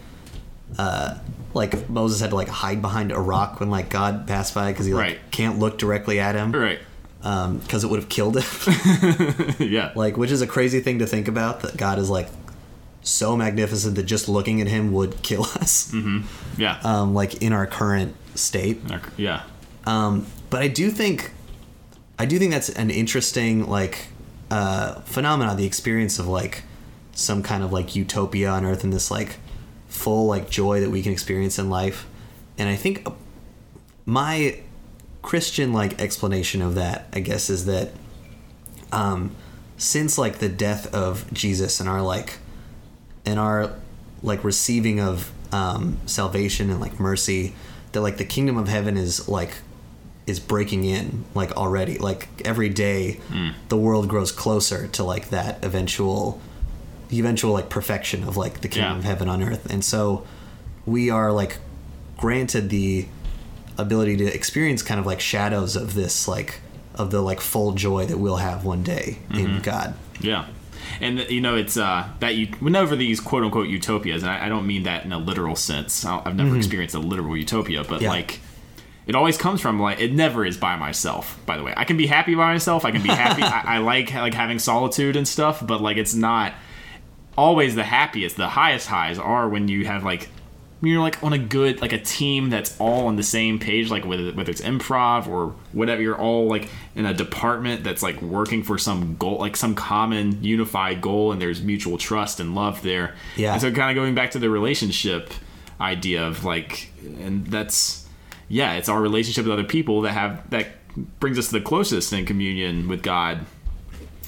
uh 0.78 1.18
like 1.54 1.88
Moses 1.90 2.20
had 2.20 2.30
to 2.30 2.36
like 2.36 2.48
hide 2.48 2.80
behind 2.80 3.12
a 3.12 3.20
rock 3.20 3.60
when 3.60 3.70
like 3.70 3.88
God 3.90 4.26
passed 4.26 4.54
by 4.54 4.72
because 4.72 4.86
he 4.86 4.94
like 4.94 5.02
Right. 5.02 5.18
can't 5.30 5.58
look 5.58 5.78
directly 5.78 6.18
at 6.18 6.34
him. 6.34 6.52
Right. 6.52 6.78
Um 7.22 7.58
because 7.58 7.84
it 7.84 7.88
would 7.90 8.00
have 8.00 8.08
killed 8.08 8.36
him. 8.38 9.54
Yeah. 9.58 9.92
Like 9.94 10.16
which 10.16 10.30
is 10.30 10.40
a 10.42 10.46
crazy 10.46 10.80
thing 10.80 10.98
to 11.00 11.06
think 11.06 11.28
about 11.28 11.60
that 11.60 11.76
God 11.76 11.98
is 11.98 12.08
like 12.10 12.28
so 13.02 13.36
magnificent 13.36 13.96
that 13.96 14.04
just 14.04 14.28
looking 14.28 14.60
at 14.60 14.66
him 14.68 14.92
would 14.92 15.22
kill 15.22 15.42
us. 15.60 15.92
Yeah. 16.56 16.78
Um 16.82 17.14
like 17.14 17.42
in 17.42 17.52
our 17.52 17.66
current 17.66 18.14
state. 18.34 18.80
Yeah. 19.16 19.42
Um 19.86 20.26
but 20.50 20.62
I 20.62 20.68
do 20.68 20.90
think 20.90 21.32
I 22.18 22.24
do 22.26 22.38
think 22.38 22.52
that's 22.52 22.70
an 22.70 22.90
interesting 22.90 23.68
like 23.68 24.06
uh 24.52 25.00
phenomenon 25.06 25.56
the 25.56 25.64
experience 25.64 26.18
of 26.18 26.26
like 26.26 26.62
some 27.12 27.42
kind 27.42 27.64
of 27.64 27.72
like 27.72 27.96
utopia 27.96 28.50
on 28.50 28.66
earth 28.66 28.84
and 28.84 28.92
this 28.92 29.10
like 29.10 29.36
full 29.88 30.26
like 30.26 30.50
joy 30.50 30.80
that 30.80 30.90
we 30.90 31.02
can 31.02 31.10
experience 31.10 31.58
in 31.58 31.70
life. 31.70 32.06
And 32.58 32.68
I 32.68 32.76
think 32.76 33.06
my 34.04 34.60
Christian 35.22 35.72
like 35.72 35.98
explanation 36.02 36.60
of 36.60 36.74
that 36.74 37.06
I 37.14 37.20
guess 37.20 37.48
is 37.48 37.64
that 37.64 37.92
um 38.92 39.34
since 39.78 40.18
like 40.18 40.36
the 40.38 40.50
death 40.50 40.92
of 40.94 41.32
Jesus 41.32 41.80
and 41.80 41.88
our 41.88 42.02
like 42.02 42.38
and 43.24 43.40
our 43.40 43.74
like 44.22 44.44
receiving 44.44 45.00
of 45.00 45.32
um 45.50 45.96
salvation 46.04 46.68
and 46.68 46.78
like 46.78 47.00
mercy 47.00 47.54
that 47.92 48.02
like 48.02 48.18
the 48.18 48.26
kingdom 48.26 48.58
of 48.58 48.68
heaven 48.68 48.98
is 48.98 49.30
like 49.30 49.54
is 50.26 50.38
breaking 50.38 50.84
in 50.84 51.24
like 51.34 51.52
already 51.56 51.98
like 51.98 52.28
every 52.44 52.68
day 52.68 53.14
hmm. 53.28 53.50
the 53.68 53.76
world 53.76 54.08
grows 54.08 54.30
closer 54.30 54.86
to 54.88 55.02
like 55.02 55.30
that 55.30 55.62
eventual 55.64 56.40
the 57.08 57.18
eventual 57.18 57.52
like 57.52 57.68
perfection 57.68 58.22
of 58.24 58.36
like 58.36 58.60
the 58.60 58.68
kingdom 58.68 58.92
Yeah. 58.92 58.98
of 58.98 59.04
heaven 59.04 59.28
on 59.28 59.42
earth 59.42 59.70
and 59.70 59.84
so 59.84 60.26
we 60.86 61.10
are 61.10 61.32
like 61.32 61.58
granted 62.16 62.70
the 62.70 63.06
ability 63.78 64.16
to 64.18 64.26
experience 64.26 64.82
kind 64.82 65.00
of 65.00 65.06
like 65.06 65.20
shadows 65.20 65.76
of 65.76 65.94
this 65.94 66.28
like 66.28 66.60
of 66.94 67.10
the 67.10 67.20
like 67.20 67.40
full 67.40 67.72
joy 67.72 68.06
that 68.06 68.18
we'll 68.18 68.36
have 68.36 68.64
one 68.64 68.82
day 68.82 69.18
in 69.30 69.46
mm-hmm. 69.46 69.58
God. 69.60 69.94
Yeah. 70.20 70.46
And 71.00 71.20
you 71.30 71.40
know, 71.40 71.56
it's 71.56 71.76
uh, 71.76 72.08
that 72.20 72.34
you 72.34 72.48
whenever 72.60 72.96
these 72.96 73.20
quote 73.20 73.44
unquote 73.44 73.68
utopias, 73.68 74.22
and 74.22 74.30
I, 74.30 74.46
I 74.46 74.48
don't 74.48 74.66
mean 74.66 74.82
that 74.82 75.04
in 75.04 75.12
a 75.12 75.18
literal 75.18 75.56
sense. 75.56 76.04
I- 76.04 76.22
I've 76.24 76.36
never 76.36 76.50
mm-hmm. 76.50 76.58
experienced 76.58 76.94
a 76.94 76.98
literal 76.98 77.36
utopia, 77.36 77.84
but 77.84 78.02
Yeah. 78.02 78.10
like, 78.10 78.40
it 79.06 79.14
always 79.14 79.36
comes 79.36 79.60
from 79.60 79.80
like 79.80 80.00
it 80.00 80.12
never 80.12 80.44
is 80.44 80.56
by 80.56 80.76
myself. 80.76 81.38
By 81.46 81.56
the 81.56 81.62
way, 81.64 81.74
I 81.76 81.84
can 81.84 81.96
be 81.96 82.06
happy 82.06 82.34
by 82.34 82.52
myself. 82.52 82.84
I 82.84 82.90
can 82.92 83.02
be 83.02 83.08
happy. 83.08 83.42
I, 83.42 83.76
I 83.76 83.78
like 83.78 84.12
like 84.14 84.34
having 84.34 84.58
solitude 84.58 85.16
and 85.16 85.26
stuff, 85.26 85.64
but 85.66 85.80
like 85.80 85.96
it's 85.96 86.14
not 86.14 86.54
always 87.36 87.74
the 87.74 87.84
happiest. 87.84 88.36
The 88.36 88.48
highest 88.48 88.86
highs 88.88 89.18
are 89.18 89.48
when 89.48 89.68
you 89.68 89.86
have 89.86 90.04
like 90.04 90.28
you're 90.84 91.00
like 91.00 91.22
on 91.22 91.32
a 91.32 91.38
good 91.38 91.80
like 91.80 91.92
a 91.92 91.98
team 91.98 92.50
that's 92.50 92.76
all 92.80 93.06
on 93.06 93.14
the 93.14 93.22
same 93.22 93.60
page 93.60 93.88
like 93.88 94.04
whether, 94.04 94.32
whether 94.32 94.50
it's 94.50 94.60
improv 94.60 95.28
or 95.28 95.54
whatever 95.70 96.02
you're 96.02 96.18
all 96.18 96.48
like 96.48 96.68
in 96.96 97.06
a 97.06 97.14
department 97.14 97.84
that's 97.84 98.02
like 98.02 98.20
working 98.20 98.64
for 98.64 98.76
some 98.78 99.14
goal 99.16 99.38
like 99.38 99.56
some 99.56 99.76
common 99.76 100.42
unified 100.42 101.00
goal 101.00 101.30
and 101.30 101.40
there's 101.40 101.62
mutual 101.62 101.98
trust 101.98 102.40
and 102.40 102.56
love 102.56 102.82
there 102.82 103.14
Yeah. 103.36 103.52
and 103.52 103.60
so 103.60 103.70
kind 103.70 103.96
of 103.96 104.02
going 104.02 104.16
back 104.16 104.32
to 104.32 104.40
the 104.40 104.50
relationship 104.50 105.32
idea 105.80 106.26
of 106.26 106.44
like 106.44 106.90
and 107.00 107.46
that's 107.46 108.01
yeah 108.52 108.74
it's 108.74 108.88
our 108.88 109.00
relationship 109.00 109.44
with 109.46 109.52
other 109.52 109.64
people 109.76 110.02
that 110.02 110.12
have 110.12 110.48
that 110.50 110.66
brings 111.20 111.38
us 111.38 111.46
to 111.48 111.52
the 111.54 111.60
closest 111.64 112.12
in 112.12 112.26
communion 112.26 112.86
with 112.88 113.02
god 113.02 113.46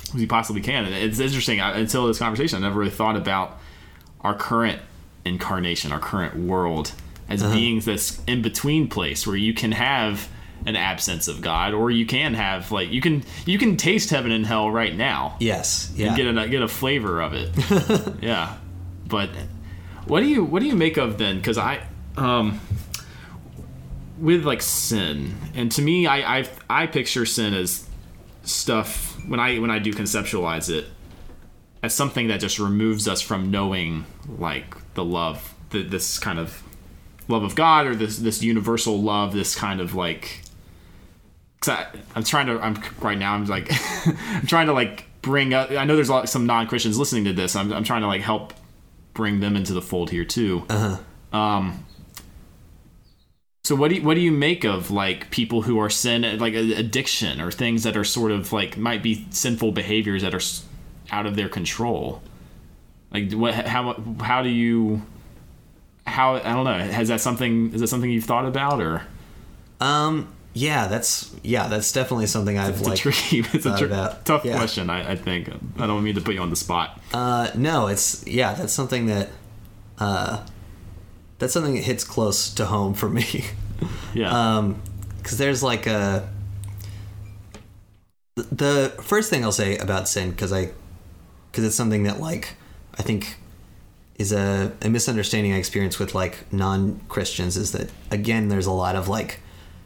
as 0.07 0.15
we 0.15 0.27
possibly 0.27 0.63
can. 0.63 0.85
And 0.85 0.95
it's 0.95 1.19
interesting. 1.19 1.61
I, 1.61 1.77
until 1.79 2.07
this 2.07 2.19
conversation, 2.19 2.57
I 2.59 2.61
never 2.69 2.79
really 2.79 2.91
thought 2.91 3.17
about 3.17 3.59
our 4.21 4.35
current 4.35 4.81
incarnation, 5.25 5.91
our 5.93 5.99
current 5.99 6.37
world, 6.37 6.93
as 7.29 7.43
being 7.43 7.81
this 7.81 8.23
in 8.27 8.41
between 8.41 8.89
place 8.89 9.27
where 9.27 9.35
you 9.37 9.53
can 9.55 9.73
have 9.73 10.29
an 10.67 10.77
absence 10.77 11.27
of 11.29 11.41
God, 11.41 11.75
or 11.75 11.91
you 11.91 12.07
can 12.07 12.35
have 12.35 12.71
like 12.73 12.91
you 12.91 13.01
can 13.01 13.25
you 13.45 13.59
can 13.59 13.77
taste 13.77 14.11
heaven 14.11 14.31
and 14.33 14.47
hell 14.47 14.71
right 14.71 14.95
now 14.97 15.37
Yes. 15.41 15.89
and 15.91 15.99
Yeah. 15.99 16.17
get 16.17 16.27
a 16.27 16.49
get 16.49 16.63
a 16.63 16.69
flavor 16.69 17.21
of 17.21 17.33
it. 17.35 17.51
yeah, 18.23 18.55
but 19.07 19.29
what 20.07 20.21
do 20.21 20.27
you 20.27 20.45
what 20.45 20.61
do 20.61 20.67
you 20.67 20.77
make 20.77 20.97
of 20.97 21.19
then? 21.19 21.37
Because 21.37 21.59
I 21.59 21.81
um 22.17 22.61
with 24.19 24.45
like 24.45 24.63
sin, 24.63 25.35
and 25.55 25.71
to 25.73 25.83
me, 25.83 26.07
I 26.07 26.39
I 26.39 26.49
I 26.69 26.87
picture 26.87 27.27
sin 27.27 27.55
as 27.55 27.89
stuff 28.43 29.19
when 29.27 29.41
I 29.41 29.59
when 29.59 29.71
I 29.71 29.79
do 29.79 29.93
conceptualize 29.93 30.71
it 30.71 30.87
as 31.85 31.95
something 31.95 32.29
that 32.29 32.41
just 32.41 32.59
removes 32.59 33.07
us 33.07 33.21
from 33.21 33.51
knowing 33.51 34.07
like 34.39 34.75
the 34.95 35.05
love, 35.05 35.55
the, 35.69 35.83
this 35.83 36.19
kind 36.19 36.39
of 36.39 36.63
love 37.29 37.43
of 37.43 37.55
God 37.55 37.87
or 37.87 37.95
this 37.95 38.19
this 38.19 38.43
universal 38.43 39.01
love, 39.01 39.35
this 39.35 39.55
kind 39.55 39.81
of 39.81 39.95
like. 39.95 40.41
Cause 41.61 41.75
I, 41.75 41.87
I'm 42.15 42.25
trying 42.25 42.47
to. 42.47 42.59
I'm 42.59 42.83
right 43.01 43.19
now. 43.19 43.35
I'm 43.35 43.45
like, 43.47 43.69
I'm 44.07 44.47
trying 44.47 44.67
to 44.67 44.73
like 44.73 45.07
bring 45.21 45.53
up. 45.53 45.71
I 45.71 45.85
know 45.85 45.95
there's 45.95 46.09
a 46.09 46.13
lot, 46.13 46.29
some 46.29 46.47
non 46.47 46.67
Christians 46.67 46.99
listening 46.99 47.25
to 47.25 47.35
this. 47.35 47.55
I'm, 47.55 47.71
I'm 47.73 47.85
trying 47.85 48.01
to 48.01 48.09
like 48.09 48.23
help 48.23 48.55
bring 49.13 49.41
them 49.41 49.55
into 49.55 49.75
the 49.75 49.83
fold 49.83 50.11
here 50.11 50.25
too. 50.25 50.65
Uh-huh. 50.71 51.39
Um. 51.39 51.85
So 53.65 53.75
what 53.75 53.89
do 53.89 53.95
you, 53.97 54.03
what 54.03 54.15
do 54.15 54.21
you 54.21 54.31
make 54.31 54.65
of 54.65 54.91
like 54.91 55.31
people 55.31 55.63
who 55.63 55.79
are 55.79 55.89
sin 55.89 56.39
like 56.39 56.55
addiction 56.55 57.41
or 57.41 57.51
things 57.51 57.83
that 57.85 57.97
are 57.97 58.05
sort 58.05 58.31
of 58.31 58.53
like 58.53 58.77
might 58.77 59.03
be 59.03 59.27
sinful 59.31 59.73
behaviors 59.73 60.21
that 60.23 60.35
are 60.35 60.41
out 61.11 61.25
of 61.25 61.35
their 61.37 61.49
control? 61.49 62.23
Like 63.11 63.33
what 63.33 63.55
how 63.55 63.95
how 64.21 64.43
do 64.43 64.51
you 64.51 65.01
how 66.07 66.35
I 66.35 66.53
don't 66.53 66.65
know 66.65 66.79
has 66.79 67.09
that 67.09 67.23
something 67.23 67.73
is 67.73 67.81
that 67.81 67.87
something 67.87 68.11
you've 68.11 68.25
thought 68.25 68.45
about 68.45 68.83
or 68.83 69.03
Um, 69.81 70.29
yeah, 70.53 70.87
that's 70.87 71.35
yeah, 71.43 71.67
that's 71.69 71.91
definitely 71.91 72.27
something 72.27 72.59
I've 72.59 72.81
it's 72.81 72.87
like. 72.87 72.99
tricky 72.99 73.39
it's 73.55 73.65
a 73.65 73.79
tr- 73.79 73.87
about. 73.87 74.27
tough 74.27 74.45
Yeah. 74.45 74.57
question 74.59 74.91
I, 74.91 75.13
I 75.13 75.17
think 75.17 75.49
I 75.79 75.87
don't 75.87 76.05
mean 76.05 76.17
to 76.17 76.21
put 76.21 76.35
you 76.35 76.43
on 76.43 76.51
the 76.51 76.57
spot 76.57 77.01
Uh, 77.15 77.51
no, 77.55 77.87
it's 77.87 78.27
yeah, 78.27 78.53
that's 78.53 78.75
something 78.75 79.07
that 79.07 79.31
uh, 79.99 80.45
that's 81.45 81.53
something 81.53 81.75
that 81.75 81.85
hits 81.85 82.05
close 82.05 82.49
to 82.55 82.65
home 82.67 82.95
for 82.95 83.09
me. 83.09 83.45
yeah 84.15 84.31
um, 84.57 84.81
because 85.19 85.37
there's 85.39 85.63
like 85.63 85.87
a 85.87 86.29
the- 88.35 88.93
first 89.03 89.31
thing 89.31 89.45
I'll 89.45 89.53
say 89.53 89.77
about 89.79 90.09
sin 90.09 90.31
because 90.31 90.53
I 90.53 90.71
because 91.51 91.65
it's 91.65 91.77
something 91.77 92.03
that 92.05 92.21
like 92.21 92.57
I 92.99 93.03
think 93.03 93.37
is 94.19 94.33
a, 94.33 94.73
a 94.83 94.89
misunderstanding 94.89 95.53
I 95.53 95.57
experience 95.57 95.99
with 95.99 96.15
like 96.15 96.51
non 96.53 97.01
Christians 97.09 97.57
is 97.57 97.73
that 97.73 97.91
again 98.11 98.49
there's 98.49 98.67
a 98.67 98.73
lot 98.73 98.97
of 98.97 99.09
like 99.09 99.41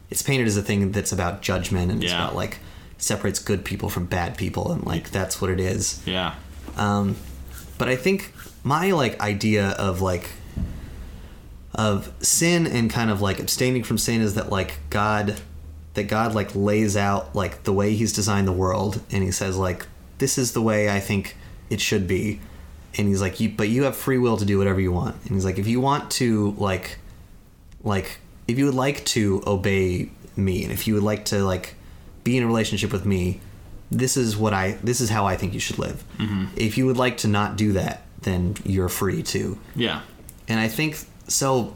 it's 0.09 0.21
painted 0.21 0.47
as 0.47 0.57
a 0.57 0.61
thing 0.63 0.91
that's 0.91 1.11
about 1.11 1.41
judgment 1.41 1.91
and 1.91 2.03
it's 2.03 2.11
Yeah. 2.11 2.23
about 2.23 2.35
like 2.35 2.59
separates 2.97 3.39
good 3.39 3.63
people 3.63 3.89
from 3.89 4.05
bad 4.05 4.37
people 4.37 4.71
and 4.71 4.85
like 4.85 5.11
that's 5.11 5.39
what 5.41 5.49
it 5.49 5.59
is. 5.59 6.01
yeah 6.05 6.35
Um, 6.77 7.15
but 7.77 7.87
I 7.87 7.95
think 7.95 8.33
my 8.63 8.91
like 8.91 9.19
idea 9.21 9.69
of 9.71 10.01
like 10.01 10.31
of 11.75 12.11
sin 12.19 12.65
and 12.65 12.89
kind 12.89 13.11
of 13.11 13.21
like 13.21 13.39
abstaining 13.39 13.83
from 13.83 13.97
sin 13.97 14.21
is 14.21 14.35
that 14.35 14.49
like 14.49 14.79
God 14.89 15.39
that 15.93 16.07
God 16.07 16.33
like 16.33 16.55
lays 16.55 16.95
out 16.97 17.35
like 17.35 17.63
the 17.63 17.73
way 17.73 17.93
he's 17.93 18.13
designed 18.13 18.47
the 18.47 18.53
world 18.53 19.01
and 19.11 19.23
he 19.23 19.31
says 19.31 19.57
like 19.57 19.85
this 20.17 20.37
is 20.37 20.53
the 20.53 20.61
way 20.61 20.89
I 20.89 20.99
think 20.99 21.35
it 21.69 21.79
should 21.81 22.07
be. 22.07 22.39
And 22.97 23.07
he's 23.07 23.21
like 23.21 23.39
you 23.39 23.49
but 23.49 23.69
you 23.69 23.83
have 23.83 23.95
free 23.95 24.17
will 24.17 24.37
to 24.37 24.45
do 24.45 24.57
whatever 24.57 24.79
you 24.79 24.91
want. 24.91 25.15
And 25.23 25.31
he's 25.31 25.45
like 25.45 25.59
if 25.59 25.67
you 25.67 25.79
want 25.79 26.09
to 26.11 26.51
like 26.57 26.97
like 27.83 28.19
if 28.47 28.57
you 28.57 28.65
would 28.65 28.75
like 28.75 29.05
to 29.05 29.43
obey 29.45 30.09
me 30.35 30.63
and 30.63 30.71
if 30.71 30.87
you 30.87 30.95
would 30.95 31.03
like 31.03 31.25
to 31.25 31.43
like 31.43 31.75
be 32.23 32.37
in 32.37 32.43
a 32.43 32.47
relationship 32.47 32.91
with 32.91 33.05
me 33.05 33.41
this 33.91 34.15
is 34.15 34.37
what 34.37 34.53
i 34.53 34.71
this 34.83 35.01
is 35.01 35.09
how 35.09 35.25
i 35.25 35.35
think 35.35 35.53
you 35.53 35.59
should 35.59 35.77
live. 35.77 36.03
Mm-hmm. 36.17 36.45
If 36.55 36.77
you 36.77 36.85
would 36.85 36.97
like 36.97 37.17
to 37.17 37.27
not 37.27 37.57
do 37.57 37.73
that 37.73 38.03
then 38.21 38.55
you're 38.63 38.89
free 38.89 39.21
to 39.23 39.57
yeah. 39.75 40.01
And 40.47 40.59
i 40.59 40.67
think 40.67 40.97
so 41.29 41.73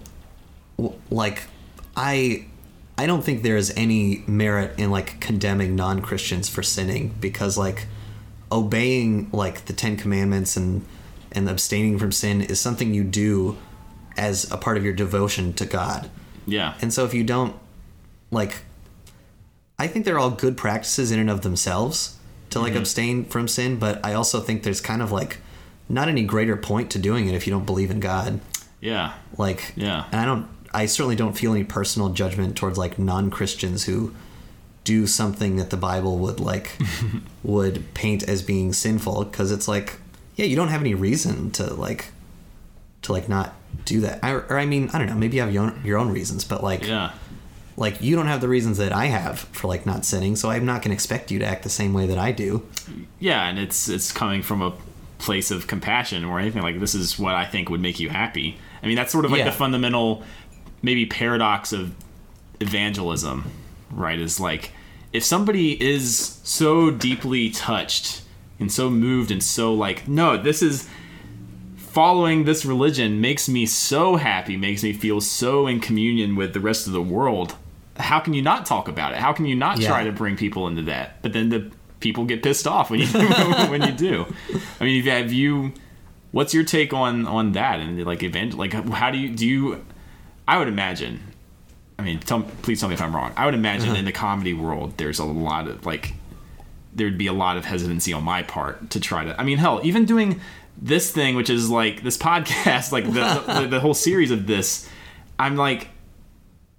like 1.09 1.43
i 1.95 2.45
i 2.97 3.05
don't 3.05 3.23
think 3.23 3.43
there 3.43 3.57
is 3.57 3.71
any 3.77 4.23
merit 4.27 4.77
in 4.77 4.91
like 4.91 5.19
condemning 5.19 5.75
non-christians 5.75 6.49
for 6.49 6.63
sinning 6.63 7.13
because 7.19 7.57
like 7.57 7.87
obeying 8.51 9.29
like 9.31 9.65
the 9.65 9.73
10 9.73 9.97
commandments 9.97 10.55
and 10.55 10.85
and 11.33 11.49
abstaining 11.49 11.97
from 11.97 12.11
sin 12.11 12.41
is 12.41 12.59
something 12.59 12.93
you 12.93 13.03
do 13.03 13.57
as 14.15 14.49
a 14.51 14.57
part 14.57 14.77
of 14.77 14.83
your 14.83 14.93
devotion 14.93 15.51
to 15.53 15.65
god. 15.65 16.09
Yeah. 16.45 16.75
And 16.81 16.93
so 16.93 17.05
if 17.05 17.13
you 17.13 17.23
don't 17.23 17.55
like 18.31 18.57
I 19.79 19.87
think 19.87 20.05
they're 20.05 20.19
all 20.19 20.29
good 20.29 20.55
practices 20.55 21.11
in 21.11 21.19
and 21.19 21.29
of 21.29 21.41
themselves 21.41 22.17
to 22.51 22.59
like 22.59 22.73
mm-hmm. 22.73 22.81
abstain 22.81 23.25
from 23.25 23.47
sin, 23.47 23.79
but 23.79 24.05
I 24.05 24.13
also 24.13 24.39
think 24.39 24.61
there's 24.61 24.81
kind 24.81 25.01
of 25.01 25.11
like 25.11 25.39
not 25.89 26.07
any 26.07 26.23
greater 26.23 26.55
point 26.55 26.91
to 26.91 26.99
doing 26.99 27.27
it 27.27 27.33
if 27.33 27.47
you 27.47 27.51
don't 27.51 27.65
believe 27.65 27.89
in 27.89 27.99
God. 27.99 28.39
Yeah 28.83 29.13
Like 29.37 29.73
Yeah. 29.75 30.05
and 30.11 30.19
I 30.21 30.25
don't 30.25 30.45
I 30.73 30.85
certainly 30.87 31.15
don't 31.15 31.33
feel 31.37 31.53
any 31.53 31.63
personal 31.63 32.09
judgment 32.09 32.55
towards 32.57 32.77
like 32.77 32.97
non-Christians 32.99 33.85
who 33.85 34.13
do 34.83 35.07
something 35.07 35.55
that 35.57 35.69
the 35.69 35.77
Bible 35.77 36.17
would 36.19 36.39
like 36.39 36.77
would 37.43 37.93
paint 37.93 38.23
as 38.23 38.41
being 38.41 38.73
sinful 38.73 39.25
because 39.25 39.51
it's 39.51 39.67
like 39.67 39.99
yeah, 40.35 40.45
you 40.45 40.55
don't 40.55 40.69
have 40.69 40.81
any 40.81 40.95
reason 40.95 41.51
to 41.51 41.73
like 41.73 42.11
to 43.03 43.11
like 43.11 43.29
not 43.29 43.53
do 43.85 44.01
that. 44.01 44.19
I, 44.23 44.31
or 44.31 44.57
I 44.57 44.65
mean, 44.65 44.89
I 44.93 44.97
don't 44.97 45.07
know, 45.07 45.15
maybe 45.15 45.35
you 45.37 45.41
have 45.43 45.53
your 45.53 45.63
own, 45.63 45.81
your 45.85 45.97
own 45.99 46.09
reasons, 46.11 46.43
but 46.43 46.63
like 46.63 46.85
yeah 46.87 47.11
like 47.75 48.01
you 48.03 48.15
don't 48.15 48.27
have 48.27 48.39
the 48.41 48.47
reasons 48.47 48.77
that 48.77 48.91
I 48.93 49.05
have 49.07 49.39
for 49.39 49.67
like 49.67 49.85
not 49.85 50.05
sinning, 50.05 50.35
so 50.35 50.49
I'm 50.51 50.65
not 50.65 50.81
going 50.83 50.89
to 50.89 50.93
expect 50.93 51.31
you 51.31 51.39
to 51.39 51.45
act 51.45 51.63
the 51.63 51.69
same 51.69 51.91
way 51.93 52.05
that 52.07 52.17
I 52.19 52.31
do. 52.31 52.67
yeah 53.19 53.47
and 53.49 53.57
it's 53.59 53.87
it's 53.89 54.11
coming 54.11 54.41
from 54.43 54.61
a 54.61 54.73
place 55.17 55.49
of 55.51 55.65
compassion 55.67 56.23
or 56.25 56.39
anything 56.39 56.61
like 56.61 56.79
this 56.81 56.93
is 56.93 57.17
what 57.17 57.33
i 57.33 57.45
think 57.45 57.69
would 57.69 57.79
make 57.79 57.97
you 57.97 58.09
happy 58.09 58.57
i 58.83 58.87
mean 58.87 58.95
that's 58.95 59.11
sort 59.11 59.25
of 59.25 59.31
like 59.31 59.39
Yeah. 59.39 59.45
the 59.45 59.51
fundamental 59.51 60.23
maybe 60.81 61.05
paradox 61.05 61.71
of 61.73 61.93
evangelism 62.59 63.45
right 63.91 64.19
is 64.19 64.39
like 64.39 64.71
if 65.11 65.23
somebody 65.23 65.81
is 65.83 66.39
so 66.43 66.91
deeply 66.91 67.49
touched 67.49 68.21
and 68.59 68.71
so 68.71 68.89
moved 68.89 69.31
and 69.31 69.41
so 69.43 69.73
like 69.73 70.07
no 70.07 70.37
this 70.37 70.61
is 70.61 70.87
following 71.77 72.45
this 72.45 72.65
religion 72.65 73.21
makes 73.21 73.47
me 73.47 73.65
so 73.65 74.15
happy 74.15 74.57
makes 74.57 74.83
me 74.83 74.93
feel 74.93 75.21
so 75.21 75.67
in 75.67 75.79
communion 75.79 76.35
with 76.35 76.53
the 76.53 76.59
rest 76.59 76.87
of 76.87 76.93
the 76.93 77.01
world 77.01 77.55
how 77.97 78.19
can 78.19 78.33
you 78.33 78.41
not 78.41 78.65
talk 78.65 78.87
about 78.87 79.11
it 79.11 79.19
how 79.19 79.31
can 79.33 79.45
you 79.45 79.55
not 79.55 79.79
Yeah. 79.79 79.89
try 79.89 80.03
to 80.03 80.11
bring 80.11 80.35
people 80.35 80.67
into 80.67 80.81
that 80.83 81.21
but 81.21 81.33
then 81.33 81.49
the 81.49 81.71
people 81.99 82.25
get 82.25 82.41
pissed 82.43 82.65
off 82.67 82.89
when 82.89 82.99
you 82.99 83.07
when 83.69 83.81
you 83.83 83.91
do 83.91 84.25
i 84.79 84.83
mean 84.83 85.03
have 85.03 85.31
you 85.31 85.71
what's 86.33 86.53
your 86.53 86.65
take 86.65 86.91
on 86.91 87.25
on 87.25 87.53
that 87.53 87.79
and 87.79 88.05
like 88.05 88.21
event? 88.21 88.57
like 88.57 88.73
how 88.73 89.09
do 89.09 89.17
you 89.17 89.29
do 89.29 89.47
you 89.47 89.85
i 90.45 90.57
would 90.57 90.67
imagine 90.67 91.21
i 91.97 92.01
mean 92.01 92.19
tell, 92.19 92.41
please 92.61 92.81
tell 92.81 92.89
me 92.89 92.95
if 92.95 93.01
i'm 93.01 93.15
wrong 93.15 93.31
i 93.37 93.45
would 93.45 93.55
imagine 93.55 93.91
uh-huh. 93.91 93.99
in 93.99 94.05
the 94.05 94.11
comedy 94.11 94.53
world 94.53 94.97
there's 94.97 95.19
a 95.19 95.25
lot 95.25 95.67
of 95.67 95.85
like 95.85 96.13
there'd 96.95 97.17
be 97.17 97.27
a 97.27 97.33
lot 97.33 97.57
of 97.57 97.65
hesitancy 97.65 98.13
on 98.13 98.23
my 98.23 98.43
part 98.43 98.89
to 98.91 98.99
try 98.99 99.25
to. 99.25 99.39
I 99.39 99.43
mean, 99.43 99.57
hell, 99.57 99.81
even 99.83 100.05
doing 100.05 100.41
this 100.77 101.11
thing, 101.11 101.35
which 101.35 101.49
is 101.49 101.69
like 101.69 102.03
this 102.03 102.17
podcast, 102.17 102.91
like 102.91 103.05
the, 103.05 103.61
the, 103.61 103.67
the 103.67 103.79
whole 103.79 103.93
series 103.93 104.31
of 104.31 104.47
this, 104.47 104.89
I'm 105.39 105.55
like, 105.55 105.89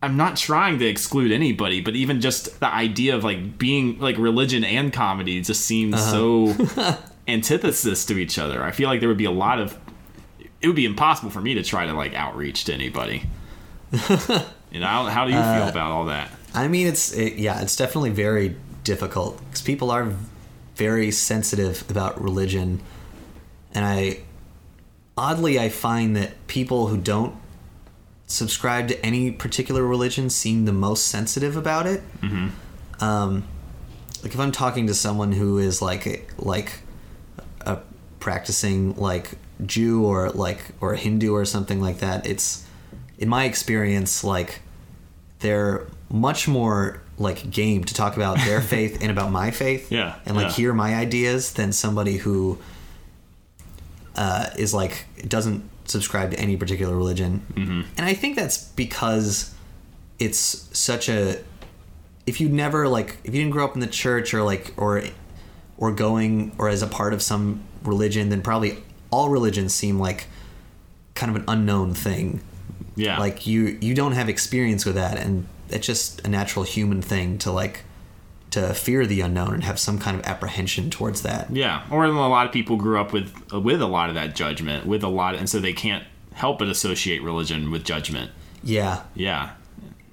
I'm 0.02 0.16
not 0.16 0.36
trying 0.36 0.78
to 0.80 0.86
exclude 0.86 1.32
anybody, 1.32 1.80
but 1.80 1.96
even 1.96 2.20
just 2.20 2.61
the 2.61 2.72
idea 2.72 3.16
of 3.16 3.24
like 3.24 3.59
being 3.59 3.98
like 3.98 4.18
religion 4.18 4.62
and 4.62 4.92
comedy 4.92 5.40
just 5.40 5.62
seems 5.62 5.94
uh-huh. 5.94 6.11
so 6.76 6.98
antithesis 7.26 8.04
to 8.06 8.18
each 8.18 8.38
other. 8.38 8.62
I 8.62 8.70
feel 8.70 8.88
like 8.88 9.00
there 9.00 9.08
would 9.08 9.18
be 9.18 9.24
a 9.24 9.30
lot 9.30 9.60
of, 9.60 9.78
it 10.60 10.66
would 10.66 10.76
be 10.76 10.86
impossible 10.86 11.30
for 11.30 11.40
me 11.40 11.54
to 11.54 11.62
try 11.62 11.86
to 11.86 11.92
like 11.92 12.14
outreach 12.14 12.64
to 12.64 12.74
anybody. 12.74 13.24
you 14.70 14.80
know, 14.80 14.86
how, 14.86 15.04
how 15.04 15.24
do 15.24 15.32
you 15.32 15.38
feel 15.38 15.68
about 15.68 15.90
all 15.90 16.06
that? 16.06 16.30
I 16.54 16.68
mean, 16.68 16.86
it's 16.86 17.12
it, 17.12 17.34
yeah, 17.34 17.60
it's 17.60 17.74
definitely 17.74 18.10
very 18.10 18.56
difficult 18.84 19.38
because 19.46 19.60
people 19.60 19.90
are 19.90 20.14
very 20.76 21.10
sensitive 21.10 21.88
about 21.90 22.20
religion, 22.20 22.80
and 23.74 23.84
I 23.84 24.20
oddly 25.18 25.58
I 25.58 25.68
find 25.68 26.16
that 26.16 26.46
people 26.46 26.86
who 26.86 26.96
don't 26.96 27.34
subscribe 28.26 28.88
to 28.88 29.04
any 29.04 29.32
particular 29.32 29.84
religion 29.84 30.30
seem 30.30 30.64
the 30.64 30.72
most 30.72 31.08
sensitive 31.08 31.56
about 31.56 31.86
it. 31.86 32.02
Mm-hmm. 32.20 33.04
Um, 33.04 33.44
like 34.22 34.32
if 34.32 34.40
I'm 34.40 34.52
talking 34.52 34.86
to 34.86 34.94
someone 34.94 35.32
who 35.32 35.58
is 35.58 35.82
like 35.82 36.32
like 36.38 36.80
a 37.64 37.78
practicing 38.20 38.96
like 38.96 39.32
Jew 39.64 40.04
or 40.04 40.30
like 40.30 40.60
or 40.80 40.94
Hindu 40.94 41.34
or 41.34 41.44
something 41.44 41.80
like 41.80 41.98
that, 41.98 42.26
it's 42.26 42.66
in 43.18 43.28
my 43.28 43.44
experience 43.44 44.24
like 44.24 44.60
they're 45.40 45.86
much 46.10 46.48
more 46.48 47.02
like 47.18 47.50
game 47.50 47.84
to 47.84 47.94
talk 47.94 48.16
about 48.16 48.36
their 48.38 48.60
faith 48.74 48.98
and 49.02 49.10
about 49.10 49.30
my 49.30 49.50
faith 49.50 49.90
Yeah, 49.90 50.16
and 50.26 50.36
like 50.36 50.48
yeah. 50.48 50.52
hear 50.52 50.74
my 50.74 50.94
ideas 50.94 51.52
than 51.52 51.72
somebody 51.72 52.16
who 52.16 52.58
uh, 54.16 54.50
is 54.56 54.74
like 54.74 55.06
doesn't 55.28 55.70
subscribe 55.86 56.30
to 56.30 56.38
any 56.38 56.56
particular 56.56 56.96
religion 56.96 57.42
mm-hmm. 57.52 57.82
and 57.98 58.06
i 58.06 58.14
think 58.14 58.36
that's 58.36 58.56
because 58.70 59.54
it's 60.18 60.66
such 60.72 61.10
a 61.10 61.38
if 62.26 62.40
you 62.40 62.48
never 62.48 62.88
like 62.88 63.18
if 63.22 63.34
you 63.34 63.40
didn't 63.42 63.50
grow 63.50 63.66
up 63.66 63.74
in 63.74 63.80
the 63.80 63.86
church 63.86 64.32
or 64.32 64.42
like 64.42 64.72
or 64.78 65.02
or 65.76 65.90
going 65.92 66.52
or 66.58 66.68
as 66.68 66.82
a 66.82 66.86
part 66.86 67.12
of 67.12 67.22
some 67.22 67.60
religion 67.82 68.28
then 68.30 68.40
probably 68.42 68.78
all 69.10 69.28
religions 69.30 69.72
seem 69.74 69.98
like 69.98 70.26
kind 71.14 71.30
of 71.30 71.36
an 71.36 71.44
unknown 71.48 71.94
thing 71.94 72.40
Yeah. 72.96 73.18
like 73.18 73.46
you 73.46 73.78
you 73.80 73.94
don't 73.94 74.12
have 74.12 74.28
experience 74.28 74.84
with 74.84 74.94
that 74.96 75.18
and 75.18 75.46
it's 75.70 75.86
just 75.86 76.24
a 76.26 76.28
natural 76.28 76.64
human 76.64 77.02
thing 77.02 77.38
to 77.38 77.50
like 77.52 77.82
to 78.50 78.72
fear 78.72 79.04
the 79.04 79.20
unknown 79.20 79.52
and 79.54 79.64
have 79.64 79.80
some 79.80 79.98
kind 79.98 80.16
of 80.16 80.24
apprehension 80.24 80.88
towards 80.88 81.22
that. 81.22 81.50
Yeah, 81.50 81.82
or 81.90 82.04
a 82.04 82.10
lot 82.12 82.46
of 82.46 82.52
people 82.52 82.76
grew 82.76 83.00
up 83.00 83.12
with 83.12 83.32
with 83.52 83.82
a 83.82 83.86
lot 83.86 84.10
of 84.10 84.14
that 84.14 84.36
judgment, 84.36 84.86
with 84.86 85.02
a 85.02 85.08
lot, 85.08 85.34
and 85.34 85.50
so 85.50 85.58
they 85.58 85.72
can't 85.72 86.04
help 86.34 86.60
but 86.60 86.68
associate 86.68 87.20
religion 87.20 87.72
with 87.72 87.82
judgment. 87.82 88.30
Yeah, 88.62 89.00
Yeah, 89.16 89.50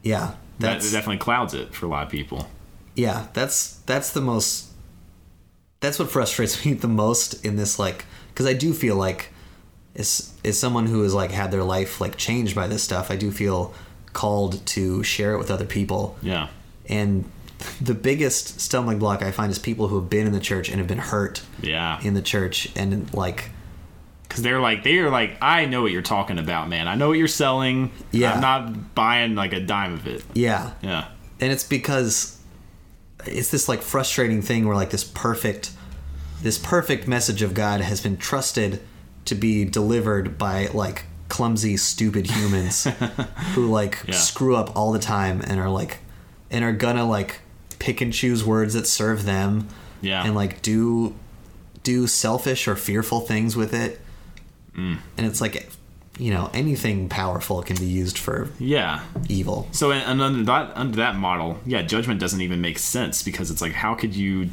yeah, 0.01 0.34
that 0.57 0.82
definitely 0.82 1.18
clouds 1.18 1.53
it 1.53 1.76
for 1.76 1.86
a 1.86 1.89
lot 1.89 2.03
of 2.03 2.09
people. 2.09 2.47
yeah, 2.95 3.28
that's 3.34 3.74
that's 3.86 4.12
the 4.12 4.22
most. 4.22 4.71
That's 5.82 6.00
what 6.00 6.10
frustrates 6.10 6.66
me 6.66 6.74
the 6.74 6.88
most 6.88 7.46
in 7.46 7.58
this, 7.58 7.78
like, 7.78 8.06
because 8.30 8.46
I 8.46 8.54
do 8.54 8.74
feel 8.74 8.96
like, 8.96 9.30
as 9.94 10.34
as 10.46 10.58
someone 10.58 10.86
who 10.86 11.04
has 11.04 11.14
like 11.14 11.32
had 11.32 11.52
their 11.52 11.64
life 11.66 12.00
like 12.00 12.16
changed 12.16 12.56
by 12.56 12.68
this 12.68 12.82
stuff, 12.82 13.12
I 13.12 13.18
do 13.18 13.30
feel 13.30 13.74
called 14.14 14.66
to 14.68 15.04
share 15.04 15.34
it 15.34 15.38
with 15.38 15.52
other 15.52 15.66
people. 15.66 16.18
Yeah, 16.22 16.48
And 16.88 17.30
the 17.80 17.94
biggest 17.94 18.60
stumbling 18.60 19.00
block 19.00 19.22
I 19.22 19.32
find 19.32 19.52
is 19.52 19.60
people 19.60 19.88
who 19.88 20.00
have 20.00 20.10
been 20.10 20.26
in 20.26 20.34
the 20.34 20.40
church 20.40 20.70
and 20.70 20.80
have 20.80 20.88
been 20.88 20.98
hurt 20.98 21.44
yeah, 21.62 22.00
in 22.02 22.14
the 22.14 22.22
church 22.22 22.70
and 22.76 23.14
like 23.14 23.50
because 24.24 24.44
they're 24.44 24.62
like 24.62 24.84
they're 24.84 25.10
like 25.10 25.38
I 25.42 25.66
know 25.66 25.82
what 25.82 25.92
you're 25.92 26.02
talking 26.02 26.40
about, 26.40 26.70
man. 26.70 26.88
I 26.88 26.96
know 26.96 27.10
what 27.10 27.18
you're 27.18 27.28
selling. 27.28 27.92
Yeah. 28.12 28.34
I'm 28.34 28.42
not 28.42 28.96
buying 28.96 29.36
like 29.36 29.54
a 29.54 29.60
dime 29.60 29.94
of 29.94 30.08
it. 30.08 30.24
yeah 30.34 30.72
Yeah, 30.82 31.08
and 31.40 31.52
it's 31.52 31.66
because 31.66 32.41
it's 33.26 33.50
this 33.52 33.68
like 33.70 33.82
frustrating 33.82 34.42
thing 34.42 34.68
where 34.68 34.76
like 34.76 34.90
this 34.92 35.04
perfect 35.04 35.72
this 36.42 36.58
perfect 36.58 37.08
message 37.08 37.42
of 37.42 37.54
god 37.54 37.82
has 37.82 38.02
been 38.02 38.18
trusted 38.18 38.82
to 39.26 39.36
be 39.36 39.64
delivered 39.66 40.38
by 40.38 40.68
like 40.74 41.06
clumsy 41.30 41.78
stupid 41.78 42.30
humans 42.30 42.84
who 43.54 43.70
like 43.70 44.00
Yeah. 44.08 44.16
screw 44.16 44.56
up 44.56 44.76
all 44.76 44.92
the 44.92 45.00
time 45.00 45.42
and 45.42 45.60
are 45.60 45.70
like 45.70 46.00
and 46.50 46.64
are 46.66 46.74
gonna 46.74 47.06
like 47.06 47.40
pick 47.80 48.02
and 48.02 48.12
choose 48.12 48.44
words 48.44 48.74
that 48.74 48.86
serve 48.88 49.24
them 49.26 49.68
Yeah. 50.02 50.24
and 50.26 50.36
like 50.36 50.62
do 50.62 51.16
do 51.84 52.06
selfish 52.08 52.68
or 52.68 52.76
fearful 52.76 53.22
things 53.22 53.56
with 53.56 53.74
it 53.74 54.00
Mm. 54.78 55.00
and 55.18 55.28
it's 55.28 55.42
like 55.42 55.70
you 56.18 56.32
know 56.32 56.49
anything 56.53 57.09
powerful 57.09 57.62
can 57.64 57.78
be 57.78 57.86
used 57.86 58.18
for 58.18 58.49
yeah. 58.59 59.03
evil 59.30 59.68
So 59.72 59.91
and, 59.91 60.22
under 60.22 60.43
that 60.43 60.72
under 60.76 60.97
that 60.97 61.16
model, 61.16 61.59
yeah, 61.66 61.82
judgment 61.82 62.20
doesn't 62.20 62.41
even 62.41 62.62
make 62.62 62.78
sense 62.80 63.24
because 63.24 63.49
it's 63.49 63.62
like 63.62 63.74
how 63.74 63.95
could 63.95 64.16
you 64.16 64.49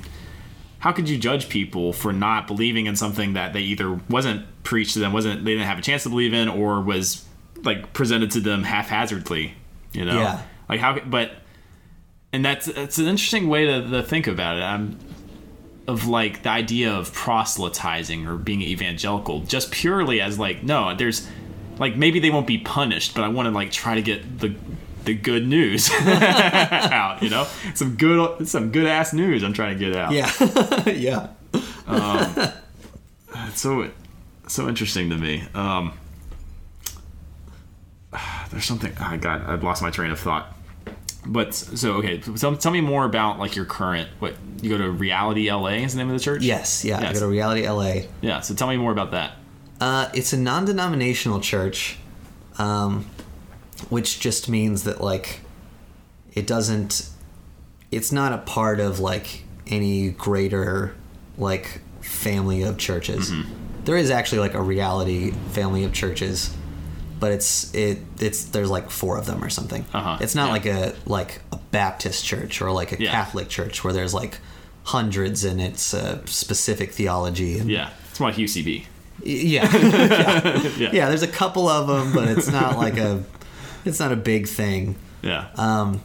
how 0.78 0.92
could 0.92 1.08
you 1.08 1.18
judge 1.18 1.48
people 1.48 1.92
for 1.92 2.12
not 2.12 2.46
believing 2.46 2.86
in 2.86 2.94
something 2.96 3.32
that 3.32 3.52
they 3.52 3.60
either 3.60 4.00
wasn't 4.08 4.46
preached 4.62 4.94
to 4.94 5.00
them, 5.00 5.12
wasn't 5.12 5.44
they 5.44 5.52
didn't 5.52 5.66
have 5.66 5.78
a 5.78 5.82
chance 5.82 6.04
to 6.04 6.08
believe 6.08 6.32
in, 6.32 6.48
or 6.48 6.80
was 6.80 7.24
like 7.62 7.92
presented 7.92 8.30
to 8.30 8.40
them 8.40 8.62
haphazardly, 8.62 9.54
you 9.92 10.04
know? 10.04 10.18
Yeah. 10.20 10.42
Like 10.68 10.80
how 10.80 11.00
but 11.00 11.32
and 12.32 12.44
that's 12.44 12.68
it's 12.68 12.98
an 12.98 13.06
interesting 13.06 13.48
way 13.48 13.66
to, 13.66 13.88
to 13.90 14.02
think 14.02 14.26
about 14.26 14.56
it. 14.56 14.62
I'm 14.62 14.98
of 15.88 16.06
like 16.06 16.42
the 16.42 16.50
idea 16.50 16.92
of 16.92 17.12
proselytizing 17.14 18.26
or 18.26 18.36
being 18.36 18.60
evangelical 18.60 19.40
just 19.40 19.70
purely 19.70 20.20
as 20.20 20.38
like 20.38 20.62
no 20.62 20.94
there's 20.94 21.26
like 21.78 21.96
maybe 21.96 22.18
they 22.20 22.30
won't 22.30 22.46
be 22.46 22.58
punished 22.58 23.14
but 23.14 23.22
i 23.24 23.28
want 23.28 23.46
to 23.46 23.50
like 23.50 23.70
try 23.70 23.94
to 23.94 24.02
get 24.02 24.38
the 24.40 24.54
the 25.04 25.14
good 25.14 25.46
news 25.46 25.90
out 26.06 27.22
you 27.22 27.30
know? 27.30 27.46
Some 27.74 27.96
good 27.96 28.46
some 28.48 28.70
good 28.70 28.86
ass 28.86 29.12
news 29.14 29.42
i'm 29.42 29.52
trying 29.54 29.78
to 29.78 29.84
get 29.84 29.96
out. 29.96 30.12
Yeah. 30.12 30.30
Yeah. 31.88 32.52
It's 33.48 33.60
so 33.60 33.90
so 34.46 34.68
interesting 34.68 35.10
to 35.10 35.16
me. 35.16 35.44
Um 35.54 35.92
there's 38.50 38.64
something 38.64 38.92
oh 39.00 39.16
got. 39.18 39.42
i've 39.42 39.62
lost 39.62 39.82
my 39.82 39.90
train 39.90 40.10
of 40.10 40.18
thought. 40.18 40.54
But 41.26 41.54
so 41.54 41.92
okay 41.94 42.20
so 42.36 42.54
tell 42.54 42.72
me 42.72 42.80
more 42.80 43.04
about 43.04 43.38
like 43.38 43.56
your 43.56 43.64
current 43.64 44.08
what 44.18 44.34
you 44.62 44.70
go 44.70 44.78
to 44.78 44.90
reality 44.90 45.50
la 45.50 45.66
is 45.68 45.92
the 45.92 45.98
name 45.98 46.08
of 46.10 46.14
the 46.18 46.22
church? 46.22 46.42
Yes, 46.42 46.84
yeah. 46.84 46.98
I 46.98 47.12
go 47.12 47.20
to 47.20 47.26
Reality 47.26 47.68
LA. 47.68 48.02
yeah 48.20 48.40
so 48.40 48.54
tell 48.54 48.68
me 48.68 48.76
more 48.76 48.92
about 48.92 49.10
that 49.12 49.32
Uh, 49.80 50.08
it's 50.12 50.32
a 50.32 50.36
non-denominational 50.36 51.40
church, 51.40 51.98
um, 52.58 53.06
which 53.90 54.18
just 54.20 54.48
means 54.48 54.84
that 54.84 55.00
like 55.00 55.40
it 56.32 56.46
doesn't. 56.46 57.08
It's 57.90 58.12
not 58.12 58.32
a 58.32 58.38
part 58.38 58.80
of 58.80 58.98
like 59.00 59.44
any 59.66 60.10
greater 60.10 60.94
like 61.36 61.80
family 62.00 62.62
of 62.62 62.76
churches. 62.78 63.32
There 63.84 63.96
is 63.96 64.10
actually 64.10 64.40
like 64.40 64.54
a 64.54 64.62
reality 64.62 65.30
family 65.52 65.84
of 65.84 65.92
churches, 65.92 66.54
but 67.20 67.32
it's 67.32 67.72
it 67.74 67.98
it's 68.18 68.44
there's 68.46 68.70
like 68.70 68.90
four 68.90 69.16
of 69.16 69.26
them 69.26 69.42
or 69.42 69.48
something. 69.48 69.84
Uh-huh, 69.94 70.18
It's 70.20 70.34
not 70.34 70.46
yeah. 70.46 70.52
like 70.52 70.66
a 70.66 70.94
like 71.06 71.40
a 71.52 71.56
Baptist 71.70 72.24
church 72.24 72.60
or 72.60 72.70
like 72.72 72.92
a 72.98 73.02
Yeah. 73.02 73.10
Catholic 73.10 73.48
church 73.48 73.84
where 73.84 73.92
there's 73.92 74.12
like 74.12 74.38
hundreds 74.84 75.44
and 75.44 75.60
it's 75.60 75.92
a 75.94 76.26
specific 76.26 76.92
theology. 76.92 77.58
And, 77.58 77.70
yeah 77.70 77.90
it's 78.10 78.18
more 78.20 78.30
like 78.30 78.38
ucb 78.38 78.84
yeah. 79.22 79.70
yeah. 79.76 80.62
Yeah. 80.78 80.90
Yeah, 80.92 81.08
there's 81.08 81.22
a 81.22 81.28
couple 81.28 81.68
of 81.68 81.86
them, 81.88 82.12
but 82.12 82.28
it's 82.28 82.48
not 82.48 82.76
like 82.76 82.96
a 82.98 83.22
it's 83.84 83.98
not 84.00 84.12
a 84.12 84.16
big 84.16 84.46
thing. 84.48 84.96
yeah 85.22 85.48
Um 85.56 86.00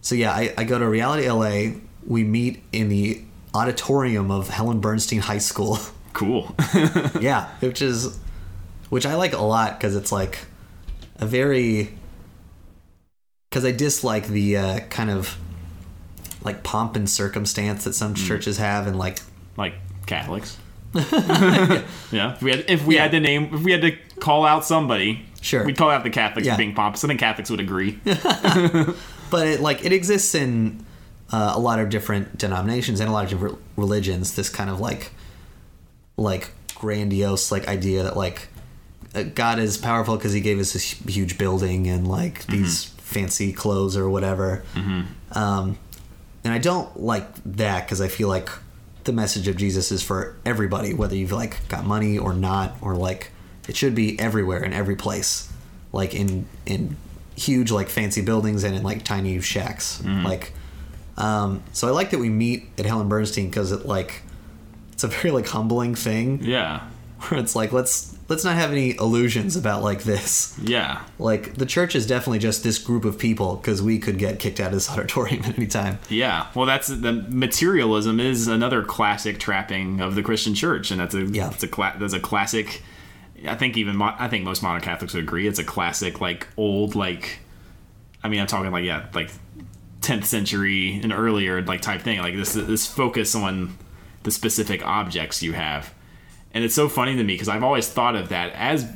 so 0.00 0.14
yeah, 0.14 0.32
I, 0.32 0.54
I 0.56 0.64
go 0.64 0.78
to 0.78 0.88
Reality 0.88 1.28
LA. 1.30 1.78
We 2.06 2.24
meet 2.24 2.62
in 2.72 2.88
the 2.88 3.22
auditorium 3.54 4.30
of 4.30 4.48
Helen 4.48 4.80
Bernstein 4.80 5.20
High 5.20 5.38
School. 5.38 5.78
cool 6.14 6.54
yeah, 7.20 7.48
which 7.60 7.82
is 7.82 8.18
which 8.88 9.06
I 9.06 9.14
like 9.14 9.32
a 9.32 9.42
lot 9.42 9.78
because 9.78 9.94
it's 9.94 10.10
like 10.12 10.38
a 11.18 11.26
very 11.26 11.92
because 13.50 13.64
I 13.64 13.72
dislike 13.72 14.26
the 14.28 14.56
uh, 14.56 14.80
kind 14.88 15.10
of 15.10 15.36
like 16.42 16.62
pomp 16.62 16.96
and 16.96 17.08
circumstance 17.10 17.84
that 17.84 17.90
Mm. 17.90 17.94
some 17.94 18.14
churches 18.14 18.56
have 18.58 18.86
and 18.86 18.98
like 18.98 19.18
like 19.56 19.74
Catholics. 20.06 20.56
yeah. 20.94 22.32
If 22.34 22.42
we 22.42 22.50
had 22.50 22.64
if 22.68 22.84
we 22.84 22.96
Yeah. 22.96 23.02
had 23.02 23.10
to 23.12 23.20
name 23.20 23.50
if 23.54 23.62
we 23.62 23.72
had 23.72 23.80
to 23.82 23.92
call 24.20 24.44
out 24.44 24.64
somebody, 24.64 25.24
Sure. 25.40 25.64
we'd 25.64 25.76
call 25.76 25.90
out 25.90 26.02
the 26.04 26.10
Catholics 26.10 26.46
Yeah. 26.46 26.56
being 26.56 26.74
pompous. 26.74 27.04
I 27.04 27.08
think 27.08 27.20
Catholics 27.20 27.50
would 27.50 27.60
agree. 27.60 27.98
but 28.04 29.46
it 29.46 29.60
like 29.60 29.84
it 29.84 29.92
exists 29.92 30.34
in 30.34 30.84
uh, 31.32 31.52
a 31.54 31.60
lot 31.60 31.78
of 31.78 31.90
different 31.90 32.36
denominations 32.38 32.98
and 33.00 33.08
a 33.08 33.12
lot 33.12 33.24
of 33.24 33.30
different 33.30 33.58
religions 33.76 34.34
this 34.34 34.48
kind 34.48 34.68
of 34.68 34.80
like 34.80 35.12
like 36.16 36.50
grandiose 36.74 37.52
like 37.52 37.68
idea 37.68 38.02
that 38.02 38.16
like 38.16 38.48
uh, 39.14 39.22
god 39.22 39.58
is 39.60 39.78
powerful 39.78 40.16
because 40.16 40.32
he 40.32 40.40
gave 40.40 40.58
us 40.58 40.72
this 40.72 40.82
huge 40.92 41.38
building 41.38 41.86
and 41.86 42.08
like 42.08 42.44
these 42.46 42.84
fancy 42.84 43.52
clothes 43.52 43.96
or 43.96 44.10
whatever 44.10 44.64
um, 45.32 45.78
and 46.42 46.52
i 46.52 46.58
don't 46.58 46.98
like 47.00 47.26
that 47.44 47.84
because 47.86 48.00
i 48.00 48.08
feel 48.08 48.28
like 48.28 48.48
the 49.04 49.12
message 49.12 49.48
of 49.48 49.56
jesus 49.56 49.90
is 49.90 50.02
for 50.02 50.36
everybody 50.44 50.92
whether 50.94 51.16
you've 51.16 51.32
like 51.32 51.66
got 51.68 51.84
money 51.84 52.18
or 52.18 52.34
not 52.34 52.76
or 52.80 52.94
like 52.94 53.30
it 53.68 53.76
should 53.76 53.94
be 53.94 54.18
everywhere 54.20 54.62
in 54.62 54.72
every 54.72 54.96
place 54.96 55.50
like 55.92 56.14
in 56.14 56.46
in 56.66 56.96
huge 57.36 57.70
like 57.70 57.88
fancy 57.88 58.20
buildings 58.20 58.64
and 58.64 58.74
in 58.76 58.82
like 58.82 59.02
tiny 59.02 59.40
shacks. 59.40 60.02
Like 60.04 60.52
um 61.16 61.62
so 61.72 61.88
i 61.88 61.90
like 61.90 62.10
that 62.10 62.18
we 62.18 62.28
meet 62.28 62.68
at 62.78 62.86
helen 62.86 63.08
bernstein 63.08 63.48
because 63.48 63.72
it 63.72 63.84
like 63.86 64.22
it's 64.92 65.04
a 65.04 65.08
very 65.08 65.30
like 65.30 65.46
humbling 65.48 65.94
thing. 65.94 66.40
Yeah. 66.42 66.82
where 67.28 67.40
it's 67.40 67.56
like 67.56 67.72
let's 67.72 68.09
let's 68.30 68.44
not 68.44 68.54
have 68.54 68.70
any 68.72 68.96
illusions 68.96 69.56
about 69.56 69.82
like 69.82 70.04
this 70.04 70.56
Yeah. 70.62 71.02
like 71.18 71.56
the 71.56 71.66
church 71.66 71.94
is 71.94 72.06
definitely 72.06 72.38
just 72.38 72.62
this 72.64 72.78
group 72.78 73.04
of 73.04 73.18
people 73.18 73.56
because 73.56 73.82
we 73.82 73.98
could 73.98 74.18
get 74.18 74.38
kicked 74.38 74.60
out 74.60 74.68
of 74.68 74.72
this 74.72 74.88
auditorium 74.94 75.44
at 75.44 75.58
any 75.58 75.66
time 75.66 75.98
Yeah. 76.08 76.46
Well, 76.54 76.64
that's 76.64 76.86
the 76.88 77.12
materialism 77.12 78.18
is 78.20 78.46
another 78.48 78.82
classic 78.82 79.38
trapping 79.38 80.00
of 80.00 80.14
the 80.14 80.22
Christian 80.22 80.54
church, 80.54 80.90
and 80.90 81.00
that's 81.00 81.14
a 81.14 81.24
Yeah. 81.26 81.50
it's 81.50 81.62
a 81.62 81.68
cla- 81.68 81.96
that's 81.98 82.14
a 82.14 82.20
classic. 82.20 82.82
I 83.46 83.54
think 83.56 83.76
even 83.76 83.96
mo- 83.96 84.14
I 84.18 84.28
think 84.28 84.44
most 84.44 84.62
modern 84.62 84.80
Catholics 84.82 85.12
would 85.14 85.24
agree 85.24 85.46
it's 85.46 85.58
a 85.58 85.64
classic 85.64 86.20
like 86.20 86.46
old 86.56 86.94
like. 86.94 87.40
I 88.22 88.28
mean, 88.28 88.38
I'm 88.40 88.46
talking 88.46 88.70
like 88.70 88.84
yeah, 88.84 89.06
like 89.14 89.30
10th 90.02 90.24
century 90.26 91.00
and 91.02 91.12
earlier 91.12 91.62
like 91.62 91.80
type 91.80 92.02
thing. 92.02 92.18
Like 92.20 92.34
this 92.36 92.52
this 92.52 92.86
focus 92.86 93.34
on 93.34 93.76
the 94.24 94.30
specific 94.30 94.86
objects 94.86 95.42
you 95.42 95.54
have, 95.54 95.92
and 96.52 96.64
it's 96.64 96.74
so 96.74 96.88
funny 96.88 97.16
to 97.16 97.22
me 97.24 97.34
because 97.34 97.48
I've 97.48 97.62
always 97.62 97.88
thought 97.88 98.16
of 98.16 98.28
that 98.30 98.52
as 98.54 98.86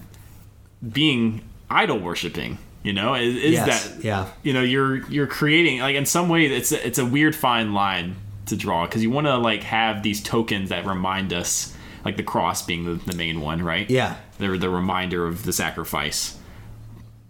being 0.87 1.43
idol 1.71 1.99
worshiping. 1.99 2.59
You 2.83 2.93
know, 2.93 3.15
is, 3.15 3.35
is 3.37 3.53
Yes, 3.53 3.89
that 3.89 4.05
yeah. 4.05 4.29
you 4.43 4.53
know 4.53 4.61
you're 4.61 5.09
you're 5.11 5.27
creating 5.27 5.81
like 5.81 5.97
in 5.97 6.05
some 6.05 6.29
way 6.29 6.45
it's 6.47 6.71
a, 6.71 6.87
it's 6.87 6.99
a 6.99 7.05
weird 7.05 7.35
fine 7.35 7.73
line 7.73 8.17
to 8.47 8.57
draw 8.57 8.85
because 8.85 9.03
you 9.03 9.09
want 9.11 9.27
to 9.27 9.39
like 9.39 9.63
have 9.63 10.03
these 10.03 10.23
tokens 10.23 10.69
that 10.69 10.85
remind 10.85 11.33
us 11.33 11.75
like 12.05 12.19
the 12.19 12.23
cross 12.23 12.61
being 12.61 12.85
the, 12.85 13.03
the 13.11 13.17
main 13.17 13.41
one 13.41 13.63
right 13.63 13.89
Yeah. 13.89 14.17
they're 14.37 14.59
the 14.59 14.69
reminder 14.69 15.27
of 15.27 15.45
the 15.45 15.53
sacrifice 15.55 16.37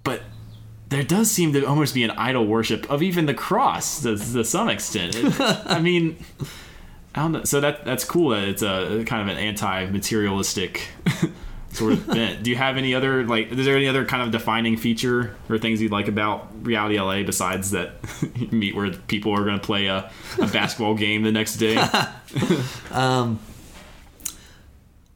but 0.02 0.22
there 0.88 1.04
does 1.04 1.30
seem 1.30 1.52
to 1.52 1.64
almost 1.64 1.94
be 1.94 2.02
an 2.02 2.10
idol 2.10 2.44
worship 2.44 2.90
of 2.90 3.00
even 3.00 3.26
the 3.26 3.34
cross 3.34 4.02
to, 4.02 4.16
to 4.18 4.42
some 4.44 4.68
extent 4.68 5.14
It- 5.14 5.36
i 5.66 5.78
mean 5.80 6.16
i 7.14 7.22
don't 7.22 7.32
know 7.32 7.44
so 7.44 7.60
that 7.60 7.84
that's 7.84 8.04
cool 8.04 8.30
that 8.30 8.44
it's 8.44 8.62
a 8.62 9.04
kind 9.06 9.22
of 9.22 9.28
an 9.28 9.42
anti-materialistic 9.42 10.88
sort 11.74 11.92
of 11.92 12.06
bent. 12.14 12.42
Do 12.42 12.50
you 12.50 12.56
have 12.56 12.76
any 12.76 12.94
other 12.94 13.24
like? 13.26 13.52
Is 13.52 13.66
there 13.66 13.76
any 13.76 13.88
other 13.88 14.04
kind 14.04 14.22
of 14.22 14.30
defining 14.30 14.76
feature 14.76 15.36
or 15.48 15.58
things 15.58 15.82
you'd 15.82 15.92
like 15.92 16.08
about 16.08 16.48
Reality 16.64 16.98
LA 16.98 17.22
besides 17.22 17.72
that 17.72 17.92
you 18.36 18.48
meet 18.52 18.74
where 18.74 18.90
people 18.90 19.32
are 19.32 19.44
going 19.44 19.58
to 19.58 19.64
play 19.64 19.86
a, 19.86 20.10
a 20.38 20.46
basketball 20.46 20.94
game 20.94 21.22
the 21.22 21.32
next 21.32 21.56
day? 21.56 21.76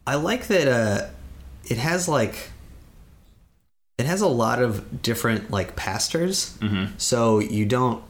I 0.06 0.14
like 0.14 0.46
that 0.48 0.68
uh 0.68 1.08
it 1.66 1.78
has 1.78 2.08
like 2.08 2.50
it 3.98 4.06
has 4.06 4.20
a 4.20 4.28
lot 4.28 4.62
of 4.62 5.02
different 5.02 5.50
like 5.50 5.76
pastors. 5.76 6.56
Mm-hmm. 6.60 6.94
So 6.98 7.40
you 7.40 7.66
don't 7.66 8.02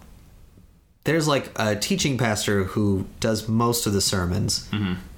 there's 1.09 1.27
like 1.27 1.51
a 1.57 1.75
teaching 1.75 2.19
pastor 2.19 2.65
who 2.65 3.07
does 3.19 3.49
most 3.49 3.87
of 3.87 3.95
the 3.95 4.01
sermons, 4.01 4.69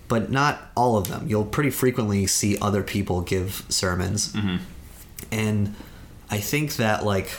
but 0.07 0.31
not 0.31 0.71
all 0.77 0.97
of 0.97 1.09
them. 1.09 1.27
You'll 1.27 1.45
pretty 1.45 1.71
frequently 1.71 2.27
see 2.29 2.57
other 2.61 2.83
people 2.85 3.23
give 3.23 3.65
sermons. 3.69 4.33
And 5.33 5.75
I 6.31 6.39
think 6.39 6.77
that 6.77 7.05
like 7.05 7.31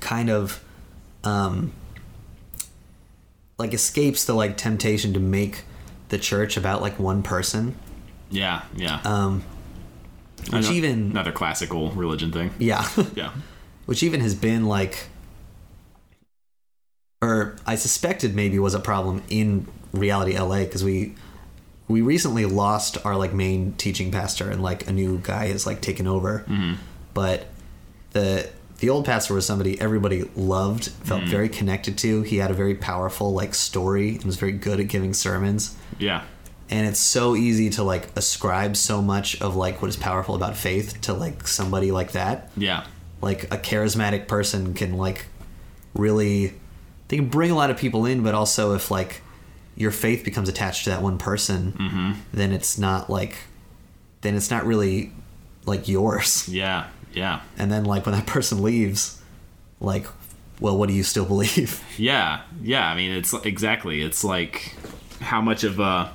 kind 0.00 0.30
of 0.30 0.62
um 1.22 1.72
like 3.58 3.74
escapes 3.74 4.24
the 4.24 4.32
like 4.34 4.56
temptation 4.56 5.12
to 5.12 5.20
make 5.20 5.64
the 6.08 6.18
church 6.18 6.56
about 6.56 6.80
like 6.80 6.98
one 6.98 7.22
person. 7.22 7.74
yeah, 8.30 8.62
yeah. 8.74 9.00
Um 9.04 9.44
which 10.50 10.70
even 10.70 11.10
another 11.10 11.32
classical 11.32 11.90
religion 11.90 12.32
thing. 12.32 12.52
yeah. 12.58 12.88
Yeah. 13.14 13.32
which 13.84 14.02
even 14.02 14.20
has 14.20 14.34
been 14.34 14.64
like 14.64 15.08
or 17.20 17.56
I 17.66 17.74
suspected 17.76 18.34
maybe 18.34 18.58
was 18.58 18.74
a 18.74 18.80
problem 18.80 19.22
in 19.28 19.66
reality 19.92 20.38
LA 20.38 20.60
because 20.60 20.84
we 20.84 21.14
we 21.88 22.02
recently 22.02 22.44
lost 22.44 22.98
our 23.04 23.16
like 23.16 23.32
main 23.32 23.72
teaching 23.72 24.10
pastor 24.12 24.50
and 24.50 24.62
like 24.62 24.86
a 24.88 24.92
new 24.92 25.18
guy 25.18 25.46
has 25.46 25.66
like 25.66 25.80
taken 25.80 26.06
over. 26.06 26.44
Mm-hmm. 26.46 26.74
But 27.14 27.46
the 28.12 28.50
the 28.78 28.90
old 28.90 29.04
pastor 29.04 29.34
was 29.34 29.44
somebody 29.46 29.80
everybody 29.80 30.30
loved 30.36 30.88
felt 30.88 31.22
mm. 31.22 31.28
very 31.28 31.48
connected 31.48 31.98
to. 31.98 32.22
He 32.22 32.36
had 32.36 32.50
a 32.50 32.54
very 32.54 32.74
powerful 32.74 33.32
like 33.32 33.54
story 33.54 34.16
and 34.16 34.24
was 34.24 34.36
very 34.36 34.52
good 34.52 34.78
at 34.78 34.88
giving 34.88 35.14
sermons. 35.14 35.76
Yeah. 35.98 36.22
and 36.70 36.86
it's 36.86 37.00
so 37.00 37.34
easy 37.34 37.70
to 37.70 37.82
like 37.82 38.16
ascribe 38.16 38.76
so 38.76 39.02
much 39.02 39.40
of 39.40 39.56
like 39.56 39.82
what 39.82 39.88
is 39.88 39.96
powerful 39.96 40.36
about 40.36 40.56
faith 40.56 41.00
to 41.02 41.14
like 41.14 41.48
somebody 41.48 41.90
like 41.90 42.12
that. 42.12 42.50
Yeah. 42.56 42.84
like 43.20 43.44
a 43.44 43.58
charismatic 43.58 44.28
person 44.28 44.74
can 44.74 44.96
like 44.96 45.26
really 45.94 46.54
they 47.08 47.16
can 47.16 47.28
bring 47.28 47.50
a 47.50 47.54
lot 47.54 47.70
of 47.70 47.76
people 47.76 48.06
in 48.06 48.22
but 48.22 48.34
also 48.34 48.74
if 48.74 48.90
like 48.90 49.22
your 49.76 49.90
faith 49.90 50.24
becomes 50.24 50.48
attached 50.48 50.84
to 50.84 50.90
that 50.90 51.02
one 51.02 51.18
person 51.18 51.72
mm-hmm. 51.72 52.12
then 52.32 52.52
it's 52.52 52.78
not 52.78 53.08
like 53.10 53.36
then 54.22 54.34
it's 54.34 54.50
not 54.50 54.64
really 54.66 55.12
like 55.66 55.88
yours 55.88 56.48
Yeah. 56.52 56.86
Yeah. 57.12 57.40
and 57.56 57.70
then 57.72 57.84
like 57.84 58.06
when 58.06 58.14
that 58.14 58.26
person 58.26 58.62
leaves 58.62 59.20
like 59.80 60.06
well 60.60 60.76
what 60.76 60.88
do 60.88 60.94
you 60.94 61.02
still 61.02 61.24
believe 61.24 61.82
Yeah, 61.98 62.42
yeah. 62.62 62.86
I 62.88 62.94
mean, 62.96 63.10
it's 63.12 63.32
exactly. 63.44 64.02
It's 64.02 64.22
like 64.22 64.72
how 65.20 65.40
much 65.40 65.64
of 65.64 65.80
a 65.80 66.12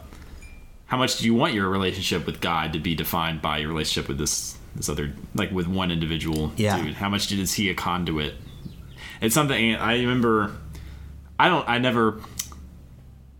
how 0.85 0.97
much 0.97 1.17
do 1.17 1.25
you 1.25 1.33
want 1.33 1.53
your 1.53 1.67
relationship 1.69 2.25
with 2.25 2.39
God 2.39 2.71
to 2.73 2.79
be 2.79 2.95
defined 2.95 3.41
by 3.41 3.57
your 3.57 3.67
relationship 3.69 4.07
with 4.07 4.17
this 4.17 4.57
this 4.75 4.87
other 4.89 5.13
like 5.35 5.51
with 5.51 5.67
one 5.67 5.91
individual 5.91 6.51
Yeah. 6.55 6.81
dude? 6.81 6.93
How 6.95 7.09
much 7.09 7.31
is 7.31 7.53
he 7.55 7.69
a 7.69 7.73
conduit? 7.73 8.35
It's 9.21 9.33
something 9.35 9.75
I 9.75 9.95
remember. 9.99 10.55
I 11.39 11.49
don't. 11.49 11.67
I 11.67 11.77
never. 11.77 12.21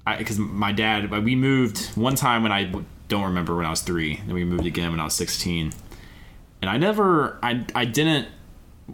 I 0.05 0.17
because 0.17 0.39
my 0.39 0.71
dad. 0.71 1.11
We 1.11 1.35
moved 1.35 1.85
one 1.95 2.15
time 2.15 2.43
when 2.43 2.51
I 2.51 2.71
don't 3.07 3.23
remember 3.23 3.55
when 3.55 3.65
I 3.65 3.69
was 3.69 3.81
three. 3.81 4.17
Then 4.25 4.33
we 4.33 4.43
moved 4.43 4.65
again 4.65 4.91
when 4.91 4.99
I 4.99 5.05
was 5.05 5.13
sixteen, 5.13 5.71
and 6.61 6.69
I 6.69 6.77
never. 6.77 7.39
I 7.43 7.65
I 7.75 7.85
didn't 7.85 8.27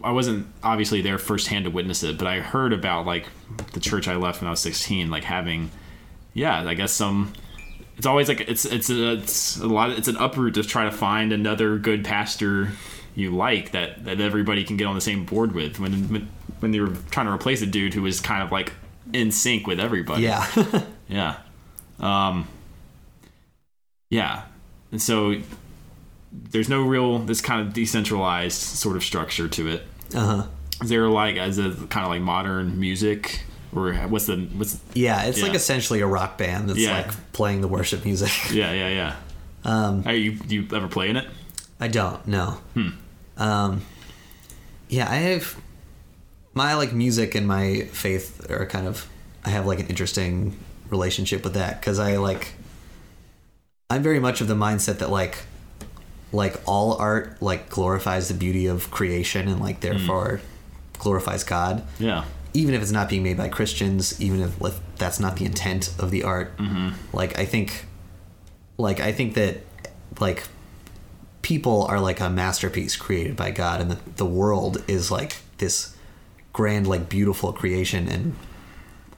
I 0.02 0.12
wasn't 0.12 0.46
obviously 0.62 1.02
there 1.02 1.18
firsthand 1.18 1.64
to 1.64 1.70
witness 1.70 2.02
it, 2.02 2.16
but 2.16 2.26
I 2.26 2.40
heard 2.40 2.72
about 2.72 3.06
like 3.06 3.26
the 3.72 3.80
church 3.80 4.08
I 4.08 4.16
left 4.16 4.40
when 4.40 4.48
I 4.48 4.50
was 4.50 4.60
16, 4.60 5.10
like 5.10 5.24
having, 5.24 5.70
yeah, 6.32 6.66
I 6.66 6.74
guess 6.74 6.92
some. 6.92 7.32
It's 7.96 8.06
always 8.06 8.28
like 8.28 8.40
it's 8.40 8.64
it's 8.64 8.88
a, 8.88 9.14
it's 9.14 9.58
a 9.58 9.66
lot. 9.66 9.90
It's 9.90 10.08
an 10.08 10.16
uproot 10.16 10.54
to 10.54 10.62
try 10.62 10.84
to 10.84 10.92
find 10.92 11.32
another 11.32 11.76
good 11.78 12.04
pastor 12.04 12.70
you 13.14 13.34
like 13.34 13.72
that 13.72 14.04
that 14.04 14.20
everybody 14.20 14.64
can 14.64 14.76
get 14.76 14.86
on 14.86 14.94
the 14.94 15.00
same 15.00 15.26
board 15.26 15.52
with. 15.52 15.78
When 15.78 15.92
when, 16.08 16.28
when 16.60 16.70
they 16.70 16.80
were 16.80 16.94
trying 17.10 17.26
to 17.26 17.32
replace 17.32 17.60
a 17.60 17.66
dude 17.66 17.92
who 17.92 18.02
was 18.02 18.20
kind 18.20 18.42
of 18.42 18.50
like 18.50 18.72
in 19.12 19.30
sync 19.32 19.66
with 19.66 19.80
everybody. 19.80 20.22
yeah 20.22 20.46
Yeah. 21.08 21.36
Um 21.98 22.46
Yeah. 24.08 24.42
And 24.92 25.00
so 25.00 25.36
there's 26.32 26.68
no 26.68 26.82
real 26.82 27.18
this 27.18 27.40
kind 27.40 27.60
of 27.66 27.72
decentralized 27.72 28.56
sort 28.60 28.96
of 28.96 29.02
structure 29.04 29.48
to 29.48 29.68
it. 29.68 29.82
uh-huh 30.14 30.46
Is 30.82 30.88
there 30.88 31.08
like 31.08 31.36
as 31.36 31.58
a 31.58 31.70
kind 31.88 32.04
of 32.04 32.10
like 32.10 32.22
modern 32.22 32.78
music 32.78 33.42
or 33.74 33.92
what's 33.94 34.26
the 34.26 34.36
what's 34.56 34.78
yeah 34.94 35.24
it's 35.24 35.42
like 35.42 35.54
essentially 35.54 36.00
a 36.00 36.06
rock 36.06 36.36
band 36.38 36.68
that's 36.68 36.78
Yeah. 36.80 37.02
like 37.02 37.32
playing 37.32 37.60
the 37.60 37.68
worship 37.68 38.04
music 38.04 38.30
yeah, 38.52 38.72
yeah, 38.72 38.88
yeah. 38.88 39.16
um 39.64 40.02
Are 40.06 40.14
you 40.14 40.32
do 40.32 40.54
you 40.56 40.66
ever 40.76 40.88
play 40.88 41.08
in 41.10 41.16
it? 41.16 41.26
I 41.82 41.88
don't. 41.88 42.26
No. 42.26 42.58
Hmm. 42.74 42.88
Um, 43.38 43.80
yeah, 44.90 45.10
I 45.10 45.14
have 45.16 45.56
my 46.54 46.74
like 46.74 46.92
music 46.92 47.34
and 47.34 47.46
my 47.46 47.82
faith 47.92 48.50
are 48.50 48.66
kind 48.66 48.86
of. 48.86 49.08
I 49.44 49.50
have 49.50 49.66
like 49.66 49.80
an 49.80 49.86
interesting 49.86 50.58
relationship 50.90 51.44
with 51.44 51.54
that 51.54 51.80
because 51.80 51.98
I 51.98 52.16
like. 52.16 52.52
I'm 53.88 54.02
very 54.02 54.20
much 54.20 54.40
of 54.40 54.46
the 54.46 54.54
mindset 54.54 54.98
that 54.98 55.10
like, 55.10 55.38
like 56.32 56.60
all 56.66 56.94
art 56.94 57.42
like 57.42 57.68
glorifies 57.68 58.28
the 58.28 58.34
beauty 58.34 58.66
of 58.66 58.90
creation 58.90 59.48
and 59.48 59.60
like 59.60 59.80
therefore 59.80 60.40
mm. 60.40 60.98
glorifies 61.00 61.42
God. 61.42 61.84
Yeah. 61.98 62.24
Even 62.52 62.74
if 62.74 62.82
it's 62.82 62.92
not 62.92 63.08
being 63.08 63.22
made 63.22 63.36
by 63.36 63.48
Christians, 63.48 64.20
even 64.20 64.40
if 64.40 64.60
like, 64.60 64.74
that's 64.96 65.18
not 65.18 65.36
the 65.36 65.44
intent 65.44 65.92
of 65.98 66.10
the 66.10 66.22
art. 66.22 66.56
Mm-hmm. 66.58 66.90
Like 67.12 67.38
I 67.38 67.44
think, 67.44 67.86
like 68.76 69.00
I 69.00 69.12
think 69.12 69.34
that 69.34 69.58
like 70.20 70.44
people 71.42 71.84
are 71.84 72.00
like 72.00 72.20
a 72.20 72.28
masterpiece 72.28 72.96
created 72.96 73.36
by 73.36 73.50
God, 73.50 73.80
and 73.80 73.90
the, 73.90 73.98
the 74.16 74.26
world 74.26 74.84
is 74.86 75.10
like 75.10 75.36
this 75.58 75.96
grand, 76.52 76.86
like 76.86 77.08
beautiful 77.08 77.52
creation, 77.52 78.08
and 78.08 78.36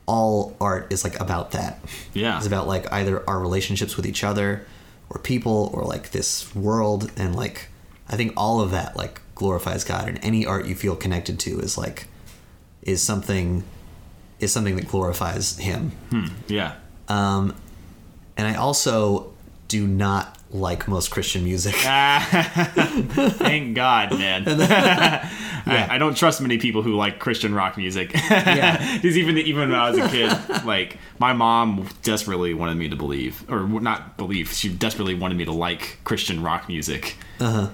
all 0.07 0.57
art 0.61 0.93
is 0.93 1.05
like 1.05 1.19
about 1.21 1.53
that. 1.53 1.81
Yeah. 2.13 2.37
It's 2.37 2.47
about 2.47 2.67
like 2.67 2.91
either 2.93 3.29
our 3.29 3.39
relationships 3.41 3.97
with 3.97 4.07
each 4.07 4.25
other, 4.25 4.67
or 5.11 5.19
people, 5.21 5.71
or 5.73 5.85
like 5.85 6.11
this 6.11 6.55
world, 6.55 7.11
and 7.17 7.35
like 7.37 7.69
I 8.09 8.17
think 8.17 8.33
all 8.37 8.61
of 8.61 8.71
that 8.73 8.97
like 8.97 9.21
glorifies 9.35 9.85
God, 9.85 10.09
and 10.09 10.19
any 10.23 10.47
art 10.47 10.67
you 10.67 10.75
feel 10.75 10.97
connected 10.97 11.39
to 11.41 11.61
is 11.61 11.79
like 11.79 12.07
is 12.83 13.03
something 13.03 13.65
is 14.39 14.53
something 14.53 14.77
that 14.77 14.89
glorifies 14.89 15.57
Him. 15.59 15.93
Yeah. 16.49 16.75
Um, 17.09 17.55
and 18.37 18.47
I 18.49 18.55
also 18.55 19.33
do 19.69 19.87
not 19.87 20.39
like 20.53 20.87
most 20.87 21.11
Christian 21.11 21.45
music. 21.45 21.75
Thank 22.63 23.75
God, 23.75 24.11
man. 24.19 24.45
I, 25.65 25.87
I 25.91 25.99
don't 25.99 26.17
trust 26.17 26.41
many 26.41 26.59
people 26.59 26.83
who 26.83 26.95
like 26.95 27.19
Christian 27.19 27.55
rock 27.55 27.77
music. 27.77 28.13
Yeah. 28.33 28.97
Because 28.97 29.17
even 29.17 29.39
even 29.39 29.71
when 29.71 29.79
I 29.79 29.91
was 29.91 29.99
a 29.99 30.09
kid, 30.09 30.65
like 30.67 30.99
my 31.19 31.33
mom 31.33 31.89
desperately 32.03 32.55
wanted 32.55 32.77
me 32.77 32.89
to 32.89 32.97
believe, 32.97 33.45
or 33.51 33.67
not 33.67 34.17
believe, 34.17 34.53
she 34.53 34.69
desperately 34.69 35.15
wanted 35.15 35.37
me 35.39 35.45
to 35.47 35.53
like 35.53 35.99
Christian 36.05 36.43
rock 36.43 36.69
music. 36.69 37.17
Uh-huh. 37.41 37.69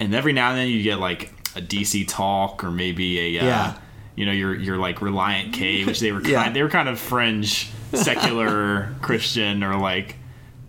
And 0.00 0.14
every 0.14 0.32
now 0.32 0.50
and 0.50 0.58
then 0.58 0.68
you 0.68 0.82
get 0.82 0.98
like 0.98 1.32
a 1.56 1.60
DC 1.60 2.08
Talk 2.08 2.64
or 2.64 2.70
maybe 2.70 3.36
a 3.38 3.40
uh, 3.42 3.44
Yeah. 3.44 3.78
you 4.16 4.26
know 4.26 4.32
your 4.32 4.54
your 4.54 4.76
like 4.78 4.96
Relient 4.98 5.52
K, 5.52 5.84
which 5.84 6.00
they 6.00 6.10
were 6.12 6.20
kind 6.20 6.32
Yeah. 6.32 6.50
they 6.50 6.62
were 6.62 6.70
kind 6.70 6.88
of 6.88 6.98
fringe 6.98 7.70
secular 7.92 8.94
Christian 9.02 9.62
or 9.62 9.76
like. 9.76 10.16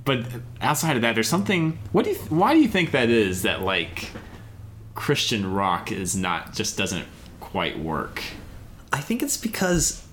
But 0.05 0.25
outside 0.61 0.95
of 0.95 1.01
that, 1.01 1.15
there's 1.15 1.27
something. 1.27 1.79
What 1.91 2.05
do 2.05 2.11
you? 2.11 2.17
Why 2.29 2.53
do 2.53 2.61
you 2.61 2.67
think 2.67 2.91
that 2.91 3.09
is? 3.09 3.41
That 3.41 3.61
like 3.63 4.09
Christian 4.93 5.51
rock 5.51 5.91
is 5.91 6.15
not 6.15 6.53
just 6.53 6.77
doesn't 6.77 7.05
quite 7.39 7.79
work. 7.79 8.21
I 8.93 8.99
think 9.01 9.21
it's 9.23 9.35
because 9.37 10.05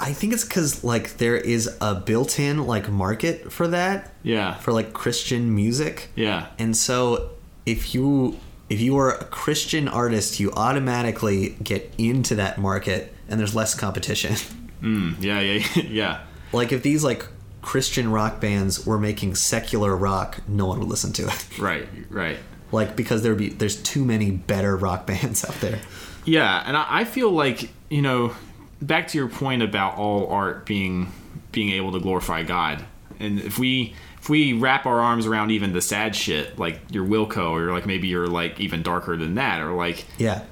I 0.00 0.12
think 0.12 0.32
it's 0.32 0.44
because 0.44 0.82
like 0.84 1.18
there 1.18 1.36
is 1.36 1.68
a 1.80 1.94
built-in 1.94 2.66
like 2.66 2.88
market 2.88 3.52
for 3.52 3.68
that 3.68 4.12
Yeah. 4.22 4.54
for 4.54 4.72
like 4.72 4.92
Christian 4.92 5.54
music, 5.54 6.10
Yeah. 6.16 6.46
and 6.58 6.76
so 6.76 7.30
if 7.66 7.94
you 7.94 8.38
if 8.70 8.80
you 8.80 8.96
are 8.98 9.10
a 9.12 9.24
Christian 9.24 9.88
artist, 9.88 10.40
you 10.40 10.50
automatically 10.52 11.50
get 11.62 11.92
into 11.98 12.34
that 12.36 12.56
market, 12.58 13.14
and 13.28 13.38
there's 13.38 13.54
less 13.54 13.74
competition. 13.74 14.36
Mm, 14.82 15.16
yeah. 15.22 15.40
Yeah. 15.40 15.66
Yeah. 15.82 16.20
like 16.52 16.70
if 16.72 16.82
these 16.82 17.02
like 17.04 17.26
Christian 17.64 18.12
rock 18.12 18.40
bands 18.40 18.84
were 18.86 18.98
making 18.98 19.34
secular 19.36 19.96
rock, 19.96 20.38
no 20.46 20.66
one 20.66 20.78
would 20.80 20.88
listen 20.88 21.12
to 21.14 21.22
it. 21.28 21.48
Right. 21.58 21.88
Right. 22.10 22.38
like 22.72 22.94
because 22.94 23.22
there'd 23.22 23.38
be 23.38 23.48
there's 23.48 23.76
too 23.82 24.04
many 24.04 24.30
better 24.30 24.76
rock 24.76 25.06
bands 25.12 25.44
out 25.44 25.54
there. 25.60 25.80
Yeah, 26.26 26.62
and 26.66 26.76
I, 26.76 26.86
I 27.00 27.04
feel 27.04 27.30
like 27.30 27.70
you 27.90 28.02
know, 28.02 28.34
back 28.82 29.08
to 29.08 29.18
your 29.18 29.28
point 29.28 29.62
about 29.62 29.96
all 29.96 30.26
art 30.28 30.66
being 30.66 31.10
being 31.52 31.70
able 31.70 31.92
to 31.92 32.00
glorify 32.00 32.42
God. 32.42 32.84
And 33.20 33.40
if 33.40 33.58
we 33.58 33.94
if 34.20 34.28
we 34.28 34.52
wrap 34.54 34.86
our 34.86 35.00
arms 35.00 35.26
around 35.26 35.50
even 35.50 35.72
the 35.72 35.80
sad 35.82 36.14
shit, 36.16 36.58
like 36.58 36.80
your 36.90 37.04
Wilco, 37.06 37.50
or 37.52 37.72
like 37.72 37.86
maybe 37.86 38.08
you're 38.08 38.26
like 38.26 38.58
even 38.60 38.82
darker 38.82 39.16
than 39.16 39.34
that, 39.36 39.60
or 39.62 39.72
like 39.72 40.04
Yeah. 40.18 40.42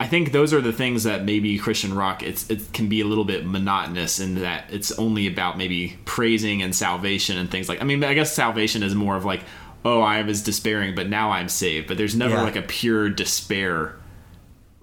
I 0.00 0.06
think 0.08 0.32
those 0.32 0.52
are 0.52 0.60
the 0.60 0.72
things 0.72 1.04
that 1.04 1.24
maybe 1.24 1.56
Christian 1.58 1.94
rock 1.94 2.22
it's 2.22 2.50
it 2.50 2.72
can 2.72 2.88
be 2.88 3.00
a 3.00 3.04
little 3.04 3.24
bit 3.24 3.46
monotonous 3.46 4.18
in 4.18 4.34
that 4.42 4.64
it's 4.70 4.90
only 4.98 5.26
about 5.26 5.56
maybe 5.56 5.96
praising 6.04 6.62
and 6.62 6.74
salvation 6.74 7.38
and 7.38 7.50
things 7.50 7.68
like 7.68 7.80
I 7.80 7.84
mean 7.84 8.02
I 8.02 8.12
guess 8.14 8.32
salvation 8.34 8.82
is 8.82 8.94
more 8.94 9.16
of 9.16 9.24
like 9.24 9.42
oh 9.84 10.00
I 10.00 10.22
was 10.22 10.42
despairing 10.42 10.94
but 10.94 11.08
now 11.08 11.30
I'm 11.30 11.48
saved 11.48 11.86
but 11.86 11.96
there's 11.96 12.16
never 12.16 12.34
Yeah. 12.34 12.42
like 12.42 12.56
a 12.56 12.62
pure 12.62 13.08
despair 13.08 13.94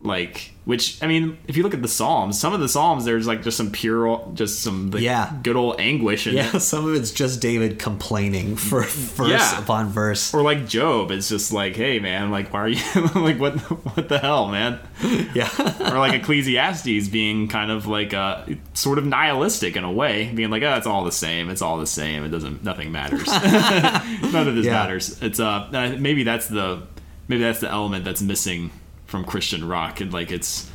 like 0.02 0.51
which 0.64 1.02
I 1.02 1.08
mean 1.08 1.38
if 1.48 1.58
you 1.58 1.64
look 1.64 1.74
at 1.74 1.82
the 1.82 1.88
Psalms 1.88 2.40
some 2.40 2.54
of 2.54 2.60
the 2.60 2.70
Psalms 2.70 3.04
there's 3.04 3.26
like 3.26 3.42
just 3.42 3.58
some 3.58 3.72
pure 3.72 4.24
just 4.36 4.60
some 4.62 4.92
like, 4.92 5.02
Yeah. 5.02 5.32
good 5.42 5.56
old 5.56 5.80
anguish 5.80 6.28
Yeah, 6.28 6.56
it 6.56 6.60
some 6.62 6.88
of 6.88 6.94
it's 6.96 7.12
just 7.12 7.42
David 7.42 7.80
complaining 7.80 8.56
for 8.56 8.84
verse 8.84 9.30
Yeah. 9.32 9.60
upon 9.60 9.90
verse. 9.90 10.34
or 10.34 10.44
like 10.44 10.68
Job 10.68 11.10
it's 11.12 11.30
just 11.30 11.52
like 11.52 11.76
hey 11.76 11.98
man 12.00 12.30
like 12.30 12.54
why 12.54 12.60
are 12.62 12.68
you 12.70 12.82
like 13.16 13.40
what 13.40 13.56
what 13.96 14.08
the 14.08 14.20
hell 14.20 14.48
man 14.50 14.80
Yeah. 15.34 15.50
or 15.92 15.98
like 15.98 16.14
Ecclesiastes 16.14 17.08
being 17.10 17.48
kind 17.48 17.72
of 17.72 17.88
like 17.88 18.14
uh, 18.14 18.46
sort 18.76 18.98
of 19.00 19.06
nihilistic 19.06 19.76
in 19.76 19.84
a 19.84 19.92
way, 19.92 20.32
being 20.34 20.50
like, 20.52 20.62
oh, 20.64 20.76
it's 20.76 20.86
all 20.86 21.04
the 21.04 21.12
same. 21.12 21.50
It's 21.50 21.62
all 21.62 21.78
the 21.80 21.88
same. 21.88 22.24
It 22.24 22.30
doesn't. 22.30 22.64
Nothing 22.64 22.92
matters. 22.92 23.26
None 23.28 24.48
of 24.48 24.56
this 24.56 24.66
Yeah. 24.66 24.74
matters. 24.74 25.22
It's 25.22 25.40
uh 25.40 25.68
uh, 25.74 25.96
maybe 26.00 26.24
that's 26.24 26.48
the 26.48 26.84
maybe 27.28 27.42
that's 27.44 27.60
the 27.62 27.70
element 27.72 28.06
that's 28.06 28.22
missing 28.22 28.70
from 29.12 29.26
Christian 29.26 29.68
rock, 29.68 30.02
and 30.02 30.12
like 30.12 30.32
it's. 30.32 30.72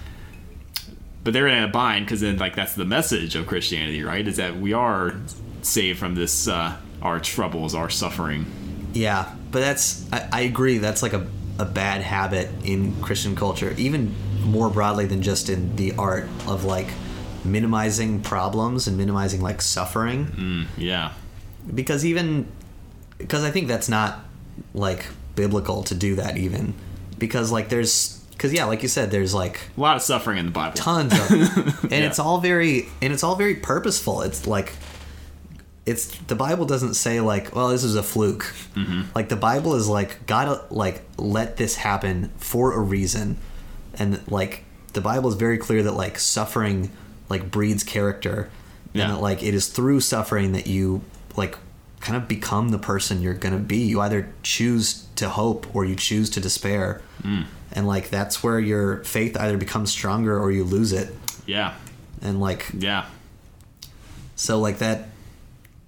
But 1.24 1.32
they're 1.32 1.48
in 1.48 1.64
a 1.64 1.68
bind 1.68 2.06
because 2.06 2.20
then 2.20 2.38
like 2.38 2.54
that's 2.54 2.74
the 2.74 2.84
message 2.84 3.34
of 3.34 3.48
Christianity, 3.48 4.04
right? 4.04 4.26
Is 4.28 4.36
that 4.36 4.58
we 4.58 4.72
are 4.72 5.14
saved 5.62 5.98
from 5.98 6.14
this 6.14 6.46
uh, 6.46 6.76
our 7.02 7.18
troubles, 7.18 7.74
our 7.74 7.90
suffering. 7.90 8.46
Yeah, 8.92 9.34
but 9.50 9.60
that's 9.60 10.10
I, 10.12 10.28
I 10.32 10.40
agree. 10.42 10.78
That's 10.78 11.02
like 11.02 11.14
a, 11.14 11.26
a 11.58 11.64
bad 11.64 12.02
habit 12.02 12.48
in 12.64 13.00
Christian 13.02 13.34
culture, 13.34 13.74
even 13.76 14.14
more 14.44 14.70
broadly 14.70 15.06
than 15.06 15.22
just 15.22 15.48
in 15.48 15.74
the 15.74 15.92
art 15.96 16.28
of 16.46 16.64
like 16.64 16.88
minimizing 17.44 18.22
problems 18.22 18.86
and 18.86 18.96
minimizing 18.96 19.40
like 19.40 19.62
suffering. 19.62 20.66
Yeah. 20.76 21.12
Because 21.74 22.04
even 22.04 22.46
because 23.18 23.42
I 23.42 23.50
think 23.50 23.68
that's 23.68 23.88
not 23.88 24.20
like 24.74 25.06
biblical 25.34 25.82
to 25.82 25.94
do 25.94 26.14
that 26.14 26.36
even 26.36 26.74
because 27.18 27.52
like 27.52 27.68
there's 27.68 28.15
because 28.36 28.52
yeah, 28.52 28.66
like 28.66 28.82
you 28.82 28.88
said, 28.88 29.10
there's 29.10 29.32
like 29.34 29.60
A 29.76 29.80
lot 29.80 29.96
of 29.96 30.02
suffering 30.02 30.38
in 30.38 30.46
the 30.46 30.52
Bible. 30.52 30.74
tons 30.76 31.12
of 31.12 31.30
it. 31.30 31.82
and 31.84 31.92
Yeah. 31.92 32.06
it's 32.06 32.18
all 32.18 32.38
very 32.40 32.86
and 33.02 33.12
it's 33.12 33.22
all 33.24 33.34
very 33.36 33.54
purposeful 33.56 34.22
it's 34.22 34.46
like 34.46 34.72
it's 35.84 36.06
the 36.26 36.34
bible 36.34 36.64
doesn't 36.66 36.94
say 36.94 37.20
like 37.20 37.54
well 37.54 37.68
this 37.68 37.84
is 37.84 37.94
a 37.94 38.02
fluke 38.02 38.52
mm-hmm. 38.74 39.02
like 39.14 39.28
the 39.28 39.36
bible 39.36 39.74
is 39.76 39.88
like 39.88 40.26
god 40.26 40.60
like 40.70 41.02
let 41.16 41.56
this 41.56 41.76
happen 41.76 42.30
for 42.38 42.72
a 42.72 42.80
reason 42.80 43.36
and 43.94 44.20
like 44.30 44.64
the 44.94 45.00
bible 45.00 45.28
is 45.28 45.36
very 45.36 45.56
clear 45.58 45.82
that 45.84 45.92
like 45.92 46.18
suffering 46.18 46.90
like 47.28 47.50
breeds 47.52 47.84
character 47.84 48.50
Yeah. 48.92 49.04
and 49.04 49.12
that 49.14 49.20
like 49.20 49.42
it 49.44 49.54
is 49.54 49.68
through 49.68 50.00
suffering 50.00 50.52
that 50.52 50.66
you 50.66 51.02
like 51.36 51.56
kind 52.00 52.16
of 52.16 52.26
become 52.26 52.70
the 52.70 52.78
person 52.78 53.22
you're 53.22 53.34
gonna 53.34 53.58
be 53.58 53.78
you 53.78 54.00
either 54.00 54.28
choose 54.42 55.06
to 55.16 55.28
hope 55.28 55.72
or 55.74 55.84
you 55.84 55.94
choose 55.94 56.28
to 56.30 56.40
despair 56.40 57.00
mm. 57.22 57.44
And 57.72 57.86
like 57.86 58.10
that's 58.10 58.42
where 58.42 58.58
your 58.60 59.02
faith 59.04 59.36
either 59.36 59.56
becomes 59.56 59.90
stronger 59.90 60.38
or 60.38 60.50
you 60.50 60.64
lose 60.64 60.92
it 60.92 61.12
Yeah. 61.46 61.74
and 62.22 62.40
like 62.40 62.66
Yeah. 62.76 63.06
so 64.36 64.58
like 64.60 64.78
that 64.78 65.08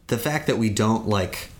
the 0.09 0.19
fact 0.19 0.47
that 0.47 0.59
we 0.59 0.71
don't 0.71 1.09
like 1.09 1.51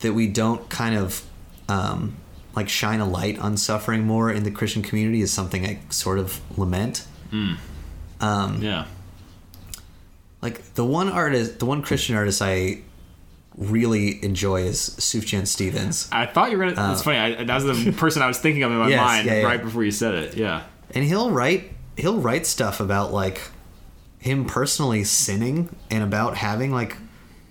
that 0.00 0.12
we 0.14 0.26
don't 0.28 0.68
kind 0.68 0.96
of 0.96 1.22
um 1.68 2.16
like 2.56 2.68
shine 2.68 3.00
a 3.00 3.06
light 3.08 3.38
on 3.38 3.56
suffering 3.56 4.04
more 4.06 4.30
in 4.30 4.42
the 4.44 4.50
christian 4.50 4.82
community 4.82 5.20
is 5.22 5.32
something 5.32 5.64
i 5.66 5.78
sort 5.90 6.18
of 6.18 6.40
lament 6.58 7.06
Yeah. 8.60 8.84
like 10.40 10.74
the 10.74 10.84
one 10.84 11.08
artist 11.08 11.58
the 11.58 11.66
one 11.66 11.82
christian 11.82 12.14
artist 12.16 12.42
i 12.42 12.80
really 13.56 14.22
enjoy 14.24 14.62
is 14.62 14.78
sufjan 14.98 15.46
stevens 15.46 16.08
I 16.10 16.26
thought 16.26 16.50
you 16.50 16.58
were 16.58 16.70
gonna. 16.70 16.92
it's 16.92 17.02
funny. 17.02 17.18
I, 17.18 17.44
that 17.44 17.62
was 17.62 17.84
the 17.84 17.92
person 17.96 18.22
I 18.22 18.26
was 18.26 18.38
thinking 18.38 18.62
of 18.62 18.70
in 18.72 18.78
my 18.78 18.84
Uh, 18.86 18.88
Yes, 18.88 19.00
mind 19.00 19.26
yeah, 19.26 19.40
yeah. 19.40 19.46
right 19.46 19.62
before 19.62 19.84
you 19.84 19.90
said 19.90 20.14
it. 20.14 20.36
Yeah. 20.36 20.62
and 20.94 21.04
he'll 21.04 21.30
write 21.30 21.72
he'll 21.96 22.18
write 22.18 22.46
stuff 22.46 22.80
about 22.80 23.12
like 23.12 23.40
him 24.18 24.44
personally 24.46 25.04
sinning 25.04 25.68
and 25.90 26.02
about 26.02 26.36
having 26.36 26.72
like 26.72 26.96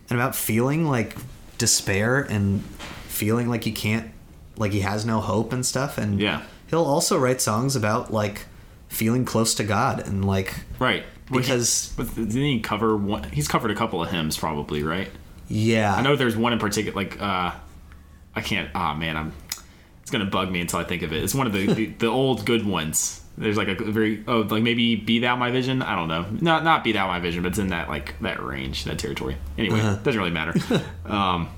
and 0.10 0.20
about 0.20 0.36
feeling 0.36 0.88
like 0.88 1.16
despair 1.58 2.22
and 2.22 2.64
feeling 3.08 3.48
like 3.50 3.64
he 3.64 3.72
can't 3.72 4.10
like 4.58 4.72
he 4.72 4.80
has 4.82 5.06
no 5.06 5.20
hope 5.22 5.54
and 5.54 5.66
stuff 5.66 5.98
and 5.98 6.20
Yeah. 6.20 6.42
he'll 6.68 6.84
also 6.84 7.18
write 7.20 7.42
songs 7.42 7.76
about 7.76 8.12
like 8.12 8.46
feeling 8.88 9.24
close 9.26 9.54
to 9.56 9.64
god 9.64 10.00
and 10.08 10.26
like 10.26 10.54
Right. 10.80 11.04
Because- 11.32 11.94
but 11.96 12.14
didn't 12.16 12.32
he 12.32 12.60
cover 12.60 12.98
one? 12.98 13.24
He's 13.32 13.48
covered 13.48 13.72
a 13.72 13.76
couple 13.76 14.04
of 14.04 14.10
hymns, 14.12 14.36
probably, 14.38 14.84
right? 14.84 15.08
Yeah 15.52 15.94
I 15.94 16.02
know 16.02 16.16
there's 16.16 16.36
one 16.38 16.54
in 16.54 16.60
particular. 16.60 16.96
Like, 16.96 17.22
uh, 17.22 17.52
I 18.36 18.42
can't. 18.42 18.70
Ah, 18.74 18.94
man, 18.96 19.18
I'm. 19.18 19.34
It's 20.02 20.10
gonna 20.12 20.26
bug 20.26 20.50
me 20.52 20.62
until 20.62 20.80
I 20.80 20.84
think 20.84 21.02
of 21.04 21.14
it. 21.14 21.24
It's 21.24 21.36
one 21.36 21.48
of 21.48 21.54
the 21.54 21.66
the, 21.74 21.86
the 21.88 22.08
old 22.08 22.46
good 22.46 22.66
ones. 22.66 23.22
There's 23.38 23.58
like 23.58 23.68
a 23.70 23.76
very 23.76 24.24
oh 24.28 24.40
like 24.42 24.64
maybe 24.64 24.96
be 24.96 25.20
thou 25.20 25.36
my 25.36 25.52
vision. 25.52 25.82
I 25.82 25.96
don't 25.96 26.08
know. 26.08 26.26
Not 26.42 26.64
not 26.64 26.84
be 26.84 26.92
thou 26.92 27.08
my 27.08 27.20
vision, 27.20 27.44
but 27.44 27.50
it's 27.50 27.60
in 27.60 27.68
that 27.70 27.88
like 27.90 28.20
that 28.22 28.42
range, 28.44 28.84
that 28.86 29.00
territory. 29.00 29.38
Anyway, 29.58 29.80
Uh-huh. 29.80 29.96
doesn't 30.04 30.20
really 30.20 30.32
matter. 30.32 30.54
um. 31.06 31.50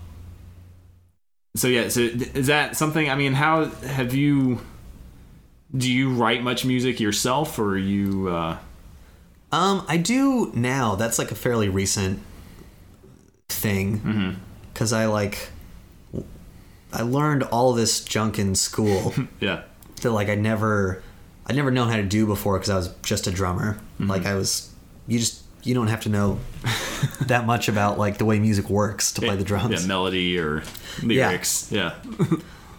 So 1.55 1.67
yeah, 1.67 1.89
so 1.89 2.01
is 2.01 2.47
that 2.47 2.75
something? 2.75 3.09
I 3.09 3.15
mean, 3.15 3.33
how 3.33 3.65
have 3.65 4.13
you? 4.15 4.59
Do 5.75 5.91
you 5.91 6.13
write 6.13 6.43
much 6.43 6.65
music 6.65 6.99
yourself, 6.99 7.57
or 7.59 7.71
are 7.73 7.77
you? 7.77 8.29
Uh, 8.29 8.57
Um, 9.51 9.85
I 9.87 9.97
do 9.97 10.51
now. 10.55 10.95
That's 10.95 11.17
like 11.19 11.31
a 11.31 11.35
fairly 11.35 11.69
recent 11.69 12.19
thing. 13.53 13.99
Mm-hmm. 13.99 14.31
Because 14.73 14.93
I 14.93 15.05
like, 15.05 15.49
I 16.91 17.03
learned 17.03 17.43
all 17.43 17.73
this 17.73 18.03
junk 18.03 18.39
in 18.39 18.55
school 18.55 19.13
yeah. 19.39 19.63
that 20.01 20.11
like 20.11 20.29
I 20.29 20.35
never, 20.35 21.03
I'd 21.45 21.55
never 21.55 21.71
known 21.71 21.89
how 21.89 21.97
to 21.97 22.03
do 22.03 22.25
before 22.25 22.57
because 22.57 22.69
I 22.69 22.75
was 22.75 22.93
just 23.03 23.27
a 23.27 23.31
drummer. 23.31 23.75
Mm-hmm. 23.99 24.09
Like 24.09 24.25
I 24.25 24.35
was, 24.35 24.73
you 25.07 25.19
just 25.19 25.43
you 25.63 25.73
don't 25.73 25.87
have 25.87 26.01
to 26.01 26.09
know 26.09 26.39
that 27.21 27.45
much 27.45 27.69
about 27.69 27.97
like 27.97 28.17
the 28.17 28.25
way 28.25 28.39
music 28.39 28.69
works 28.69 29.11
to 29.13 29.21
play 29.21 29.35
the 29.35 29.43
drums. 29.43 29.81
Yeah, 29.81 29.87
melody 29.87 30.37
or 30.37 30.63
lyrics. 31.01 31.71
Yeah. 31.71 31.95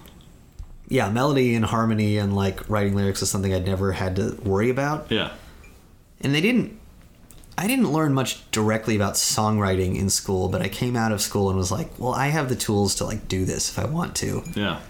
yeah, 0.89 1.09
melody 1.11 1.55
and 1.55 1.65
harmony 1.65 2.19
and 2.19 2.37
like 2.37 2.69
writing 2.69 2.95
lyrics 2.95 3.23
is 3.23 3.31
something 3.31 3.55
I'd 3.55 3.67
never 3.67 3.93
had 3.93 4.17
to 4.17 4.39
worry 4.43 4.71
about. 4.71 5.11
Yeah. 5.11 5.33
and 6.21 6.35
they 6.35 6.41
didn't 6.41 6.79
i 7.57 7.67
didn't 7.67 7.93
learn 7.93 8.13
much 8.13 8.51
directly 8.51 8.97
about 8.97 9.15
songwriting 9.15 9.97
in 9.99 10.09
school 10.11 10.49
but 10.49 10.61
i 10.63 10.69
came 10.69 10.97
out 10.97 11.13
of 11.13 11.21
school 11.21 11.49
and 11.49 11.57
was 11.59 11.71
like 11.73 11.89
well 11.99 12.13
i 12.13 12.29
have 12.29 12.49
the 12.49 12.57
tools 12.57 12.95
to 12.97 13.05
like 13.05 13.29
do 13.29 13.45
this 13.45 13.69
if 13.71 13.79
i 13.79 13.85
want 13.85 14.15
to 14.17 14.43
Yeah. 14.55 14.81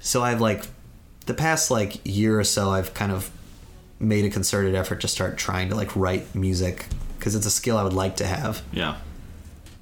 so 0.00 0.22
i've 0.22 0.40
like 0.40 0.64
the 1.26 1.34
past 1.34 1.70
like 1.70 2.00
year 2.04 2.38
or 2.38 2.44
so 2.44 2.70
i've 2.70 2.92
kind 2.94 3.12
of 3.12 3.30
made 3.98 4.24
a 4.24 4.30
concerted 4.30 4.74
effort 4.74 5.00
to 5.02 5.08
start 5.08 5.36
trying 5.38 5.68
to 5.70 5.74
like 5.74 5.94
write 5.96 6.34
music 6.34 6.86
because 7.18 7.34
it's 7.34 7.46
a 7.46 7.50
skill 7.50 7.76
i 7.76 7.82
would 7.82 7.92
like 7.92 8.16
to 8.16 8.26
have 8.26 8.62
Yeah. 8.72 8.96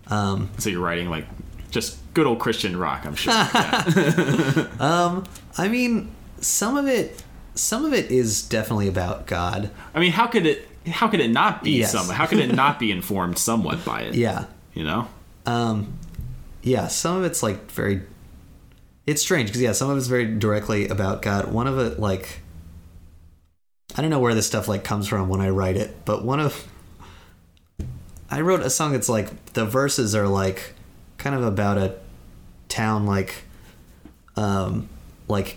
um, 0.08 0.50
So 0.58 0.70
you're 0.70 0.80
writing 0.82 1.08
like 1.10 1.26
just 1.70 1.98
good 2.14 2.26
old 2.26 2.38
Christian 2.40 2.76
rock, 2.78 3.04
I'm 3.04 3.14
sure. 3.14 3.32
um, 4.80 5.24
i 5.58 5.68
mean 5.68 6.10
some 6.40 6.76
of 6.76 6.86
it 6.86 7.22
some 7.54 7.84
of 7.84 7.92
it 7.92 8.10
is 8.10 8.42
definitely 8.42 8.88
about 8.88 9.26
god 9.26 9.70
I 9.94 10.00
mean, 10.00 10.12
how 10.12 10.26
could 10.28 10.46
it? 10.46 10.68
How 10.90 11.08
could 11.08 11.20
it 11.20 11.30
not 11.30 11.62
be 11.62 11.72
Yes. 11.78 11.92
some? 11.92 12.08
How 12.08 12.26
could 12.26 12.38
it 12.38 12.54
not 12.54 12.78
be 12.84 12.90
informed 12.90 13.38
somewhat 13.38 13.84
by 13.84 14.02
it? 14.02 14.14
yeah 14.14 14.44
You 14.74 14.84
know. 14.84 15.08
Um, 15.46 15.94
yeah, 16.62 16.88
some 16.88 17.16
of 17.16 17.24
it's 17.24 17.42
like 17.42 17.70
very. 17.70 18.02
It's 19.06 19.22
strange 19.22 19.48
because 19.48 19.62
yeah, 19.62 19.72
some 19.72 19.88
of 19.88 19.96
it's 19.96 20.06
very 20.06 20.26
directly 20.38 20.88
about 20.88 21.22
God. 21.22 21.50
One 21.52 21.66
of 21.66 21.78
it 21.78 21.98
like. 21.98 22.40
I 23.96 24.02
don't 24.02 24.10
know 24.10 24.18
where 24.20 24.34
this 24.34 24.46
stuff 24.46 24.68
like 24.68 24.84
comes 24.84 25.08
from 25.08 25.28
when 25.30 25.40
I 25.40 25.48
write 25.48 25.76
it, 25.76 26.04
but 26.04 26.24
one 26.24 26.40
of. 26.40 26.66
I 28.30 28.42
wrote 28.42 28.60
a 28.60 28.68
song 28.68 28.92
that's 28.92 29.08
like 29.08 29.54
the 29.54 29.64
verses 29.64 30.14
are 30.14 30.28
like, 30.28 30.74
kind 31.16 31.34
of 31.34 31.42
about 31.42 31.78
a 31.78 31.94
town 32.68 33.06
like, 33.06 33.34
um, 34.36 34.90
like, 35.28 35.56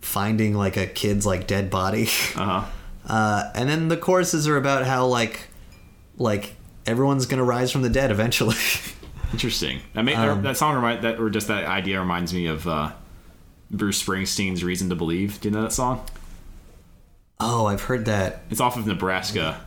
finding 0.00 0.54
like 0.54 0.76
a 0.76 0.86
kid's 0.88 1.24
like 1.24 1.46
dead 1.46 1.70
body. 1.70 2.08
Uh 2.34 2.62
huh. 2.62 2.64
Uh, 3.06 3.50
and 3.54 3.68
then 3.68 3.88
the 3.88 3.96
choruses 3.96 4.46
are 4.48 4.56
about 4.56 4.86
how 4.86 5.06
like, 5.06 5.48
like 6.18 6.54
everyone's 6.86 7.26
gonna 7.26 7.44
rise 7.44 7.70
from 7.72 7.82
the 7.82 7.90
dead 7.90 8.10
eventually. 8.10 8.56
Interesting. 9.32 9.80
That 9.94 10.04
may, 10.04 10.14
Um, 10.14 10.42
that 10.42 10.56
song 10.56 10.74
remind 10.74 11.02
that 11.04 11.18
or 11.18 11.30
just 11.30 11.48
that 11.48 11.64
idea 11.64 11.98
reminds 12.00 12.34
me 12.34 12.46
of 12.46 12.66
uh, 12.68 12.92
Bruce 13.70 14.02
Springsteen's 14.02 14.62
"Reason 14.62 14.88
to 14.90 14.94
Believe." 14.94 15.40
Do 15.40 15.48
you 15.48 15.54
know 15.54 15.62
that 15.62 15.72
song? 15.72 16.04
oh, 17.40 17.66
I've 17.66 17.82
heard 17.82 18.04
that. 18.04 18.42
It's 18.50 18.60
off 18.60 18.76
of 18.76 18.86
Nebraska. 18.86 19.60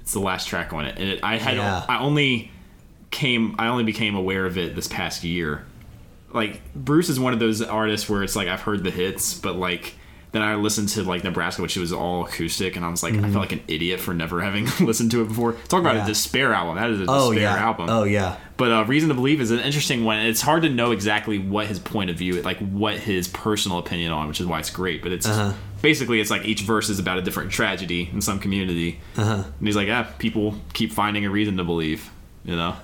It's 0.00 0.12
the 0.12 0.18
last 0.20 0.48
track 0.48 0.72
on 0.74 0.84
it, 0.84 0.98
and 0.98 1.08
it, 1.08 1.20
I 1.22 1.36
had 1.38 1.56
Yeah. 1.56 1.84
I 1.88 1.98
only 2.00 2.50
came 3.10 3.54
I 3.58 3.68
only 3.68 3.84
became 3.84 4.14
aware 4.14 4.44
of 4.44 4.58
it 4.58 4.74
this 4.74 4.86
past 4.88 5.24
year. 5.24 5.64
Like 6.32 6.60
Bruce 6.74 7.08
is 7.08 7.18
one 7.18 7.32
of 7.32 7.38
those 7.38 7.62
artists 7.62 8.08
where 8.10 8.22
it's 8.22 8.36
like 8.36 8.48
I've 8.48 8.60
heard 8.60 8.84
the 8.84 8.90
hits, 8.90 9.34
but 9.38 9.56
like 9.56 9.94
then 10.36 10.42
I 10.42 10.54
listened 10.56 10.90
to 10.90 11.02
like 11.02 11.24
Nebraska, 11.24 11.62
which 11.62 11.76
was 11.76 11.92
all 11.92 12.24
acoustic, 12.26 12.76
and 12.76 12.84
I 12.84 12.90
was 12.90 13.02
like, 13.02 13.14
I 13.14 13.22
felt 13.22 13.34
like 13.36 13.52
an 13.52 13.62
idiot 13.66 13.98
for 13.98 14.14
never 14.14 14.40
having 14.48 14.68
listened 14.80 15.10
to 15.12 15.22
it 15.22 15.28
before. 15.28 15.54
Talk 15.68 15.80
about 15.80 15.90
Mm-hmm. 15.96 15.96
Yeah. 15.98 16.04
a 16.04 16.08
despair 16.08 16.52
album. 16.54 16.76
That 16.76 16.90
is 16.90 17.00
a 17.00 17.06
Oh 17.08 17.32
despair 17.32 17.56
yeah. 17.56 17.64
album. 17.64 17.88
Oh 17.90 18.04
yeah. 18.04 18.36
But 18.56 18.70
uh, 18.72 18.84
Reason 18.84 19.08
to 19.08 19.14
Believe 19.14 19.40
is 19.40 19.50
an 19.50 19.58
interesting 19.60 20.04
one. 20.04 20.18
It's 20.18 20.40
hard 20.42 20.62
to 20.62 20.68
know 20.70 20.92
exactly 20.92 21.38
what 21.38 21.66
his 21.66 21.78
point 21.78 22.10
of 22.10 22.16
view, 22.16 22.40
like 22.42 22.58
what 22.58 22.96
his 22.98 23.28
personal 23.28 23.78
opinion 23.78 24.12
on, 24.12 24.28
which 24.28 24.40
is 24.40 24.46
why 24.46 24.58
it's 24.60 24.70
great. 24.70 25.02
But 25.02 25.12
it's 25.12 25.26
Uh-huh. 25.26 25.52
basically 25.82 26.20
it's 26.20 26.30
like 26.30 26.44
each 26.44 26.62
verse 26.62 26.88
is 26.88 26.98
about 26.98 27.18
a 27.18 27.22
different 27.22 27.50
tragedy 27.52 28.08
in 28.12 28.20
some 28.20 28.38
community, 28.38 29.00
Uh-huh. 29.16 29.44
and 29.58 29.66
he's 29.66 29.76
like, 29.76 29.88
yeah, 29.88 30.04
people 30.18 30.54
keep 30.72 30.92
finding 30.92 31.24
a 31.26 31.30
reason 31.30 31.56
to 31.58 31.64
believe, 31.64 32.10
you 32.44 32.56
know? 32.56 32.76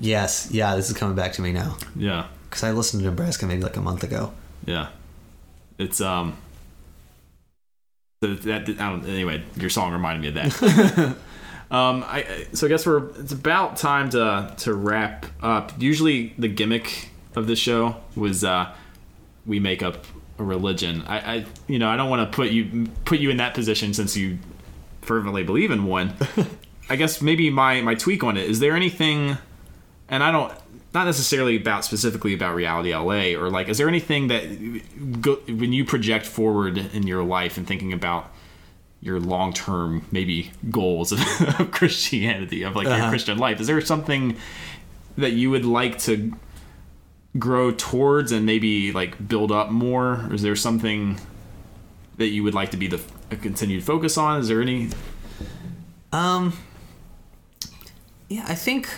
Yes. 0.00 0.48
Yeah. 0.52 0.76
This 0.76 0.88
is 0.90 0.96
coming 0.96 1.16
back 1.16 1.32
to 1.34 1.42
me 1.42 1.52
now 1.52 1.76
Yeah, 1.96 2.26
because 2.48 2.62
I 2.64 2.70
listened 2.72 3.02
to 3.02 3.08
Nebraska 3.10 3.46
maybe 3.46 3.62
like 3.62 3.76
a 3.76 3.80
month 3.82 4.02
ago. 4.04 4.32
yeah. 4.66 4.88
It's 5.78 6.00
um. 6.00 6.36
That, 8.20 8.42
that 8.42 8.68
I 8.80 8.90
don't, 8.90 9.06
anyway, 9.06 9.44
your 9.56 9.70
song 9.70 9.92
reminded 9.92 10.22
me 10.22 10.28
of 10.28 10.34
that. 10.58 11.16
Um, 11.70 12.02
I 12.08 12.20
I- 12.20 12.46
so 12.54 12.66
I 12.66 12.70
guess 12.70 12.86
we're 12.86 13.08
it's 13.20 13.32
about 13.32 13.76
time 13.76 14.08
to 14.10 14.54
to 14.60 14.72
wrap 14.72 15.26
up. 15.42 15.70
Usually 15.78 16.32
the 16.38 16.48
gimmick 16.48 17.10
of 17.36 17.46
this 17.46 17.58
show 17.58 17.96
was 18.16 18.42
uh, 18.42 18.74
we 19.44 19.60
make 19.60 19.82
up 19.82 20.06
a 20.38 20.44
religion. 20.44 21.02
I, 21.06 21.18
I 21.18 21.44
you 21.66 21.78
know 21.78 21.90
I 21.90 21.98
don't 21.98 22.08
want 22.08 22.26
to 22.32 22.34
put 22.34 22.52
you 22.52 22.88
put 23.04 23.18
you 23.18 23.28
in 23.28 23.36
that 23.36 23.52
position 23.52 23.92
since 23.92 24.16
you 24.16 24.38
fervently 25.02 25.42
believe 25.44 25.70
in 25.70 25.84
one. 25.84 26.14
I 26.88 26.96
guess 26.96 27.20
maybe 27.20 27.50
my 27.50 27.82
my 27.82 27.94
tweak 27.94 28.24
on 28.24 28.38
it 28.38 28.48
is 28.48 28.60
there 28.60 28.74
anything, 28.74 29.36
and 30.08 30.24
I 30.24 30.32
don't 30.32 30.54
not 30.94 31.04
necessarily 31.04 31.56
about 31.56 31.84
specifically 31.84 32.32
about 32.34 32.54
reality 32.54 32.94
LA 32.94 33.38
or 33.38 33.50
like 33.50 33.68
is 33.68 33.76
there 33.78 33.88
anything 33.88 34.28
that 34.28 35.20
go, 35.20 35.34
when 35.46 35.72
you 35.72 35.84
project 35.84 36.24
forward 36.26 36.78
in 36.78 37.06
your 37.06 37.22
life 37.22 37.56
and 37.58 37.66
thinking 37.66 37.92
about 37.92 38.32
your 39.00 39.20
long 39.20 39.52
term 39.52 40.04
maybe 40.10 40.50
goals 40.70 41.12
of, 41.12 41.20
of 41.60 41.70
Christianity 41.70 42.62
of 42.64 42.74
like 42.74 42.86
your 42.86 42.94
Uh-huh. 42.96 43.10
Christian 43.10 43.38
life. 43.38 43.60
Is 43.60 43.66
there 43.66 43.80
something 43.80 44.36
that 45.16 45.32
you 45.32 45.50
would 45.50 45.64
like 45.64 45.98
to 46.00 46.32
grow 47.38 47.70
towards 47.70 48.32
and 48.32 48.44
maybe 48.46 48.90
like 48.92 49.28
build 49.28 49.52
up 49.52 49.70
more? 49.70 50.26
Or 50.28 50.34
is 50.34 50.42
there 50.42 50.56
something 50.56 51.20
that 52.16 52.28
you 52.28 52.42
would 52.42 52.54
like 52.54 52.70
to 52.72 52.76
be 52.76 52.88
the 52.88 53.00
a 53.30 53.36
continued 53.36 53.84
focus 53.84 54.16
on? 54.16 54.40
Is 54.40 54.48
there 54.48 54.62
any? 54.62 54.88
Um. 56.12 56.54
Yeah, 58.28 58.44
I 58.48 58.54
think. 58.54 58.88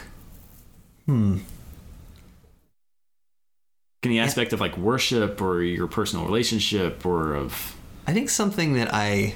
Any 4.03 4.19
aspect 4.19 4.55
of 4.55 4.61
like 4.61 4.79
worship 4.79 5.43
or 5.43 5.63
your 5.63 5.87
personal 5.87 6.25
relationship 6.25 7.05
or 7.05 7.35
of 7.35 7.77
I 8.07 8.15
think 8.15 8.31
something 8.31 8.73
that 8.75 8.95
I 8.95 9.35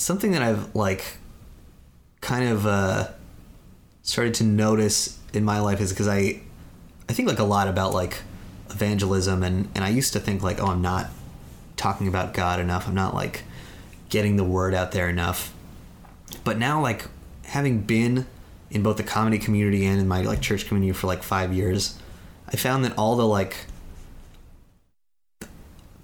something 0.00 0.32
that 0.32 0.42
I've 0.42 0.74
like 0.74 1.18
kind 2.20 2.48
of 2.48 2.66
uh 2.66 3.08
started 4.02 4.34
to 4.34 4.44
notice 4.44 5.18
in 5.32 5.44
my 5.44 5.60
life 5.60 5.80
is 5.80 5.90
because 5.90 6.08
I 6.08 6.40
I 7.08 7.12
think 7.12 7.28
like 7.28 7.38
a 7.38 7.44
lot 7.44 7.68
about 7.68 7.94
like 7.94 8.18
evangelism 8.70 9.44
and 9.44 9.68
and 9.76 9.84
I 9.84 9.90
used 9.90 10.12
to 10.14 10.20
think 10.20 10.42
like 10.42 10.60
oh 10.60 10.66
I'm 10.66 10.82
not 10.82 11.10
talking 11.76 12.08
about 12.08 12.34
God 12.34 12.58
enough. 12.58 12.88
I'm 12.88 12.94
not 12.94 13.14
like 13.14 13.44
getting 14.08 14.36
the 14.36 14.44
word 14.44 14.74
out 14.74 14.92
there 14.92 15.08
enough. 15.08 15.54
But 16.42 16.58
now 16.58 16.80
like 16.82 17.06
having 17.44 17.82
been 17.82 18.26
in 18.70 18.82
both 18.82 18.96
the 18.96 19.02
comedy 19.04 19.38
community 19.38 19.86
and 19.86 20.00
in 20.00 20.08
my 20.08 20.22
like 20.22 20.40
church 20.40 20.66
community 20.66 20.92
for 20.92 21.06
like 21.06 21.22
5 21.22 21.52
years 21.52 21.96
I 22.54 22.56
found 22.56 22.84
that 22.84 22.96
all 22.96 23.16
the 23.16 23.26
like 23.26 23.56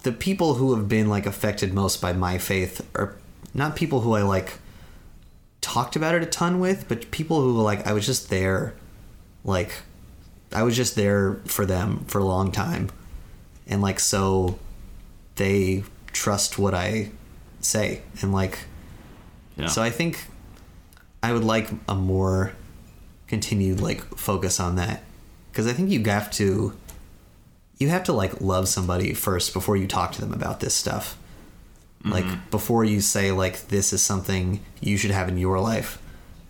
the 0.03 0.11
people 0.11 0.55
who 0.55 0.75
have 0.75 0.89
been 0.89 1.09
like 1.09 1.25
affected 1.25 1.73
most 1.73 2.01
by 2.03 2.13
my 2.13 2.39
faith 2.39 2.85
are 2.97 3.15
not 3.55 3.77
people 3.77 4.01
who 4.01 4.15
I 4.15 4.23
like 4.23 4.55
talked 5.61 5.95
about 5.95 6.17
it 6.17 6.25
a 6.25 6.27
ton 6.27 6.59
with, 6.59 6.89
but 6.89 7.09
people 7.13 7.41
who 7.41 7.53
like 7.63 7.87
I 7.87 7.93
was 7.93 8.05
just 8.05 8.31
there, 8.31 8.75
like 9.45 9.75
I 10.53 10.65
was 10.65 10.75
just 10.75 10.97
there 10.97 11.35
for 11.45 11.65
them 11.65 12.05
for 12.09 12.19
a 12.19 12.25
long 12.25 12.51
time, 12.51 12.91
and 13.69 13.81
like 13.81 14.01
so 14.01 14.59
they 15.37 15.85
trust 16.13 16.59
what 16.59 16.75
I 16.75 17.13
say, 17.61 18.03
and 18.23 18.33
like 18.33 18.59
yeah. 19.57 19.69
so 19.69 19.83
I 19.83 19.91
think 19.91 20.27
I 21.23 21.33
would 21.33 21.45
like 21.45 21.71
a 21.89 21.95
more 21.95 22.55
continued 23.29 23.79
like 23.79 24.01
focus 24.17 24.59
on 24.59 24.75
that 24.75 25.05
because 25.51 25.67
I 25.67 25.73
think 25.73 25.91
you 25.91 26.03
have 26.05 26.31
to 26.33 26.75
you 27.79 27.89
have 27.89 28.05
to 28.05 28.13
like 28.13 28.41
love 28.41 28.69
somebody 28.69 29.15
first 29.15 29.53
before 29.53 29.77
you 29.77 29.87
talk 29.87 30.13
to 30.13 30.21
them 30.21 30.33
about 30.33 30.61
this 30.61 30.75
stuff. 30.75 31.17
Like 32.05 32.25
mm-hmm. 32.25 32.51
before 32.51 32.85
you 32.85 33.01
say 33.01 33.31
like 33.31 33.69
this 33.69 33.93
is 33.93 34.03
something 34.03 34.61
you 34.81 34.97
should 34.97 35.11
have 35.11 35.29
in 35.29 35.39
your 35.39 35.61
life 35.61 36.01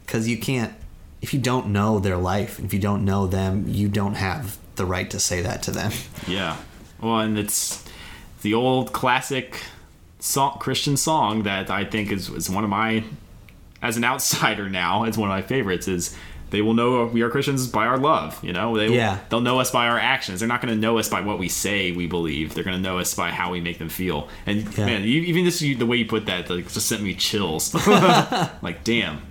cuz 0.06 0.28
you 0.28 0.38
can't 0.38 0.72
if 1.20 1.34
you 1.34 1.40
don't 1.40 1.68
know 1.68 1.98
their 1.98 2.16
life, 2.16 2.58
if 2.60 2.72
you 2.72 2.80
don't 2.80 3.04
know 3.04 3.26
them, 3.26 3.64
you 3.68 3.88
don't 3.88 4.14
have 4.14 4.58
the 4.76 4.86
right 4.86 5.10
to 5.10 5.20
say 5.20 5.42
that 5.42 5.62
to 5.64 5.70
them. 5.70 5.92
Yeah. 6.26 6.56
Well, 7.00 7.20
and 7.20 7.38
it's 7.38 7.84
the 8.42 8.54
old 8.54 8.92
classic 8.92 9.62
song, 10.18 10.58
Christian 10.58 10.96
song 10.96 11.42
that 11.42 11.70
I 11.70 11.84
think 11.84 12.10
is, 12.10 12.28
is 12.30 12.48
one 12.48 12.64
of 12.64 12.70
my, 12.70 13.04
as 13.82 13.96
an 13.96 14.04
outsider 14.04 14.68
now, 14.68 15.04
it's 15.04 15.18
one 15.18 15.30
of 15.30 15.34
my 15.34 15.42
favorites. 15.42 15.88
Is 15.88 16.16
they 16.50 16.62
will 16.62 16.74
know 16.74 17.06
we 17.06 17.22
are 17.22 17.30
Christians 17.30 17.66
by 17.66 17.86
our 17.86 17.96
love. 17.98 18.38
You 18.44 18.52
know, 18.52 18.76
they 18.76 18.88
Yeah. 18.88 19.18
they'll 19.28 19.40
know 19.40 19.60
us 19.60 19.70
by 19.70 19.86
our 19.88 19.98
actions. 19.98 20.40
They're 20.40 20.48
not 20.48 20.60
going 20.60 20.74
to 20.74 20.80
know 20.80 20.98
us 20.98 21.08
by 21.08 21.20
what 21.20 21.38
we 21.38 21.48
say 21.48 21.92
we 21.92 22.06
believe. 22.06 22.54
They're 22.54 22.64
going 22.64 22.76
to 22.76 22.82
know 22.82 22.98
us 22.98 23.14
by 23.14 23.30
how 23.30 23.50
we 23.52 23.60
make 23.60 23.78
them 23.78 23.88
feel. 23.88 24.28
And 24.46 24.66
Yeah. 24.76 24.86
man, 24.86 25.02
you, 25.04 25.22
even 25.22 25.44
this 25.44 25.60
the 25.60 25.74
way 25.84 25.96
you 25.96 26.06
put 26.06 26.26
that 26.26 26.50
like, 26.50 26.70
just 26.72 26.86
sent 26.88 27.02
me 27.02 27.14
chills. 27.14 27.74
like, 28.62 28.84
damn. 28.84 29.22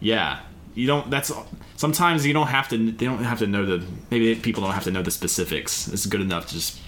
Yeah. 0.00 0.40
You 0.74 0.86
don't. 0.86 1.10
That's 1.10 1.30
sometimes 1.76 2.24
you 2.26 2.32
don't 2.32 2.46
have 2.46 2.68
to. 2.70 2.78
They 2.78 3.04
don't 3.06 3.22
have 3.24 3.38
to 3.40 3.46
know 3.46 3.64
the. 3.66 3.84
Maybe 4.10 4.34
people 4.36 4.62
don't 4.62 4.72
have 4.72 4.84
to 4.84 4.90
know 4.90 5.02
the 5.02 5.10
specifics. 5.10 5.86
It's 5.88 6.06
good 6.06 6.20
enough 6.22 6.46
to 6.46 6.54
just, 6.54 6.78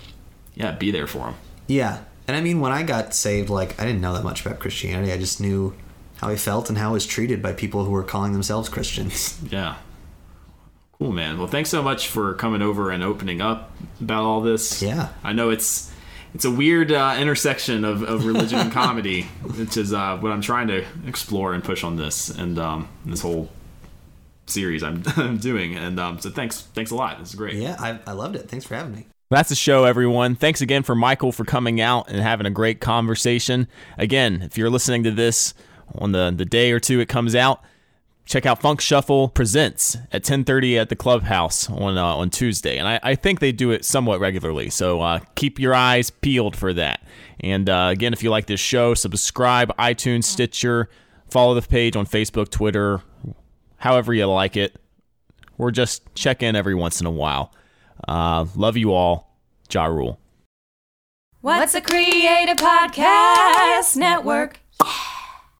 yeah, 0.54 0.72
be 0.72 0.90
there 0.90 1.06
for 1.06 1.18
them. 1.18 1.34
Yeah. 1.66 1.98
And 2.26 2.34
I 2.36 2.40
mean, 2.40 2.60
when 2.60 2.72
I 2.72 2.82
got 2.82 3.14
saved, 3.14 3.50
like, 3.50 3.78
I 3.78 3.84
didn't 3.84 4.00
know 4.00 4.14
that 4.14 4.24
much 4.24 4.44
about 4.44 4.58
Christianity. 4.58 5.12
I 5.12 5.18
just 5.18 5.38
knew 5.40 5.74
how 6.24 6.30
he 6.30 6.36
felt 6.36 6.70
and 6.70 6.78
how 6.78 6.88
I 6.88 6.92
was 6.92 7.06
treated 7.06 7.42
by 7.42 7.52
people 7.52 7.84
who 7.84 7.90
were 7.90 8.02
calling 8.02 8.32
themselves 8.32 8.68
Christians. 8.68 9.38
Yeah. 9.50 9.76
Cool, 10.98 11.12
man. 11.12 11.38
Well, 11.38 11.48
thanks 11.48 11.70
so 11.70 11.82
much 11.82 12.08
for 12.08 12.34
coming 12.34 12.62
over 12.62 12.90
and 12.90 13.02
opening 13.02 13.40
up 13.40 13.72
about 14.00 14.22
all 14.22 14.40
this. 14.40 14.80
Yeah. 14.80 15.08
I 15.22 15.32
know 15.32 15.50
it's 15.50 15.92
it's 16.34 16.44
a 16.44 16.50
weird 16.50 16.92
uh, 16.92 17.16
intersection 17.18 17.84
of, 17.84 18.02
of 18.02 18.24
religion 18.24 18.60
and 18.60 18.72
comedy, 18.82 19.22
which 19.42 19.76
is 19.76 19.92
uh, 19.92 20.16
what 20.18 20.32
I'm 20.32 20.40
trying 20.40 20.68
to 20.68 20.84
explore 21.06 21.52
and 21.52 21.62
push 21.62 21.84
on 21.84 21.96
this 21.96 22.30
and 22.30 22.58
um, 22.58 22.88
this 23.04 23.20
whole 23.20 23.50
series 24.46 24.82
I'm, 24.82 25.02
I'm 25.16 25.36
doing. 25.36 25.76
And 25.76 25.98
um, 25.98 26.20
so 26.20 26.30
thanks, 26.30 26.62
thanks 26.62 26.90
a 26.90 26.94
lot. 26.94 27.18
This 27.18 27.30
is 27.30 27.34
great. 27.34 27.54
Yeah, 27.54 27.76
I, 27.78 27.98
I 28.06 28.12
loved 28.12 28.36
it. 28.36 28.48
Thanks 28.48 28.64
for 28.64 28.76
having 28.76 28.94
me. 28.94 29.06
That's 29.30 29.48
the 29.48 29.56
show, 29.56 29.84
everyone. 29.84 30.36
Thanks 30.36 30.60
again 30.60 30.84
for 30.84 30.94
Michael 30.94 31.32
for 31.32 31.44
coming 31.44 31.80
out 31.80 32.08
and 32.08 32.20
having 32.20 32.46
a 32.46 32.50
great 32.50 32.80
conversation. 32.80 33.66
Again, 33.98 34.42
if 34.42 34.56
you're 34.56 34.70
listening 34.70 35.02
to 35.04 35.10
this 35.10 35.54
on 35.94 36.12
the, 36.12 36.32
the 36.34 36.44
day 36.44 36.72
or 36.72 36.80
two 36.80 37.00
it 37.00 37.08
comes 37.08 37.34
out, 37.34 37.62
check 38.24 38.46
out 38.46 38.60
Funk 38.60 38.80
Shuffle 38.80 39.28
Presents 39.28 39.96
at 40.12 40.24
10:30 40.24 40.80
at 40.80 40.88
the 40.88 40.96
Clubhouse 40.96 41.68
on 41.68 41.98
uh, 41.98 42.04
on 42.04 42.30
Tuesday, 42.30 42.78
and 42.78 42.88
I, 42.88 43.00
I 43.02 43.14
think 43.14 43.40
they 43.40 43.52
do 43.52 43.70
it 43.70 43.84
somewhat 43.84 44.20
regularly. 44.20 44.70
So 44.70 45.00
uh, 45.00 45.20
keep 45.34 45.58
your 45.58 45.74
eyes 45.74 46.10
peeled 46.10 46.56
for 46.56 46.72
that. 46.74 47.02
And 47.40 47.68
uh, 47.68 47.88
again, 47.90 48.12
if 48.12 48.22
you 48.22 48.30
like 48.30 48.46
this 48.46 48.60
show, 48.60 48.94
subscribe, 48.94 49.76
iTunes, 49.76 50.24
Stitcher, 50.24 50.88
follow 51.28 51.54
the 51.54 51.62
page 51.62 51.96
on 51.96 52.06
Facebook, 52.06 52.48
Twitter, 52.50 53.02
however 53.76 54.14
you 54.14 54.26
like 54.26 54.56
it. 54.56 54.76
Or 55.56 55.70
just 55.70 56.12
check 56.16 56.42
in 56.42 56.56
every 56.56 56.74
once 56.74 57.00
in 57.00 57.06
a 57.06 57.12
while. 57.12 57.54
Uh, 58.08 58.46
love 58.56 58.76
you 58.76 58.92
all. 58.92 59.38
Ja 59.72 59.84
Rule. 59.86 60.18
What's 61.42 61.74
a 61.74 61.80
Creative 61.80 62.56
Podcast 62.56 63.96
Network? 63.96 64.63